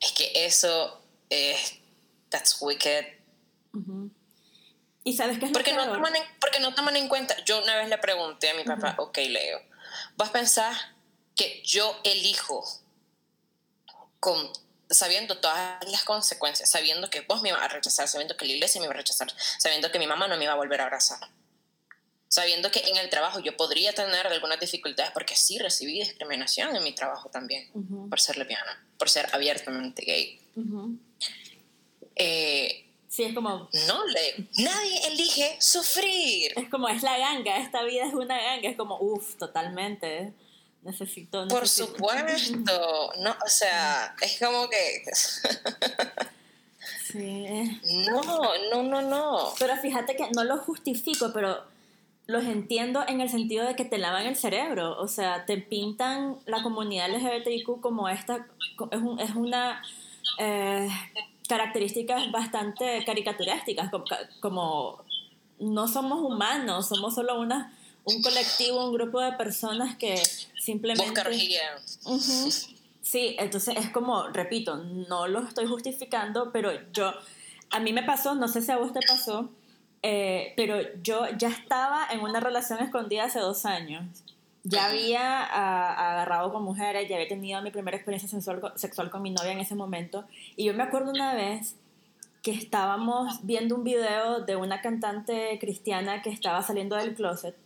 Es 0.00 0.12
que 0.12 0.46
eso 0.46 1.02
es. 1.30 1.78
That's 2.28 2.56
wicked. 2.60 3.06
¿Y 5.04 5.16
sabes 5.16 5.38
qué 5.38 5.46
es 5.46 5.52
porque 5.52 5.72
no 5.72 5.86
toman 5.92 6.16
en, 6.16 6.22
Porque 6.40 6.60
no 6.60 6.74
toman 6.74 6.96
en 6.96 7.08
cuenta. 7.08 7.36
Yo 7.44 7.62
una 7.62 7.76
vez 7.76 7.88
le 7.88 7.98
pregunté 7.98 8.50
a 8.50 8.54
mi 8.54 8.64
papá, 8.64 8.96
ok, 8.98 9.16
Leo, 9.28 9.60
¿vas 10.16 10.30
a 10.30 10.32
pensar 10.32 10.74
que 11.36 11.62
yo 11.64 12.00
elijo 12.02 12.64
con, 14.18 14.50
sabiendo 14.90 15.38
todas 15.38 15.78
las 15.88 16.04
consecuencias, 16.04 16.70
sabiendo 16.70 17.08
que 17.10 17.20
vos 17.20 17.42
me 17.42 17.50
ibas 17.50 17.62
a 17.62 17.68
rechazar, 17.68 18.08
sabiendo 18.08 18.36
que 18.36 18.46
la 18.46 18.52
iglesia 18.52 18.80
me 18.80 18.86
iba 18.86 18.94
a 18.94 18.96
rechazar, 18.96 19.28
sabiendo 19.58 19.92
que 19.92 19.98
mi 19.98 20.06
mamá 20.06 20.26
no 20.26 20.36
me 20.36 20.44
iba 20.44 20.54
a 20.54 20.56
volver 20.56 20.80
a 20.80 20.84
abrazar, 20.84 21.20
sabiendo 22.28 22.70
que 22.70 22.80
en 22.80 22.96
el 22.96 23.08
trabajo 23.08 23.40
yo 23.40 23.56
podría 23.56 23.92
tener 23.92 24.26
algunas 24.26 24.58
dificultades, 24.60 25.12
porque 25.12 25.36
sí 25.36 25.58
recibí 25.58 26.00
discriminación 26.00 26.74
en 26.74 26.82
mi 26.82 26.92
trabajo 26.92 27.28
también, 27.30 27.70
por 28.08 28.20
ser 28.20 28.36
lesbiana, 28.36 28.84
por 28.98 29.08
ser 29.08 29.28
abiertamente 29.32 30.04
gay. 30.04 30.40
Eh, 32.16 32.86
sí, 33.08 33.24
es 33.24 33.34
como... 33.34 33.68
No, 33.86 34.06
le, 34.06 34.48
nadie 34.58 35.06
elige 35.08 35.56
sufrir. 35.60 36.52
Es 36.56 36.68
como, 36.68 36.88
es 36.88 37.02
la 37.02 37.18
ganga, 37.18 37.58
esta 37.58 37.82
vida 37.82 38.06
es 38.06 38.14
una 38.14 38.40
ganga, 38.40 38.68
es 38.68 38.76
como, 38.76 38.98
uff, 38.98 39.36
totalmente 39.36 40.32
necesito, 40.86 41.48
Por 41.48 41.68
supuesto, 41.68 43.12
no, 43.18 43.30
o 43.44 43.48
sea, 43.48 44.14
es 44.20 44.38
como 44.38 44.68
que... 44.68 45.04
sí. 47.04 47.80
No, 48.06 48.52
no, 48.70 48.82
no, 48.82 49.02
no. 49.02 49.54
Pero 49.58 49.76
fíjate 49.76 50.16
que 50.16 50.28
no 50.30 50.44
lo 50.44 50.58
justifico, 50.58 51.32
pero 51.32 51.64
los 52.26 52.44
entiendo 52.44 53.04
en 53.06 53.20
el 53.20 53.28
sentido 53.30 53.66
de 53.66 53.76
que 53.76 53.84
te 53.84 53.98
lavan 53.98 54.26
el 54.26 54.36
cerebro, 54.36 55.00
o 55.00 55.08
sea, 55.08 55.46
te 55.46 55.58
pintan 55.58 56.36
la 56.46 56.62
comunidad 56.62 57.08
LGBTIQ 57.10 57.80
como 57.80 58.08
esta, 58.08 58.46
es, 58.90 59.00
un, 59.00 59.20
es 59.20 59.34
una... 59.34 59.82
Eh, 60.38 60.88
características 61.46 62.30
bastante 62.30 63.04
caricaturísticas, 63.04 63.90
como, 63.90 64.04
como 64.40 65.04
no 65.58 65.88
somos 65.88 66.20
humanos, 66.20 66.88
somos 66.88 67.14
solo 67.14 67.40
una, 67.40 67.72
un 68.04 68.22
colectivo, 68.22 68.84
un 68.86 68.92
grupo 68.92 69.20
de 69.20 69.32
personas 69.32 69.96
que 69.96 70.16
simplemente... 70.60 71.04
Sí, 73.00 73.36
entonces 73.38 73.76
es 73.76 73.90
como, 73.90 74.26
repito, 74.28 74.76
no 74.76 75.28
lo 75.28 75.40
estoy 75.40 75.66
justificando, 75.66 76.50
pero 76.52 76.72
yo, 76.92 77.12
a 77.70 77.78
mí 77.78 77.92
me 77.92 78.02
pasó, 78.02 78.34
no 78.34 78.48
sé 78.48 78.62
si 78.62 78.72
a 78.72 78.78
vos 78.78 78.92
te 78.92 78.98
pasó, 79.06 79.48
eh, 80.02 80.52
pero 80.56 80.76
yo 81.02 81.26
ya 81.36 81.48
estaba 81.48 82.06
en 82.10 82.20
una 82.20 82.40
relación 82.40 82.80
escondida 82.80 83.24
hace 83.24 83.40
dos 83.40 83.64
años. 83.66 84.04
Ya 84.62 84.86
había 84.86 85.44
agarrado 85.44 86.52
con 86.52 86.64
mujeres, 86.64 87.08
ya 87.08 87.16
había 87.16 87.28
tenido 87.28 87.62
mi 87.62 87.70
primera 87.70 87.96
experiencia 87.96 88.28
sexual, 88.28 88.72
sexual 88.74 89.10
con 89.10 89.22
mi 89.22 89.30
novia 89.30 89.52
en 89.52 89.60
ese 89.60 89.76
momento. 89.76 90.24
Y 90.56 90.64
yo 90.64 90.74
me 90.74 90.82
acuerdo 90.82 91.10
una 91.12 91.34
vez 91.34 91.76
que 92.42 92.50
estábamos 92.52 93.44
viendo 93.44 93.74
un 93.74 93.84
video 93.84 94.40
de 94.40 94.56
una 94.56 94.80
cantante 94.80 95.58
cristiana 95.60 96.22
que 96.22 96.30
estaba 96.30 96.62
saliendo 96.62 96.96
del 96.96 97.14
closet 97.14 97.56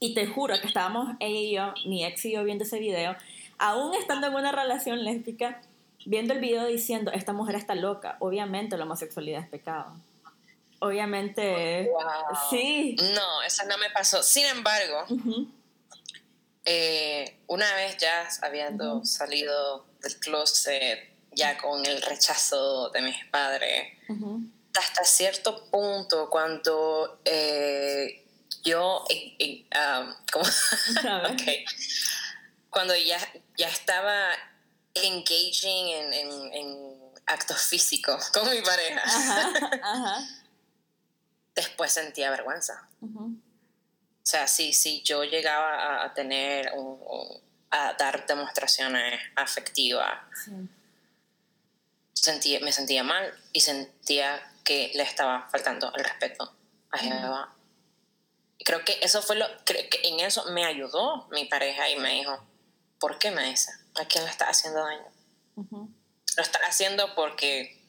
y 0.00 0.14
te 0.14 0.26
juro 0.26 0.54
que 0.60 0.66
estábamos 0.66 1.14
ella 1.20 1.38
y 1.38 1.52
yo, 1.54 1.88
mi 1.88 2.04
ex 2.04 2.24
y 2.24 2.32
yo 2.32 2.42
viendo 2.42 2.64
ese 2.64 2.80
video, 2.80 3.14
aún 3.58 3.94
estando 3.94 4.26
en 4.26 4.34
una 4.34 4.50
relación 4.50 5.04
lésbica, 5.04 5.60
viendo 6.04 6.34
el 6.34 6.40
video 6.40 6.66
diciendo, 6.66 7.12
esta 7.12 7.32
mujer 7.32 7.54
está 7.54 7.76
loca. 7.76 8.16
Obviamente 8.18 8.76
la 8.76 8.84
homosexualidad 8.84 9.42
es 9.42 9.48
pecado. 9.48 9.92
Obviamente... 10.82 11.88
Sí. 12.50 12.96
No, 13.14 13.42
eso 13.44 13.64
no 13.66 13.78
me 13.78 13.88
pasó. 13.90 14.20
Sin 14.20 14.46
embargo, 14.46 15.06
eh, 16.64 17.38
una 17.46 17.72
vez 17.76 17.98
ya 17.98 18.28
habiendo 18.42 19.04
salido 19.04 19.86
del 20.00 20.18
closet, 20.18 21.08
ya 21.30 21.56
con 21.56 21.86
el 21.86 22.02
rechazo 22.02 22.90
de 22.90 23.00
mis 23.00 23.24
padres, 23.26 23.96
hasta 24.76 25.04
cierto 25.04 25.70
punto, 25.70 26.28
cuando 26.28 27.20
eh, 27.26 28.26
yo, 28.64 29.04
um, 29.04 30.14
cuando 32.70 32.96
ya, 32.96 33.20
ya 33.56 33.68
estaba 33.68 34.30
engaging 34.94 35.88
en, 35.90 36.12
en, 36.52 36.92
actos 37.24 37.62
físicos 37.62 38.30
con 38.30 38.50
mi 38.50 38.60
pareja, 38.62 39.00
después 41.54 41.92
sentía 41.92 42.30
vergüenza. 42.30 42.88
O 43.00 44.24
sea, 44.24 44.46
si, 44.46 44.72
si 44.72 45.02
yo 45.02 45.24
llegaba 45.24 46.04
a 46.04 46.14
tener, 46.14 46.72
a 47.70 47.92
dar 47.94 48.26
demostraciones 48.26 49.20
afectivas, 49.34 50.20
sentía, 52.12 52.60
me 52.60 52.72
sentía 52.72 53.02
mal 53.02 53.34
y 53.52 53.60
sentía 53.60 54.40
que 54.64 54.92
le 54.94 55.02
estaba 55.02 55.48
faltando 55.50 55.92
el 55.94 56.04
respeto 56.04 56.54
a 56.90 56.98
Jehová. 56.98 57.54
Y 58.58 58.64
creo 58.64 58.84
que 58.84 58.98
eso 59.02 59.22
fue 59.22 59.34
lo, 59.34 59.46
creo 59.64 59.88
que 59.90 60.08
en 60.08 60.20
eso 60.20 60.44
me 60.52 60.64
ayudó 60.64 61.26
mi 61.32 61.46
pareja 61.46 61.88
y 61.90 61.96
me 61.96 62.12
dijo, 62.12 62.46
¿por 63.00 63.18
qué 63.18 63.32
me 63.32 63.42
dice? 63.48 63.72
¿A 63.96 64.04
quién 64.04 64.24
le 64.24 64.30
está 64.30 64.48
haciendo 64.48 64.84
daño? 64.84 65.12
Lo 66.36 66.42
está 66.42 66.60
haciendo 66.60 67.14
porque 67.16 67.81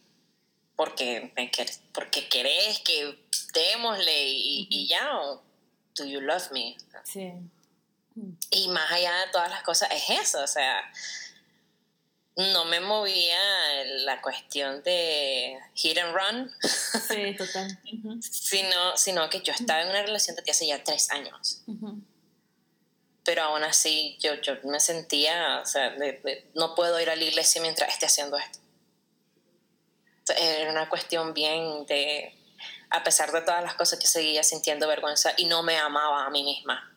porque 0.76 1.32
me 1.36 1.52
porque 1.94 2.28
querés 2.30 2.80
que 2.80 3.18
démosle 3.54 4.30
y, 4.30 4.68
y 4.70 4.88
ya 4.88 5.20
o 5.20 5.44
do 5.96 6.06
you 6.06 6.20
love 6.22 6.52
me 6.52 6.76
sí 7.04 7.34
y 8.52 8.68
más 8.70 8.92
allá 8.92 9.26
de 9.26 9.32
todas 9.32 9.50
las 9.50 9.64
cosas 9.64 9.90
es 9.92 10.10
eso 10.10 10.44
o 10.44 10.48
sea 10.48 10.92
no 12.36 12.66
me 12.66 12.80
movía 12.80 13.38
la 14.06 14.22
cuestión 14.22 14.82
de 14.84 15.60
hit 15.76 15.98
and 15.98 16.16
run. 16.16 16.52
Sí, 16.62 17.36
total. 17.38 17.80
sino, 18.22 18.98
sino 18.98 19.30
que 19.30 19.42
yo 19.42 19.54
estaba 19.54 19.82
en 19.82 19.90
una 19.90 20.02
relación 20.02 20.36
desde 20.36 20.52
hace 20.52 20.68
ya 20.68 20.84
tres 20.84 21.12
años. 21.12 21.64
Pero 23.24 23.44
aún 23.44 23.64
así 23.64 24.18
yo, 24.20 24.36
yo 24.42 24.56
me 24.64 24.80
sentía, 24.80 25.60
o 25.62 25.66
sea, 25.66 25.96
no 26.56 26.76
puedo 26.76 27.00
ir 27.00 27.10
a 27.10 27.16
la 27.16 27.24
iglesia 27.24 27.62
mientras 27.62 27.90
esté 27.90 28.08
haciendo 28.08 28.38
esto. 28.38 28.60
Era 30.38 30.72
una 30.72 30.90
cuestión 30.90 31.34
bien 31.34 31.86
de, 31.86 32.34
a 32.90 33.04
pesar 33.04 33.32
de 33.32 33.42
todas 33.42 33.64
las 33.64 33.76
cosas, 33.76 34.00
yo 34.00 34.08
seguía 34.08 34.44
sintiendo 34.44 34.88
vergüenza 34.88 35.34
y 35.38 35.46
no 35.46 35.64
me 35.64 35.78
amaba 35.78 36.26
a 36.26 36.30
mí 36.30 36.44
misma. 36.44 36.90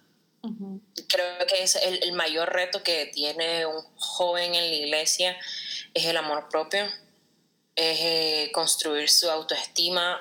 Creo 1.08 1.46
que 1.48 1.64
es 1.64 1.74
el, 1.74 2.12
mayor 2.12 2.52
reto 2.52 2.82
que 2.84 3.06
tiene 3.06 3.66
un 3.66 3.82
joven 3.96 4.54
en 4.54 4.70
la 4.70 4.76
iglesia 4.76 5.36
es 5.92 6.04
el 6.04 6.16
amor 6.16 6.48
propio, 6.48 6.84
es 7.74 7.98
eh, 8.00 8.50
construir 8.52 9.08
su 9.08 9.28
autoestima 9.28 10.20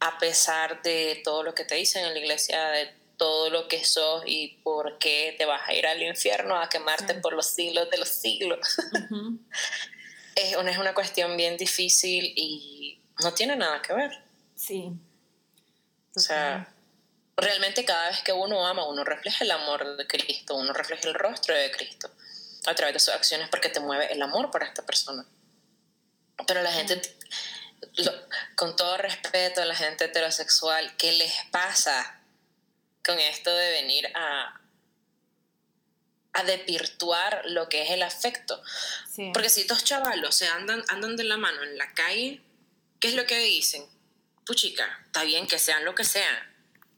a 0.00 0.18
pesar 0.18 0.82
de 0.82 1.20
todo 1.22 1.42
lo 1.42 1.54
que 1.54 1.64
te 1.64 1.74
dicen 1.74 2.04
en 2.04 2.14
la 2.14 2.18
iglesia, 2.18 2.70
de 2.70 2.94
todo 3.18 3.50
lo 3.50 3.68
que 3.68 3.84
sos 3.84 4.24
y 4.26 4.58
por 4.64 4.98
qué 4.98 5.34
te 5.36 5.44
vas 5.44 5.60
a 5.68 5.74
ir 5.74 5.86
al 5.86 6.02
infierno 6.02 6.56
a 6.56 6.70
quemarte 6.70 7.14
por 7.14 7.34
los 7.34 7.46
siglos 7.46 7.90
de 7.90 7.98
los 7.98 8.08
siglos. 8.08 8.58
es, 10.34 10.56
una, 10.56 10.70
es 10.70 10.78
una 10.78 10.94
cuestión 10.94 11.36
bien 11.36 11.56
difícil 11.56 12.32
y 12.36 13.00
no 13.22 13.34
tiene 13.34 13.56
nada 13.56 13.82
que 13.82 13.92
ver. 13.92 14.22
Sí. 14.54 14.92
O 16.14 16.20
sea, 16.20 16.72
realmente 17.36 17.84
cada 17.84 18.08
vez 18.10 18.22
que 18.22 18.32
uno 18.32 18.66
ama, 18.66 18.86
uno 18.86 19.04
refleja 19.04 19.44
el 19.44 19.50
amor 19.50 19.96
de 19.96 20.06
Cristo, 20.06 20.56
uno 20.56 20.72
refleja 20.72 21.08
el 21.08 21.14
rostro 21.14 21.54
de 21.54 21.70
Cristo 21.70 22.10
a 22.66 22.74
través 22.74 22.94
de 22.94 23.00
sus 23.00 23.14
acciones 23.14 23.48
porque 23.48 23.68
te 23.68 23.80
mueve 23.80 24.12
el 24.12 24.20
amor 24.22 24.50
por 24.50 24.62
esta 24.62 24.84
persona. 24.84 25.24
Pero 26.46 26.62
la 26.62 26.72
gente, 26.72 27.00
con 28.56 28.76
todo 28.76 28.96
respeto 28.96 29.62
a 29.62 29.64
la 29.64 29.74
gente 29.74 30.04
heterosexual, 30.04 30.96
¿qué 30.96 31.12
les 31.12 31.32
pasa 31.50 32.20
con 33.04 33.18
esto 33.18 33.54
de 33.54 33.70
venir 33.70 34.06
a, 34.14 34.59
a 36.32 36.44
depirtuar 36.44 37.42
lo 37.46 37.68
que 37.68 37.82
es 37.82 37.90
el 37.90 38.02
afecto? 38.02 38.62
Porque 39.32 39.50
si 39.50 39.62
estos 39.62 39.84
chavalos 39.84 40.34
se 40.34 40.48
andan, 40.48 40.82
andan 40.88 41.16
de 41.16 41.24
la 41.24 41.36
mano 41.36 41.62
en 41.62 41.76
la 41.76 41.92
calle, 41.92 42.40
¿qué 42.98 43.08
es 43.08 43.14
lo 43.14 43.26
que 43.26 43.38
dicen? 43.38 43.84
Puchica, 44.46 44.86
está 45.06 45.24
bien 45.24 45.46
que 45.46 45.58
sean 45.58 45.84
lo 45.84 45.94
que 45.94 46.04
sean, 46.04 46.36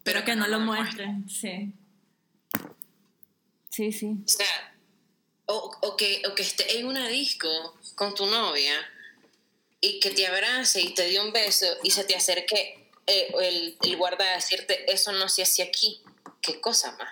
pero, 0.04 0.24
que, 0.24 0.36
no, 0.36 0.46
lo 0.48 0.60
muestren, 0.60 1.28
sí. 1.28 1.72
Sí, 3.70 3.92
sí. 3.92 4.16
O 4.24 4.28
sea, 4.28 4.74
o, 5.46 5.96
que, 5.96 6.22
o 6.30 6.34
que 6.34 6.42
esté 6.42 6.78
en 6.78 6.86
una 6.86 7.08
disco 7.08 7.48
con 7.94 8.14
tu 8.14 8.26
novia 8.26 8.74
y 9.80 10.00
que 10.00 10.10
te 10.10 10.26
abrace 10.26 10.80
y 10.80 10.94
te 10.94 11.02
dé 11.02 11.20
un 11.20 11.32
beso 11.32 11.66
y 11.82 11.90
se 11.90 12.04
te 12.04 12.14
acerque 12.14 12.88
eh, 13.06 13.32
el, 13.40 13.76
el, 13.82 13.96
guarda 13.96 14.30
a 14.30 14.34
decirte, 14.36 14.90
eso 14.92 15.12
no 15.12 15.28
se 15.28 15.42
hace 15.42 15.62
aquí. 15.62 16.02
¿Qué 16.40 16.60
cosa 16.60 16.96
más? 16.96 17.10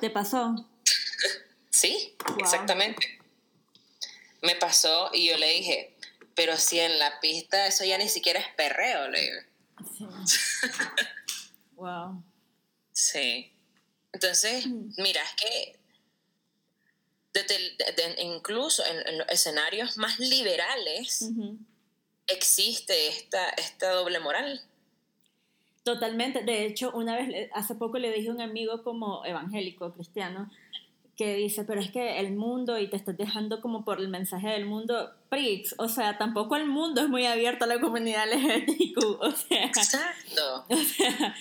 ¿Te 0.00 0.10
pasó? 0.10 0.66
Sí, 1.80 2.16
exactamente. 2.38 3.18
Me 4.42 4.54
pasó 4.56 5.10
y 5.12 5.28
yo 5.28 5.36
le 5.36 5.48
dije, 5.48 5.96
pero 6.34 6.56
si 6.56 6.80
en 6.80 6.98
la 6.98 7.20
pista 7.20 7.66
eso 7.66 7.84
ya 7.84 7.98
ni 7.98 8.08
siquiera 8.08 8.40
es 8.40 8.48
perreo, 8.54 9.08
le 9.08 9.20
digo. 9.20 9.40
Sí. 9.96 10.06
Wow. 11.80 12.22
Sí. 12.92 13.50
Entonces, 14.12 14.66
mm. 14.66 14.92
mira, 14.98 15.22
es 15.22 15.32
que 15.32 15.80
desde, 17.32 18.22
incluso 18.22 18.82
en, 18.84 19.16
los 19.16 19.26
escenarios 19.30 19.96
más 19.96 20.18
liberales 20.18 21.26
existe 22.26 23.08
esta, 23.08 23.48
esta 23.50 23.92
doble 23.92 24.20
moral. 24.20 24.60
Totalmente. 25.82 26.42
De 26.42 26.66
hecho, 26.66 26.90
una 26.92 27.16
vez, 27.16 27.48
hace 27.54 27.74
poco 27.76 27.98
le 27.98 28.12
dije 28.12 28.28
a 28.28 28.32
un 28.32 28.42
amigo 28.42 28.82
como 28.82 29.24
evangélico, 29.24 29.92
cristiano, 29.94 30.50
que 31.20 31.36
dice, 31.36 31.64
pero 31.64 31.82
es 31.82 31.90
que 31.90 32.18
el 32.18 32.32
mundo 32.34 32.78
y 32.78 32.88
te 32.88 32.96
estás 32.96 33.14
dejando 33.14 33.60
como 33.60 33.84
por 33.84 34.00
el 34.00 34.08
mensaje 34.08 34.48
del 34.48 34.64
mundo, 34.64 35.10
Prix, 35.28 35.74
o 35.76 35.86
sea, 35.86 36.16
tampoco 36.16 36.56
el 36.56 36.66
mundo 36.66 37.02
es 37.02 37.10
muy 37.10 37.26
abierto 37.26 37.66
a 37.66 37.68
la 37.68 37.78
comunidad 37.78 38.24
LGBTQ, 38.32 39.20
o 39.20 39.30
sea, 39.30 39.66
Exacto. 39.66 40.64
O 40.70 40.76
sea, 40.76 41.34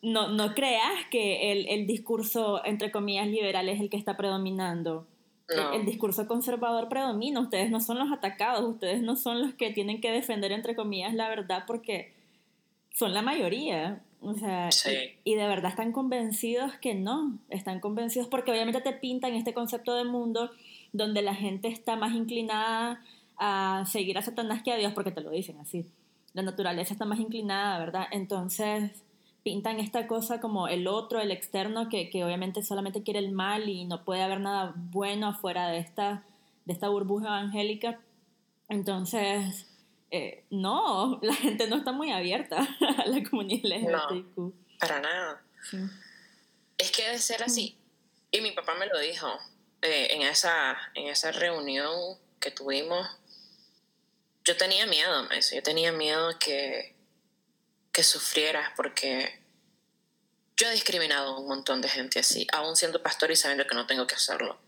no, 0.00 0.30
no 0.30 0.54
creas 0.54 1.06
que 1.10 1.52
el, 1.52 1.68
el, 1.68 1.86
discurso, 1.86 2.64
entre 2.64 2.90
comillas, 2.90 3.26
liberal 3.26 3.68
es 3.68 3.82
el 3.82 3.90
que 3.90 3.98
está 3.98 4.16
predominando. 4.16 5.06
El, 5.74 5.84
discurso 5.84 6.26
conservador 6.26 6.88
predomina, 6.88 7.38
ustedes 7.38 7.70
no 7.70 7.80
son 7.80 7.98
los 7.98 8.10
atacados, 8.10 8.64
ustedes 8.64 9.02
no 9.02 9.16
son 9.16 9.42
los 9.42 9.52
que 9.52 9.72
tienen 9.72 10.00
que 10.00 10.10
defender, 10.10 10.52
entre 10.52 10.74
comillas, 10.74 11.12
la 11.12 11.28
verdad 11.28 11.64
porque 11.66 12.14
son 12.94 13.12
la 13.12 13.20
mayoría. 13.20 14.00
O 14.22 14.34
sea, 14.34 14.70
y, 15.24 15.34
de 15.34 15.48
verdad 15.48 15.70
están 15.72 15.90
convencidos 15.90 16.72
que 16.80 16.94
no, 16.94 17.38
están 17.50 17.80
convencidos 17.80 18.28
porque 18.28 18.52
obviamente 18.52 18.80
te 18.80 18.92
pintan 18.92 19.34
este 19.34 19.52
concepto 19.52 19.96
de 19.96 20.04
mundo 20.04 20.52
donde 20.92 21.22
la 21.22 21.34
gente 21.34 21.66
está 21.66 21.96
más 21.96 22.14
inclinada 22.14 23.02
a 23.36 23.84
seguir 23.86 24.16
a 24.16 24.22
Satanás 24.22 24.62
que 24.62 24.72
a 24.72 24.76
Dios 24.76 24.92
porque 24.92 25.10
te 25.10 25.22
lo 25.22 25.30
dicen 25.30 25.58
así. 25.58 25.86
La 26.34 26.42
naturaleza 26.42 26.92
está 26.92 27.04
más 27.04 27.18
inclinada, 27.18 27.80
¿verdad? 27.80 28.06
Entonces, 28.12 28.92
pintan 29.42 29.80
esta 29.80 30.06
cosa 30.06 30.40
como 30.40 30.68
el 30.68 30.86
otro, 30.86 31.20
el 31.20 31.32
externo, 31.32 31.88
que, 31.88 32.08
que, 32.08 32.24
obviamente 32.24 32.62
solamente 32.62 33.02
quiere 33.02 33.18
el 33.18 33.32
mal 33.32 33.68
y 33.68 33.84
no 33.84 34.04
puede 34.04 34.22
haber 34.22 34.40
nada 34.40 34.72
bueno 34.76 35.26
afuera 35.26 35.66
de 35.68 35.78
esta, 35.78 36.24
de 36.64 36.72
esta 36.72 36.88
burbuja 36.88 37.26
evangélica. 37.26 37.98
Entonces, 38.68 39.66
eh, 40.12 40.44
no, 40.50 41.18
la 41.22 41.34
gente 41.34 41.66
no 41.66 41.76
está 41.76 41.90
muy 41.90 42.12
abierta 42.12 42.58
a 42.98 43.06
la 43.06 43.28
comunidad 43.28 43.80
LGBTQ. 43.80 44.36
No, 44.36 44.52
para 44.78 45.00
nada. 45.00 45.42
Es 46.76 46.90
que 46.90 47.04
debe 47.04 47.18
ser 47.18 47.42
así. 47.42 47.78
Y 48.30 48.42
mi 48.42 48.52
papá 48.52 48.74
me 48.74 48.86
lo 48.86 48.98
dijo 48.98 49.26
eh, 49.80 50.08
en, 50.10 50.22
esa, 50.22 50.76
en 50.94 51.08
esa 51.08 51.32
reunión 51.32 52.18
que 52.38 52.50
tuvimos. 52.50 53.08
Yo 54.44 54.56
tenía 54.56 54.86
miedo, 54.86 55.28
yo 55.30 55.62
tenía 55.62 55.92
miedo 55.92 56.38
que, 56.38 56.94
que 57.92 58.02
sufrieras 58.02 58.72
porque 58.76 59.40
yo 60.56 60.68
he 60.68 60.72
discriminado 60.72 61.36
a 61.36 61.40
un 61.40 61.46
montón 61.46 61.80
de 61.80 61.88
gente 61.88 62.18
así, 62.18 62.46
aún 62.52 62.76
siendo 62.76 63.02
pastor 63.02 63.30
y 63.30 63.36
sabiendo 63.36 63.66
que 63.66 63.74
no 63.74 63.86
tengo 63.86 64.06
que 64.06 64.16
hacerlo. 64.16 64.58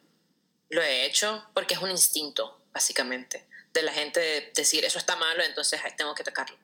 Lo 0.70 0.80
he 0.80 1.04
hecho 1.04 1.44
porque 1.52 1.74
es 1.74 1.82
un 1.82 1.90
instinto, 1.90 2.62
básicamente, 2.72 3.46
de 3.74 3.82
la 3.82 3.92
gente 3.92 4.52
decir 4.54 4.84
eso 4.84 4.98
está 4.98 5.16
malo, 5.16 5.42
entonces 5.42 5.80
tengo 5.96 6.14
que 6.14 6.22
atacarlo. 6.22 6.56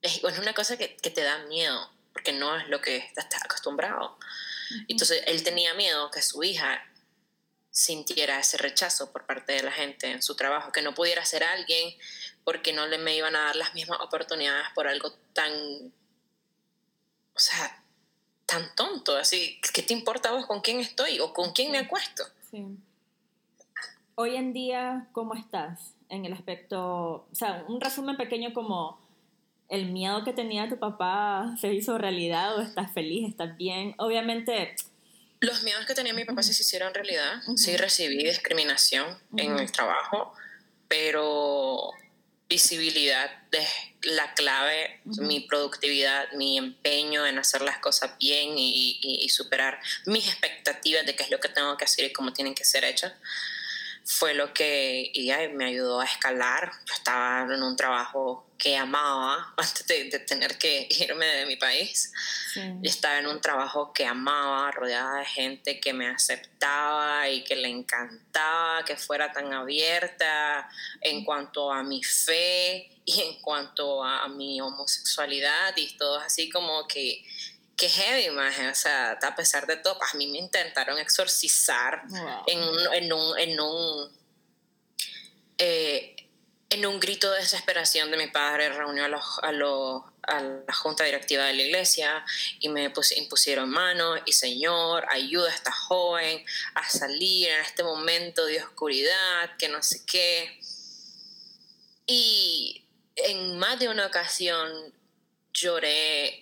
Es, 0.00 0.22
una 0.24 0.54
cosa 0.54 0.76
que, 0.76 0.96
que, 0.96 1.10
te 1.10 1.22
da 1.22 1.38
miedo, 1.44 1.92
porque 2.12 2.32
no 2.32 2.56
es 2.56 2.66
lo 2.68 2.80
que 2.80 2.96
estás 2.96 3.44
acostumbrado. 3.44 4.18
Entonces 4.88 5.22
él 5.26 5.44
tenía 5.44 5.74
miedo 5.74 6.10
que 6.10 6.22
su 6.22 6.42
hija 6.42 6.84
sintiera 7.70 8.40
ese 8.40 8.56
rechazo 8.56 9.12
por 9.12 9.26
parte 9.26 9.52
de 9.52 9.62
la 9.62 9.70
gente 9.70 10.10
en 10.10 10.22
su 10.22 10.34
trabajo, 10.34 10.72
que 10.72 10.82
no 10.82 10.94
pudiera 10.94 11.24
ser 11.24 11.44
alguien 11.44 11.94
porque 12.42 12.72
no 12.72 12.86
le 12.86 12.98
me 12.98 13.14
iban 13.14 13.36
a 13.36 13.44
dar 13.44 13.56
las 13.56 13.74
mismas 13.74 14.00
oportunidades 14.00 14.66
por 14.74 14.88
algo 14.88 15.12
tan, 15.32 15.52
o 17.34 17.38
sea, 17.38 17.82
tan 18.46 18.74
tonto, 18.74 19.16
así, 19.16 19.60
¿qué 19.72 19.82
te 19.82 19.92
importa 19.92 20.32
vos 20.32 20.46
con 20.46 20.60
quién 20.60 20.80
estoy 20.80 21.20
o 21.20 21.32
con 21.32 21.52
quién 21.52 21.70
me 21.70 21.78
acuesto? 21.78 22.24
Sí. 22.50 22.66
Hoy 24.14 24.36
en 24.36 24.52
día, 24.52 25.08
¿cómo 25.12 25.34
estás 25.34 25.94
en 26.10 26.26
el 26.26 26.32
aspecto, 26.34 27.26
o 27.30 27.34
sea, 27.34 27.64
un 27.68 27.80
resumen 27.80 28.16
pequeño 28.16 28.52
como 28.52 29.00
el 29.70 29.90
miedo 29.90 30.22
que 30.22 30.34
tenía 30.34 30.68
tu 30.68 30.78
papá 30.78 31.54
se 31.58 31.72
hizo 31.72 31.96
realidad 31.96 32.58
o 32.58 32.60
estás 32.60 32.92
feliz, 32.92 33.28
estás 33.28 33.56
bien? 33.56 33.94
Obviamente 33.96 34.76
los 35.40 35.62
miedos 35.62 35.86
que 35.86 35.94
tenía 35.94 36.12
mi 36.12 36.24
papá 36.24 36.42
sí 36.42 36.52
se 36.52 36.62
hicieron 36.62 36.92
realidad. 36.92 37.42
Sí 37.56 37.76
recibí 37.76 38.22
discriminación 38.22 39.18
en 39.36 39.58
el 39.58 39.72
trabajo, 39.72 40.34
pero 40.88 41.90
visibilidad 42.48 43.30
es 43.50 43.68
la 44.02 44.34
clave, 44.34 45.00
mi 45.04 45.40
productividad, 45.40 46.30
mi 46.32 46.58
empeño 46.58 47.26
en 47.26 47.38
hacer 47.38 47.62
las 47.62 47.78
cosas 47.78 48.18
bien 48.18 48.58
y, 48.58 49.00
y, 49.02 49.28
superar 49.30 49.80
mis 50.04 50.28
expectativas 50.28 51.06
de 51.06 51.16
qué 51.16 51.22
es 51.22 51.30
lo 51.30 51.40
que 51.40 51.48
tengo 51.48 51.76
que 51.78 51.86
hacer 51.86 52.04
y 52.04 52.12
cómo 52.12 52.34
tienen 52.34 52.54
que 52.54 52.64
ser 52.64 52.84
hechas 52.84 53.14
fue 54.04 54.34
lo 54.34 54.52
que 54.52 55.12
me 55.54 55.66
ayudó 55.66 56.00
a 56.00 56.04
escalar. 56.04 56.72
Yo 56.86 56.94
estaba 56.94 57.54
en 57.54 57.62
un 57.62 57.76
trabajo 57.76 58.46
que 58.62 58.76
amaba 58.76 59.52
antes 59.56 59.86
de, 59.86 60.18
tener 60.20 60.56
que 60.56 60.86
irme 60.90 61.26
de 61.26 61.46
mi 61.46 61.56
país. 61.56 62.12
estaba 62.82 63.18
en 63.18 63.26
un 63.26 63.40
trabajo 63.40 63.92
que 63.92 64.06
amaba, 64.06 64.70
rodeada 64.70 65.18
de 65.18 65.24
gente 65.24 65.80
que 65.80 65.92
me 65.92 66.08
aceptaba 66.08 67.28
y 67.28 67.42
que 67.42 67.56
le 67.56 67.68
encantaba 67.68 68.84
que 68.84 68.96
fuera 68.96 69.32
tan 69.32 69.52
abierta 69.52 70.68
en 71.00 71.24
cuanto 71.24 71.72
a 71.72 71.82
mi 71.82 72.02
fe 72.04 72.88
y 73.04 73.20
en 73.20 73.40
cuanto 73.40 74.04
a, 74.04 74.28
mi 74.28 74.60
homosexualidad 74.60 75.76
y 75.76 75.96
todo 75.96 76.20
así 76.20 76.48
como 76.48 76.86
que 76.86 77.24
que 77.76 77.88
heavy, 77.88 78.30
más, 78.30 78.58
o 78.58 78.74
sea, 78.74 79.12
a 79.12 79.34
pesar 79.34 79.66
de 79.66 79.76
todo, 79.76 79.98
a 80.02 80.16
mí 80.16 80.26
me 80.28 80.38
intentaron 80.38 80.98
exorcizar 80.98 82.02
en 82.46 82.62
un, 82.62 82.94
en 82.94 83.12
un, 83.12 83.38
en 83.38 83.60
un, 83.60 84.18
eh, 85.58 86.16
en 86.70 86.86
un 86.86 87.00
grito 87.00 87.30
de 87.30 87.40
desesperación 87.40 88.10
de 88.10 88.16
mi 88.16 88.28
padre, 88.28 88.70
reunió 88.70 89.04
a, 89.04 89.08
los, 89.08 89.38
a, 89.42 89.52
los, 89.52 90.02
a 90.22 90.40
la 90.40 90.72
junta 90.72 91.04
directiva 91.04 91.44
de 91.44 91.54
la 91.54 91.62
iglesia 91.62 92.24
y 92.60 92.68
me 92.68 92.90
impusieron 93.16 93.68
manos 93.68 94.20
y 94.24 94.32
Señor, 94.32 95.04
ayuda 95.10 95.50
a 95.50 95.54
esta 95.54 95.72
joven 95.72 96.44
a 96.74 96.88
salir 96.88 97.48
en 97.48 97.60
este 97.60 97.82
momento 97.82 98.46
de 98.46 98.62
oscuridad, 98.62 99.56
que 99.58 99.68
no 99.68 99.82
sé 99.82 100.02
qué. 100.06 100.60
Y 102.06 102.84
en 103.16 103.58
más 103.58 103.78
de 103.78 103.88
una 103.88 104.06
ocasión 104.06 104.94
lloré 105.52 106.41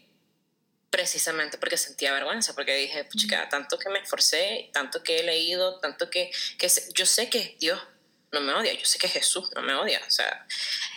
precisamente 0.91 1.57
porque 1.57 1.77
sentía 1.77 2.13
vergüenza, 2.13 2.55
porque 2.55 2.75
dije, 2.75 3.09
chica, 3.17 3.49
tanto 3.49 3.79
que 3.79 3.89
me 3.89 4.01
esforcé, 4.01 4.71
tanto 4.73 5.03
que 5.03 5.21
he 5.21 5.23
leído, 5.23 5.79
tanto 5.79 6.11
que, 6.11 6.31
que 6.59 6.69
yo 6.95 7.07
sé 7.07 7.31
que 7.31 7.57
Dios 7.61 7.81
no 8.33 8.41
me 8.41 8.53
odia, 8.53 8.73
yo 8.75 8.85
sé 8.85 8.99
que 8.99 9.09
Jesús 9.09 9.51
no 9.55 9.63
me 9.63 9.75
odia, 9.75 10.01
o 10.07 10.11
sea, 10.11 10.47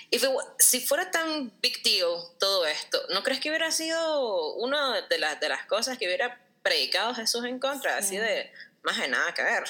y 0.09 0.19
si 0.59 0.81
fuera 0.81 1.09
tan 1.09 1.51
big 1.61 1.81
deal 1.81 2.09
todo 2.39 2.65
esto, 2.67 3.01
¿no 3.09 3.23
crees 3.23 3.39
que 3.39 3.49
hubiera 3.49 3.71
sido 3.71 4.53
una 4.55 5.01
de, 5.01 5.17
las 5.17 5.39
de 5.39 5.49
las 5.49 5.65
cosas 5.65 5.97
que 5.97 6.05
hubiera 6.05 6.39
predicado 6.61 7.15
Jesús 7.15 7.45
en 7.45 7.59
contra, 7.59 7.97
así 7.97 8.17
de, 8.17 8.51
más 8.83 8.97
de 8.97 9.07
nada 9.07 9.33
que 9.33 9.41
ver? 9.41 9.63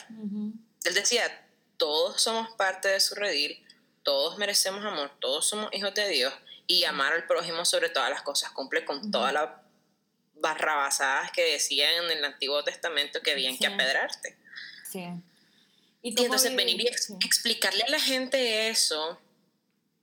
Él 0.83 0.93
decía, 0.93 1.47
todos 1.77 2.21
somos 2.21 2.53
parte 2.55 2.89
de 2.89 2.99
su 2.99 3.15
redil, 3.15 3.65
todos 4.03 4.37
merecemos 4.37 4.83
amor, 4.83 5.11
todos 5.21 5.47
somos 5.47 5.69
hijos 5.73 5.93
de 5.93 6.09
Dios, 6.09 6.33
y 6.67 6.83
amar 6.85 7.13
al 7.13 7.27
prójimo 7.27 7.65
sobre 7.65 7.89
todas 7.89 8.09
las 8.09 8.21
cosas 8.21 8.51
cumple 8.51 8.85
con 8.85 9.11
toda 9.11 9.31
la 9.31 9.62
barrabasadas 10.43 11.31
que 11.31 11.41
decían 11.53 12.03
en 12.03 12.17
el 12.17 12.25
Antiguo 12.25 12.63
Testamento 12.63 13.21
que 13.21 13.31
habían 13.31 13.57
que 13.57 13.65
apedrarte. 13.65 14.37
Sí. 14.91 15.05
Y, 16.03 16.09
entonces 16.09 16.53
venir 16.53 16.81
y 16.81 16.87
explicarle 17.25 17.81
a 17.83 17.89
la 17.89 17.99
gente 17.99 18.67
eso 18.67 19.19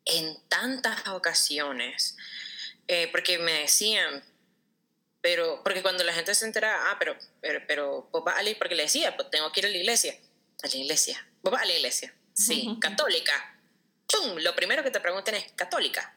en 0.06 0.36
tantas 0.48 1.06
ocasiones, 1.08 2.16
eh, 2.88 3.08
porque 3.12 3.38
me 3.38 3.52
decían, 3.52 4.24
pero, 5.20 5.62
porque 5.62 5.82
cuando 5.82 6.02
la 6.04 6.14
gente 6.14 6.34
se 6.34 6.46
entera, 6.46 6.90
ah, 6.90 6.96
pero, 6.98 7.16
pero, 7.42 7.60
pero, 7.68 8.08
pues 8.10 8.24
Ali, 8.34 8.54
porque 8.54 8.74
le 8.74 8.84
decía, 8.84 9.14
pues 9.16 9.30
tengo 9.30 9.52
que 9.52 9.60
ir 9.60 9.66
a 9.66 9.68
la 9.68 9.76
iglesia, 9.76 10.16
a 10.62 10.68
la 10.68 10.76
iglesia, 10.76 11.28
vos 11.42 11.52
a 11.54 11.66
la 11.66 11.72
iglesia, 11.74 12.14
sí, 12.32 12.76
católica. 12.80 13.58
¡Pum! 14.06 14.38
Lo 14.38 14.56
primero 14.56 14.82
que 14.82 14.90
te 14.90 15.00
preguntan 15.00 15.34
es, 15.34 15.52
¿católica? 15.52 16.16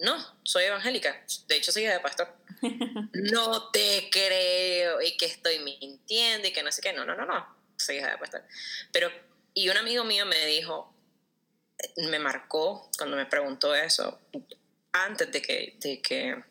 No, 0.00 0.40
soy 0.42 0.64
evangélica. 0.64 1.24
De 1.46 1.56
hecho, 1.56 1.70
soy 1.70 1.84
de 1.84 2.00
pastor. 2.00 2.34
No 3.12 3.70
te 3.70 4.08
creo 4.10 5.00
y 5.02 5.16
que 5.16 5.26
estoy 5.26 5.58
mintiendo 5.60 6.48
y 6.48 6.52
que 6.52 6.62
no 6.62 6.72
sé 6.72 6.82
qué. 6.82 6.92
No, 6.92 7.04
no, 7.04 7.14
no, 7.14 7.26
no. 7.26 7.46
Soy 7.76 7.96
hija 7.96 8.10
de 8.10 8.18
pastor. 8.18 8.44
Pero, 8.92 9.10
y 9.52 9.68
un 9.68 9.76
amigo 9.76 10.04
mío 10.04 10.26
me 10.26 10.46
dijo, 10.46 10.94
me 12.08 12.18
marcó 12.18 12.90
cuando 12.96 13.16
me 13.16 13.26
preguntó 13.26 13.74
eso, 13.74 14.20
antes 14.92 15.30
de 15.32 15.42
que, 15.42 15.76
de 15.80 16.00
que 16.00 16.42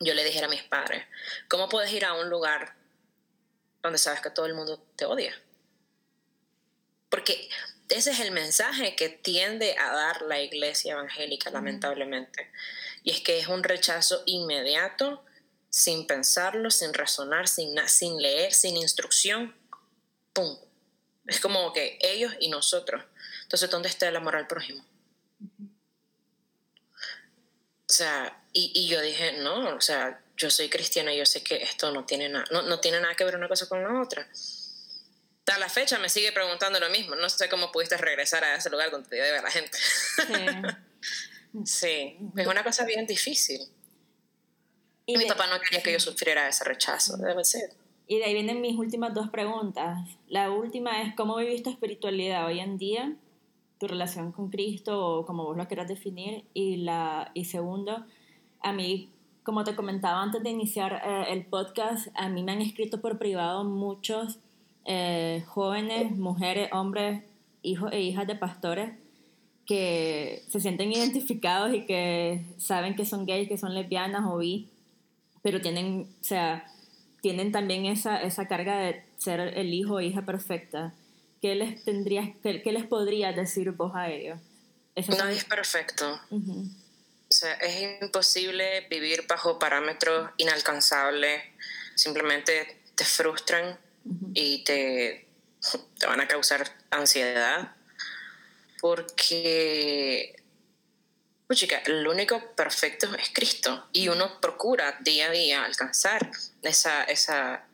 yo 0.00 0.14
le 0.14 0.24
dijera 0.24 0.46
a 0.46 0.50
mis 0.50 0.62
padres, 0.62 1.04
¿cómo 1.48 1.68
puedes 1.68 1.92
ir 1.92 2.04
a 2.04 2.14
un 2.14 2.28
lugar 2.28 2.74
donde 3.82 3.98
sabes 3.98 4.20
que 4.20 4.30
todo 4.30 4.46
el 4.46 4.54
mundo 4.54 4.78
te 4.96 5.04
odia? 5.04 5.34
Porque 7.08 7.48
ese 7.88 8.10
es 8.10 8.20
el 8.20 8.32
mensaje 8.32 8.96
que 8.96 9.08
tiende 9.08 9.76
a 9.78 9.92
dar 9.92 10.22
la 10.22 10.40
iglesia 10.40 10.92
evangélica, 10.92 11.50
lamentablemente. 11.50 12.50
Y 13.06 13.12
es 13.12 13.20
que 13.20 13.38
es 13.38 13.46
un 13.46 13.62
rechazo 13.62 14.24
inmediato, 14.26 15.24
sin 15.70 16.08
pensarlo, 16.08 16.72
sin 16.72 16.92
razonar, 16.92 17.46
sin, 17.46 17.76
sin 17.86 18.20
leer, 18.20 18.52
sin 18.52 18.76
instrucción. 18.76 19.54
¡Pum! 20.32 20.58
Es 21.28 21.38
como 21.38 21.72
que 21.72 22.00
ellos 22.02 22.34
y 22.40 22.48
nosotros. 22.48 23.04
Entonces, 23.44 23.70
¿dónde 23.70 23.88
está 23.88 24.08
el 24.08 24.16
amor 24.16 24.34
al 24.34 24.48
prójimo? 24.48 24.84
O 27.88 27.92
sea, 27.92 28.42
y, 28.52 28.88
yo 28.88 29.00
dije, 29.00 29.34
no, 29.34 29.76
o 29.76 29.80
sea, 29.80 30.20
yo 30.36 30.50
soy 30.50 30.68
cristiana 30.68 31.14
y 31.14 31.18
yo 31.18 31.26
sé 31.26 31.44
que 31.44 31.62
esto 31.62 31.92
no 31.92 32.04
tiene, 32.06 32.28
nada 32.28 32.44
no, 32.50 32.62
no 32.62 32.80
tiene 32.80 32.98
nada 32.98 33.14
que 33.14 33.22
ver 33.24 33.36
una 33.36 33.46
cosa 33.46 33.68
con 33.68 33.84
la 33.84 34.02
otra 34.02 34.28
a 35.54 35.58
la 35.58 35.68
fecha 35.68 35.98
me 35.98 36.08
sigue 36.08 36.32
preguntando 36.32 36.80
lo 36.80 36.90
mismo. 36.90 37.14
No 37.14 37.28
sé 37.28 37.48
cómo 37.48 37.70
pudiste 37.70 37.96
regresar 37.96 38.44
a 38.44 38.56
ese 38.56 38.70
lugar 38.70 38.90
donde 38.90 39.08
te 39.08 39.36
a 39.36 39.42
la 39.42 39.50
gente. 39.50 39.78
Sí. 39.78 40.24
es 41.64 42.46
una 42.46 42.62
cosa 42.62 42.84
bien 42.84 43.06
difícil. 43.06 43.60
Y, 45.06 45.16
mi 45.16 45.24
papá 45.26 45.46
no 45.46 45.60
quería 45.60 45.82
que 45.82 45.92
yo 45.92 46.00
sufriera 46.00 46.48
ese 46.48 46.64
rechazo, 46.64 47.16
debe 47.16 47.44
ser. 47.44 47.70
Y 48.08 48.18
de 48.18 48.24
ahí 48.24 48.34
vienen 48.34 48.60
mis 48.60 48.76
últimas 48.76 49.14
dos 49.14 49.30
preguntas. 49.30 49.98
La 50.28 50.50
última 50.50 51.02
es, 51.02 51.14
¿cómo 51.14 51.36
vivís 51.36 51.62
tu 51.62 51.70
espiritualidad 51.70 52.46
hoy 52.46 52.60
en 52.60 52.76
día? 52.76 53.16
Tu 53.78 53.86
relación 53.86 54.32
con 54.32 54.50
Cristo 54.50 54.98
o 55.00 55.26
como 55.26 55.44
vos 55.44 55.56
lo 55.56 55.66
quieras 55.66 55.88
definir. 55.88 56.44
Y, 56.54 56.78
la, 56.78 57.30
y 57.34 57.44
segundo, 57.44 58.04
a 58.60 58.72
mí, 58.72 59.12
como 59.44 59.62
te 59.64 59.76
comentaba 59.76 60.22
antes 60.22 60.42
de 60.42 60.50
iniciar 60.50 61.02
eh, 61.04 61.32
el 61.32 61.46
podcast, 61.46 62.08
a 62.14 62.28
mí 62.28 62.42
me 62.42 62.52
han 62.52 62.60
escrito 62.60 63.00
por 63.00 63.18
privado 63.18 63.64
muchos 63.64 64.38
eh, 64.84 65.44
jóvenes, 65.46 66.16
mujeres, 66.16 66.68
hombres, 66.72 67.22
hijos 67.62 67.92
e 67.92 68.00
hijas 68.00 68.26
de 68.26 68.34
pastores 68.34 69.05
que 69.66 70.44
se 70.48 70.60
sienten 70.60 70.92
identificados 70.92 71.74
y 71.74 71.84
que 71.86 72.44
saben 72.56 72.94
que 72.94 73.04
son 73.04 73.26
gays, 73.26 73.48
que 73.48 73.58
son 73.58 73.74
lesbianas 73.74 74.22
o 74.26 74.38
bi, 74.38 74.70
pero 75.42 75.60
tienen, 75.60 76.08
o 76.20 76.24
sea, 76.24 76.66
tienen 77.20 77.52
también 77.52 77.84
esa, 77.86 78.22
esa 78.22 78.46
carga 78.46 78.78
de 78.78 79.04
ser 79.18 79.40
el 79.40 79.74
hijo 79.74 79.94
o 79.94 80.00
hija 80.00 80.22
perfecta. 80.22 80.94
¿Qué 81.42 81.54
les, 81.54 81.84
tendrías, 81.84 82.30
qué, 82.42 82.72
les 82.72 82.86
podrías 82.86 83.34
decir 83.34 83.72
vos 83.72 83.92
a 83.94 84.10
ellos? 84.10 84.38
Nadie 85.08 85.36
es 85.36 85.44
perfecto. 85.44 86.18
O 86.30 87.28
sea, 87.28 87.52
es 87.54 88.02
imposible 88.02 88.86
vivir 88.88 89.26
bajo 89.28 89.58
parámetros 89.58 90.30
inalcanzables. 90.38 91.42
Simplemente 91.94 92.78
te 92.94 93.04
frustran 93.04 93.78
y 94.32 94.64
te, 94.64 95.26
te 95.98 96.06
van 96.06 96.20
a 96.20 96.28
causar 96.28 96.72
ansiedad 96.90 97.75
porque 98.86 100.36
pues 101.48 101.58
chica, 101.58 101.82
el 101.86 102.06
único 102.06 102.40
perfecto 102.54 103.12
es 103.16 103.30
Cristo 103.32 103.88
y 103.92 104.08
uno 104.08 104.40
procura 104.40 104.96
día 105.00 105.26
a 105.26 105.30
día 105.30 105.64
alcanzar 105.64 106.30
esa, 106.62 107.02
esa 107.04 107.64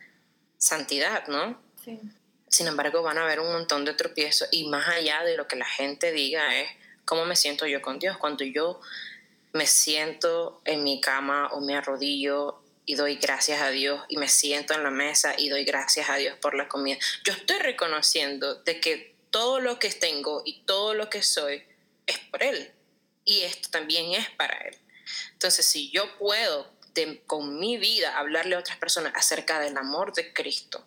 santidad, 0.57 1.27
¿no? 1.29 1.61
Sí. 1.85 2.01
Sin 2.49 2.67
embargo, 2.67 3.03
van 3.03 3.19
a 3.19 3.25
haber 3.25 3.41
un 3.41 3.53
montón 3.53 3.85
de 3.85 3.93
tropiezos 3.93 4.49
y 4.53 4.69
más 4.69 4.89
allá 4.89 5.23
de 5.23 5.37
lo 5.37 5.49
que 5.49 5.57
la 5.57 5.67
gente 5.67 6.13
diga 6.13 6.59
es 6.59 6.71
cómo 7.05 7.27
me 7.27 7.37
siento 7.37 7.67
yo 7.67 7.83
con 7.83 7.99
Dios. 7.99 8.17
Cuando 8.17 8.45
yo 8.45 8.81
me 9.53 9.67
siento 9.67 10.63
en 10.65 10.83
mi 10.83 11.01
cama 11.01 11.49
o 11.53 11.61
me 11.61 11.77
arrodillo 11.77 12.63
y 12.87 12.95
doy 12.95 13.17
gracias 13.17 13.61
a 13.61 13.69
Dios 13.69 14.03
y 14.09 14.17
me 14.17 14.29
siento 14.29 14.73
en 14.73 14.83
la 14.83 14.91
mesa 14.91 15.35
y 15.37 15.51
doy 15.51 15.65
gracias 15.65 16.09
a 16.09 16.17
Dios 16.17 16.39
por 16.39 16.55
la 16.55 16.69
comida. 16.69 16.97
Yo 17.25 17.35
estoy 17.35 17.59
reconociendo 17.59 18.57
de 18.63 18.81
que 18.81 19.12
todo 19.33 19.59
lo 19.59 19.81
que 19.81 19.91
tengo 19.91 20.43
y 20.45 20.61
todo 20.61 20.95
lo 20.95 21.11
que 21.11 21.23
soy 21.23 21.65
es 22.07 22.19
por 22.31 22.45
Él 22.45 22.73
y 23.25 23.41
esto 23.41 23.71
también 23.71 24.13
es 24.13 24.31
para 24.31 24.57
Él. 24.59 24.77
Entonces, 25.33 25.67
si 25.67 25.91
yo 25.91 26.17
puedo 26.19 26.71
con 27.27 27.59
mi 27.59 27.79
vida 27.79 28.19
hablarle 28.19 28.55
a 28.55 28.59
otras 28.59 28.77
personas 28.77 29.13
acerca 29.17 29.59
del 29.61 29.77
amor 29.77 30.13
de 30.13 30.33
Cristo, 30.33 30.87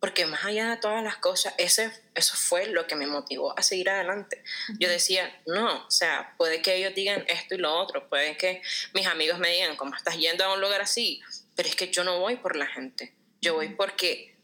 porque 0.00 0.26
más 0.26 0.44
allá 0.44 0.70
de 0.70 0.76
todas 0.76 1.02
las 1.02 1.16
cosas, 1.16 1.54
ese, 1.58 1.90
eso 2.14 2.36
fue 2.36 2.66
lo 2.66 2.86
que 2.86 2.94
me 2.94 3.06
motivó 3.06 3.58
a 3.58 3.62
seguir 3.62 3.90
adelante. 3.90 4.42
Yo 4.78 4.88
decía, 4.88 5.42
no, 5.46 5.86
o 5.86 5.90
sea, 5.90 6.34
puede 6.38 6.62
que 6.62 6.76
ellos 6.76 6.94
digan 6.94 7.24
esto 7.28 7.54
y 7.54 7.58
lo 7.58 7.74
otro, 7.74 8.08
puede 8.08 8.36
que 8.36 8.62
mis 8.94 9.06
amigos 9.06 9.38
me 9.38 9.50
digan, 9.50 9.76
¿cómo 9.76 9.96
estás 9.96 10.16
yendo 10.16 10.44
a 10.44 10.54
un 10.54 10.60
lugar 10.60 10.80
así? 10.80 11.20
Pero 11.54 11.68
es 11.68 11.76
que 11.76 11.88
yo 11.88 12.04
no 12.04 12.20
voy 12.20 12.36
por 12.36 12.56
la 12.56 12.66
gente, 12.66 13.14
yo 13.40 13.54
voy 13.54 13.70
porque 13.70 14.35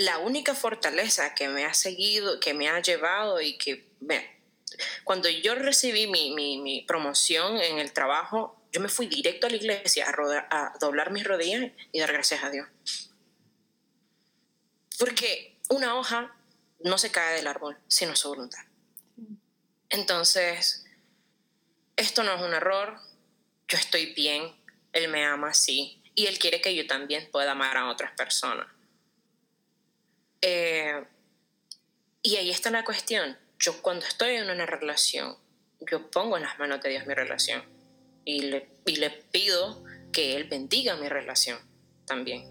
la 0.00 0.18
única 0.18 0.54
fortaleza 0.54 1.34
que 1.34 1.48
me 1.48 1.64
ha 1.64 1.74
seguido, 1.74 2.40
que 2.40 2.54
me 2.54 2.68
ha 2.68 2.80
llevado 2.80 3.40
y 3.40 3.58
que 3.58 3.86
me, 4.00 4.40
cuando 5.04 5.28
yo 5.28 5.54
recibí 5.54 6.06
mi, 6.06 6.34
mi, 6.34 6.82
promoción 6.82 7.58
en 7.58 7.78
el 7.78 7.92
trabajo, 7.92 8.60
yo 8.72 8.80
me 8.80 8.88
fui 8.88 9.06
directo 9.06 9.46
a 9.46 9.50
la 9.50 9.56
iglesia 9.56 10.06
a, 10.08 10.46
a 10.50 10.78
doblar 10.78 11.10
mis 11.10 11.24
rodillas 11.24 11.72
y 11.92 12.00
dar 12.00 12.12
gracias 12.12 12.42
a 12.42 12.50
Dios. 12.50 12.68
Porque 14.98 15.58
una 15.68 15.96
hoja 15.96 16.34
no 16.80 16.98
se 16.98 17.10
cae 17.10 17.36
del 17.36 17.46
árbol 17.46 17.76
sino 17.88 18.16
su 18.16 18.28
voluntad. 18.28 18.62
Entonces, 19.88 20.84
esto 21.96 22.22
no 22.22 22.34
es 22.34 22.40
un 22.40 22.54
error, 22.54 22.98
yo 23.68 23.76
estoy 23.76 24.14
bien, 24.14 24.54
Él 24.92 25.08
me 25.08 25.24
ama 25.24 25.50
así 25.50 26.02
y 26.14 26.26
Él 26.26 26.38
quiere 26.38 26.60
que 26.60 26.74
yo 26.74 26.86
también 26.86 27.30
pueda 27.30 27.52
amar 27.52 27.76
a 27.76 27.88
otras 27.88 28.12
personas. 28.12 28.66
Eh, 30.42 31.04
y 32.22 32.36
ahí 32.36 32.50
está 32.50 32.70
la 32.70 32.84
cuestión. 32.84 33.38
Yo 33.58 33.82
cuando 33.82 34.06
estoy 34.06 34.36
en 34.36 34.50
una 34.50 34.66
relación, 34.66 35.36
yo 35.80 36.10
pongo 36.10 36.36
en 36.36 36.42
las 36.42 36.58
manos 36.58 36.80
de 36.82 36.90
Dios 36.90 37.06
mi 37.06 37.14
relación 37.14 37.62
y 38.24 38.42
le, 38.42 38.68
y 38.86 38.96
le 38.96 39.10
pido 39.10 39.82
que 40.12 40.36
Él 40.36 40.44
bendiga 40.44 40.96
mi 40.96 41.08
relación 41.08 41.58
también. 42.06 42.44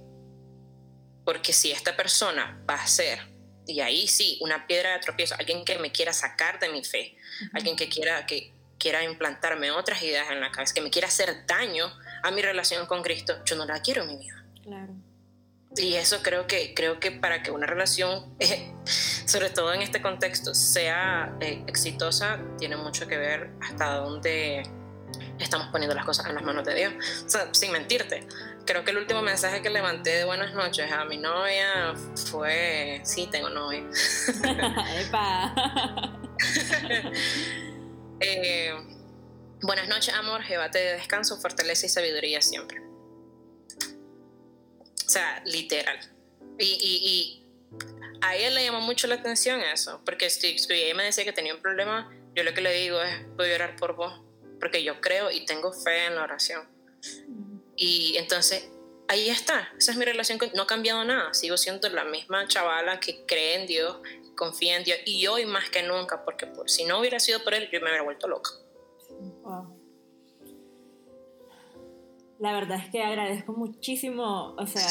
Porque 1.25 1.53
si 1.53 1.71
esta 1.71 1.95
persona 1.95 2.63
va 2.67 2.75
a 2.75 2.87
ser, 2.87 3.19
y 3.67 3.81
ahí 3.81 4.07
sí, 4.07 4.39
una 4.41 4.65
piedra 4.65 4.93
de 4.93 4.99
tropiezo, 4.99 5.35
alguien 5.37 5.63
que 5.63 5.77
me 5.77 5.91
quiera 5.91 6.13
sacar 6.13 6.59
de 6.59 6.69
mi 6.69 6.83
fe, 6.83 7.17
alguien 7.53 7.75
que 7.75 7.87
quiera, 7.87 8.25
que 8.25 8.53
quiera 8.79 9.03
implantarme 9.03 9.69
otras 9.71 10.01
ideas 10.01 10.31
en 10.31 10.39
la 10.39 10.51
cabeza, 10.51 10.73
que 10.73 10.81
me 10.81 10.89
quiera 10.89 11.07
hacer 11.07 11.45
daño 11.45 11.85
a 12.23 12.31
mi 12.31 12.41
relación 12.41 12.87
con 12.87 13.03
Cristo, 13.03 13.43
yo 13.45 13.55
no 13.55 13.65
la 13.65 13.81
quiero 13.81 14.03
en 14.03 14.07
mi 14.07 14.17
vida. 14.17 14.45
Claro. 14.63 14.93
Y 15.75 15.95
eso 15.95 16.21
creo 16.23 16.47
que, 16.47 16.73
creo 16.73 16.99
que 16.99 17.11
para 17.11 17.43
que 17.43 17.51
una 17.51 17.67
relación, 17.67 18.35
eh, 18.39 18.73
sobre 19.25 19.49
todo 19.49 19.73
en 19.73 19.81
este 19.81 20.01
contexto, 20.01 20.53
sea 20.55 21.35
eh, 21.41 21.63
exitosa, 21.67 22.39
tiene 22.57 22.75
mucho 22.75 23.07
que 23.07 23.17
ver 23.17 23.51
hasta 23.61 23.95
dónde 23.95 24.63
estamos 25.39 25.67
poniendo 25.67 25.95
las 25.95 26.05
cosas 26.05 26.25
en 26.27 26.35
las 26.35 26.43
manos 26.43 26.65
de 26.65 26.75
Dios. 26.75 26.93
O 27.25 27.29
sea, 27.29 27.53
sin 27.53 27.71
mentirte, 27.71 28.27
creo 28.65 28.83
que 28.83 28.91
el 28.91 28.97
último 28.97 29.21
mensaje 29.21 29.61
que 29.61 29.69
levanté 29.69 30.09
de 30.11 30.25
buenas 30.25 30.53
noches 30.53 30.91
a 30.91 31.05
mi 31.05 31.17
novia 31.17 31.93
fue, 32.29 33.01
sí, 33.03 33.27
tengo 33.31 33.49
novia. 33.49 33.83
eh, 38.19 38.73
buenas 39.61 39.87
noches, 39.87 40.13
amor, 40.13 40.41
Jehová 40.43 40.71
te 40.71 40.79
descanso, 40.79 41.37
fortaleza 41.39 41.85
y 41.85 41.89
sabiduría 41.89 42.41
siempre. 42.41 42.88
O 45.09 45.11
sea, 45.11 45.41
literal. 45.43 45.97
Y, 46.59 46.65
y, 46.65 47.09
y 47.09 48.19
a 48.21 48.35
ella 48.35 48.51
le 48.51 48.63
llamó 48.63 48.79
mucho 48.79 49.07
la 49.07 49.15
atención 49.15 49.59
eso, 49.59 50.03
porque 50.05 50.29
si, 50.29 50.55
ella 50.69 50.93
me 50.93 51.03
decía 51.03 51.25
que 51.25 51.33
tenía 51.33 51.55
un 51.55 51.63
problema, 51.63 52.15
yo 52.35 52.43
lo 52.43 52.53
que 52.53 52.61
le 52.61 52.71
digo 52.73 53.01
es, 53.01 53.25
voy 53.35 53.51
a 53.51 53.55
orar 53.55 53.75
por 53.75 53.95
vos, 53.95 54.21
porque 54.59 54.83
yo 54.83 55.01
creo 55.01 55.31
y 55.31 55.47
tengo 55.47 55.73
fe 55.73 56.05
en 56.05 56.13
la 56.13 56.21
oración. 56.21 56.61
Y 57.75 58.17
entonces, 58.17 58.69
ahí 59.07 59.31
está, 59.31 59.73
esa 59.79 59.93
es 59.93 59.97
mi 59.97 60.05
relación, 60.05 60.37
no 60.53 60.61
ha 60.61 60.67
cambiado 60.67 61.03
nada, 61.03 61.33
sigo 61.33 61.57
siendo 61.57 61.89
la 61.89 62.03
misma 62.03 62.47
chavala 62.47 62.99
que 62.99 63.25
cree 63.25 63.55
en 63.55 63.65
Dios, 63.65 63.97
confía 64.35 64.77
en 64.77 64.83
Dios, 64.83 64.99
y 65.07 65.25
hoy 65.25 65.47
más 65.47 65.71
que 65.71 65.81
nunca, 65.81 66.23
porque 66.23 66.45
por, 66.45 66.69
si 66.69 66.85
no 66.85 66.99
hubiera 66.99 67.19
sido 67.19 67.43
por 67.43 67.55
Él, 67.55 67.67
yo 67.71 67.79
me 67.79 67.87
hubiera 67.87 68.03
vuelto 68.03 68.27
loca. 68.27 68.51
La 72.39 72.53
verdad 72.53 72.77
es 72.77 72.89
que 72.89 73.03
agradezco 73.03 73.51
muchísimo, 73.51 74.55
o 74.57 74.65
sea, 74.65 74.87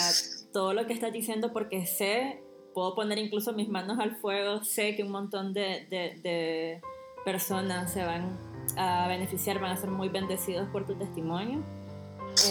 todo 0.53 0.75
lo 0.75 0.87
que 0.87 0.93
estás 0.93 1.13
diciendo 1.13 1.51
porque 1.53 1.87
sé, 1.87 2.43
puedo 2.75 2.95
poner 2.95 3.17
incluso 3.17 3.55
mis 3.55 3.71
manos 3.71 3.99
al 3.99 4.17
fuego, 4.17 4.63
sé 4.63 4.95
que 4.95 5.03
un 5.03 5.11
montón 5.11 5.55
de, 5.55 5.87
de, 5.89 6.83
personas 7.25 7.91
se 7.91 8.05
van 8.05 8.37
a 8.77 9.09
beneficiar, 9.09 9.61
van 9.61 9.71
a 9.71 9.77
ser 9.79 9.91
muy 9.91 10.11
bendecidos 10.11 10.69
por 10.69 10.87
tu 10.87 10.95
testimonio. 10.95 11.63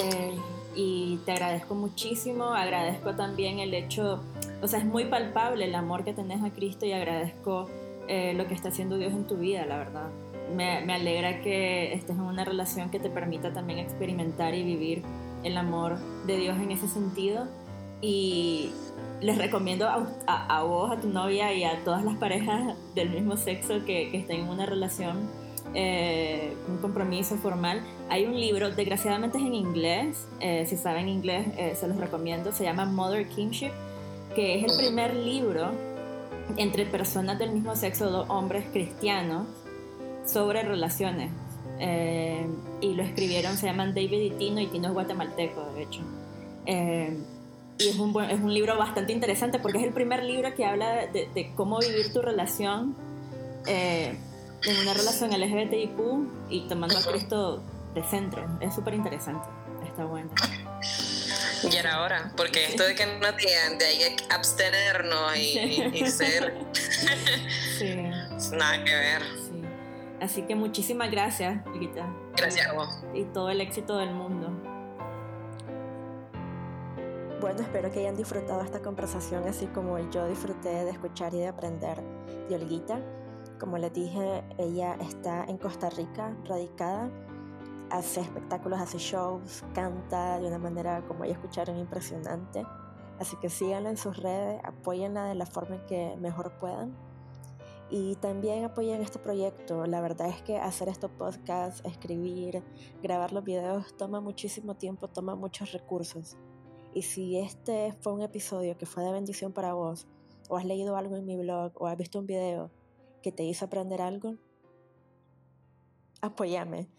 Eh, 0.01 0.35
y 0.75 1.17
te 1.25 1.31
agradezco 1.31 1.75
muchísimo, 1.75 2.45
agradezco 2.45 3.15
también 3.15 3.59
el 3.59 3.75
hecho, 3.75 4.23
o 4.63 4.67
sea, 4.67 4.79
es 4.79 4.85
muy 4.85 5.05
palpable 5.05 5.65
el 5.65 5.75
amor 5.75 6.05
que 6.05 6.13
tenés 6.13 6.43
a 6.43 6.49
Cristo 6.51 6.87
y 6.87 6.93
agradezco 6.93 7.69
eh, 8.07 8.33
lo 8.33 8.47
que 8.47 8.55
está 8.55 8.69
haciendo 8.69 8.97
Dios 8.97 9.13
en 9.13 9.27
tu 9.27 9.37
vida, 9.37 9.63
la 9.67 9.77
verdad 9.77 10.09
me, 10.55 10.81
me, 10.85 10.93
alegra 10.93 11.41
que 11.41 11.93
estés 11.93 12.15
en 12.15 12.21
una 12.21 12.45
relación 12.45 12.89
que 12.89 12.99
te 12.99 13.09
permita 13.09 13.53
también 13.53 13.79
experimentar 13.79 14.53
y 14.53 14.63
vivir 14.63 15.03
el 15.43 15.57
amor 15.57 15.97
de 16.25 16.37
Dios 16.37 16.57
en 16.57 16.71
ese 16.71 16.87
sentido. 16.87 17.47
Y 18.01 18.71
les 19.21 19.37
recomiendo 19.37 19.87
a, 19.87 20.05
a, 20.27 20.63
vos, 20.63 20.91
a 20.91 21.01
tu 21.01 21.09
novia 21.09 21.53
y 21.53 21.63
a 21.63 21.83
todas 21.83 22.03
las 22.03 22.15
parejas 22.17 22.75
del 22.93 23.09
mismo 23.09 23.37
sexo 23.37 23.85
que, 23.85 24.09
que 24.11 24.17
estén 24.17 24.41
en 24.41 24.49
una 24.49 24.65
relación, 24.65 25.29
eh, 25.73 26.55
un 26.67 26.77
compromiso 26.77 27.35
formal. 27.37 27.81
Hay 28.09 28.25
un 28.25 28.39
libro, 28.39 28.69
desgraciadamente 28.69 29.37
es 29.39 29.43
en 29.43 29.55
inglés, 29.55 30.27
eh, 30.39 30.65
si 30.67 30.77
saben 30.77 31.09
inglés 31.09 31.47
eh, 31.57 31.75
se 31.75 31.87
los 31.87 31.97
recomiendo, 31.97 32.51
se 32.51 32.63
llama 32.63 32.85
Mother 32.85 33.27
Kingship, 33.27 33.71
que 34.35 34.59
es 34.59 34.71
el 34.71 34.77
primer 34.77 35.15
libro 35.15 35.71
entre 36.55 36.85
personas 36.85 37.39
del 37.39 37.51
mismo 37.51 37.75
sexo, 37.75 38.09
dos 38.09 38.29
hombres 38.29 38.65
cristianos, 38.71 39.47
sobre 40.27 40.63
relaciones. 40.63 41.31
Eh, 41.79 42.47
y 42.81 42.93
lo 42.93 43.03
escribieron, 43.03 43.57
se 43.57 43.67
llaman 43.67 43.93
David 43.93 44.19
y 44.19 44.29
Tino, 44.31 44.59
y 44.59 44.67
Tino 44.67 44.87
es 44.87 44.93
guatemalteco, 44.93 45.71
de 45.73 45.83
hecho. 45.83 46.01
Eh, 46.65 47.17
y 47.79 47.89
es 47.89 47.95
un, 47.97 48.19
es 48.23 48.39
un 48.39 48.53
libro 48.53 48.77
bastante 48.77 49.13
interesante 49.13 49.59
porque 49.59 49.77
es 49.77 49.83
el 49.83 49.93
primer 49.93 50.23
libro 50.23 50.53
que 50.55 50.65
habla 50.65 51.07
de, 51.07 51.51
cómo 51.55 51.79
vivir 51.79 52.11
tu 52.11 52.21
relación 52.21 52.95
eh, 53.67 54.17
en 54.63 54.77
una 54.79 54.93
relación 54.93 55.29
LGBTIQ 55.29 56.49
y 56.49 56.61
tomando 56.67 56.97
a 56.97 57.03
Cristo 57.03 57.61
de 57.93 58.03
centro. 58.03 58.47
Es 58.61 58.73
súper 58.73 58.95
interesante, 58.95 59.47
está 59.87 60.05
bueno. 60.05 60.31
Y 61.63 61.75
era 61.75 62.01
hora, 62.01 62.31
porque 62.35 62.65
esto 62.65 62.83
de 62.83 62.95
que 62.95 63.05
no 63.05 63.33
tienen, 63.35 63.77
de 63.77 64.15
que 64.15 64.15
abstenernos 64.29 65.37
y, 65.37 66.05
ser. 66.07 66.53
sí. 67.77 67.95
Nada 68.55 68.83
que 68.83 68.95
ver. 68.95 69.46
Así 70.21 70.43
que 70.43 70.55
muchísimas 70.55 71.11
gracias, 71.11 71.63
Lita. 71.79 72.07
Gracias 72.35 72.67
a 72.67 72.73
vos. 72.73 73.03
Y 73.13 73.23
todo 73.25 73.49
el 73.49 73.61
éxito 73.61 73.97
del 73.97 74.13
mundo. 74.13 74.49
Bueno, 77.39 77.61
espero 77.61 77.91
que 77.91 77.99
hayan 77.99 78.15
disfrutado 78.15 78.61
esta 78.61 78.81
conversación 78.81 79.43
así 79.47 79.67
como 79.67 79.99
yo 80.09 80.27
disfruté 80.27 80.69
de 80.69 80.89
escuchar 80.89 81.35
y 81.35 81.39
de 81.39 81.47
aprender 81.47 82.01
de 82.49 82.55
Olguita. 82.55 82.99
Como 83.59 83.77
les 83.77 83.93
dije, 83.93 84.43
ella 84.57 84.95
está 85.01 85.45
en 85.45 85.57
Costa 85.57 85.89
Rica, 85.91 86.35
radicada, 86.45 87.11
hace 87.91 88.21
espectáculos, 88.21 88.79
hace 88.79 88.97
shows, 88.97 89.63
canta 89.73 90.39
de 90.39 90.47
una 90.47 90.57
manera, 90.57 91.03
como 91.07 91.25
ya 91.25 91.33
escucharon, 91.33 91.77
impresionante. 91.77 92.65
Así 93.19 93.35
que 93.37 93.49
síganla 93.49 93.91
en 93.91 93.97
sus 93.97 94.17
redes, 94.17 94.59
apóyenla 94.63 95.25
de 95.25 95.35
la 95.35 95.45
forma 95.45 95.75
en 95.75 95.85
que 95.85 96.17
mejor 96.19 96.51
puedan 96.59 96.95
y 97.89 98.15
también 98.15 98.63
apoyan 98.65 99.01
este 99.01 99.19
proyecto. 99.19 99.85
La 99.85 100.01
verdad 100.01 100.29
es 100.29 100.41
que 100.41 100.57
hacer 100.57 100.89
estos 100.89 101.11
podcasts, 101.11 101.81
escribir, 101.85 102.63
grabar 103.01 103.31
los 103.31 103.43
videos 103.43 103.95
toma 103.95 104.19
muchísimo 104.19 104.75
tiempo, 104.75 105.07
toma 105.07 105.35
muchos 105.35 105.71
recursos. 105.71 106.37
Y 106.93 107.03
si 107.03 107.37
este 107.37 107.93
fue 108.01 108.13
un 108.13 108.21
episodio 108.21 108.77
que 108.77 108.85
fue 108.85 109.03
de 109.03 109.11
bendición 109.11 109.53
para 109.53 109.73
vos, 109.73 110.07
o 110.49 110.57
has 110.57 110.65
leído 110.65 110.97
algo 110.97 111.15
en 111.15 111.25
mi 111.25 111.37
blog, 111.37 111.71
o 111.75 111.87
has 111.87 111.97
visto 111.97 112.19
un 112.19 112.25
video 112.25 112.71
que 113.21 113.31
te 113.31 113.43
hizo 113.43 113.65
aprender 113.65 114.01
algo, 114.01 114.35
apóyame. 116.21 116.89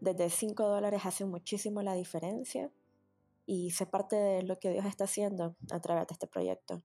Desde 0.00 0.30
5 0.30 0.62
dólares 0.66 1.02
hace 1.04 1.26
muchísimo 1.26 1.82
la 1.82 1.94
diferencia 1.94 2.70
y 3.44 3.72
sé 3.72 3.84
parte 3.84 4.16
de 4.16 4.42
lo 4.42 4.58
que 4.58 4.70
Dios 4.70 4.86
está 4.86 5.04
haciendo 5.04 5.56
a 5.70 5.80
través 5.80 6.06
de 6.06 6.14
este 6.14 6.26
proyecto. 6.26 6.82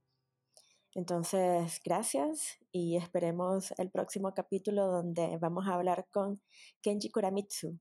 Entonces, 0.96 1.82
gracias 1.84 2.58
y 2.72 2.96
esperemos 2.96 3.74
el 3.78 3.92
próximo 3.92 4.34
capítulo 4.34 4.88
donde 4.88 5.38
vamos 5.40 5.68
a 5.68 5.74
hablar 5.74 6.08
con 6.10 6.42
Kenji 6.82 7.10
Kuramitsu 7.12 7.78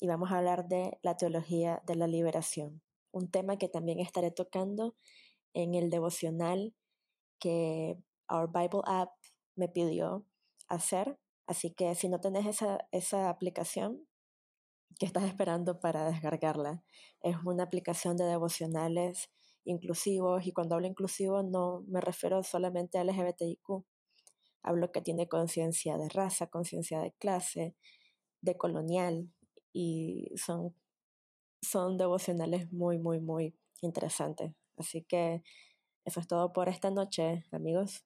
y 0.00 0.06
vamos 0.06 0.30
a 0.30 0.38
hablar 0.38 0.68
de 0.68 0.96
la 1.02 1.16
teología 1.16 1.82
de 1.88 1.96
la 1.96 2.06
liberación, 2.06 2.80
un 3.10 3.28
tema 3.32 3.58
que 3.58 3.68
también 3.68 3.98
estaré 3.98 4.30
tocando 4.30 4.94
en 5.54 5.74
el 5.74 5.90
devocional 5.90 6.72
que 7.40 7.98
Our 8.30 8.48
Bible 8.52 8.82
App 8.84 9.10
me 9.56 9.68
pidió 9.68 10.24
hacer. 10.68 11.18
Así 11.48 11.72
que 11.72 11.96
si 11.96 12.08
no 12.08 12.20
tenés 12.20 12.46
esa, 12.46 12.86
esa 12.92 13.28
aplicación, 13.28 14.06
¿qué 15.00 15.06
estás 15.06 15.24
esperando 15.24 15.80
para 15.80 16.08
descargarla? 16.08 16.84
Es 17.22 17.34
una 17.44 17.64
aplicación 17.64 18.16
de 18.16 18.24
devocionales 18.24 19.30
inclusivos 19.64 20.46
y 20.46 20.52
cuando 20.52 20.74
hablo 20.74 20.86
inclusivo 20.86 21.42
no 21.42 21.84
me 21.88 22.00
refiero 22.00 22.42
solamente 22.42 22.98
a 22.98 23.02
LGBTIQ, 23.02 23.84
hablo 24.62 24.92
que 24.92 25.02
tiene 25.02 25.28
conciencia 25.28 25.98
de 25.98 26.08
raza, 26.08 26.48
conciencia 26.48 27.00
de 27.00 27.12
clase, 27.12 27.76
de 28.42 28.56
colonial 28.56 29.30
y 29.72 30.30
son, 30.36 30.74
son 31.62 31.98
devocionales 31.98 32.72
muy, 32.72 32.98
muy, 32.98 33.20
muy 33.20 33.56
interesantes. 33.82 34.52
Así 34.76 35.04
que 35.04 35.42
eso 36.04 36.20
es 36.20 36.26
todo 36.28 36.52
por 36.52 36.68
esta 36.68 36.90
noche, 36.90 37.44
amigos. 37.52 38.04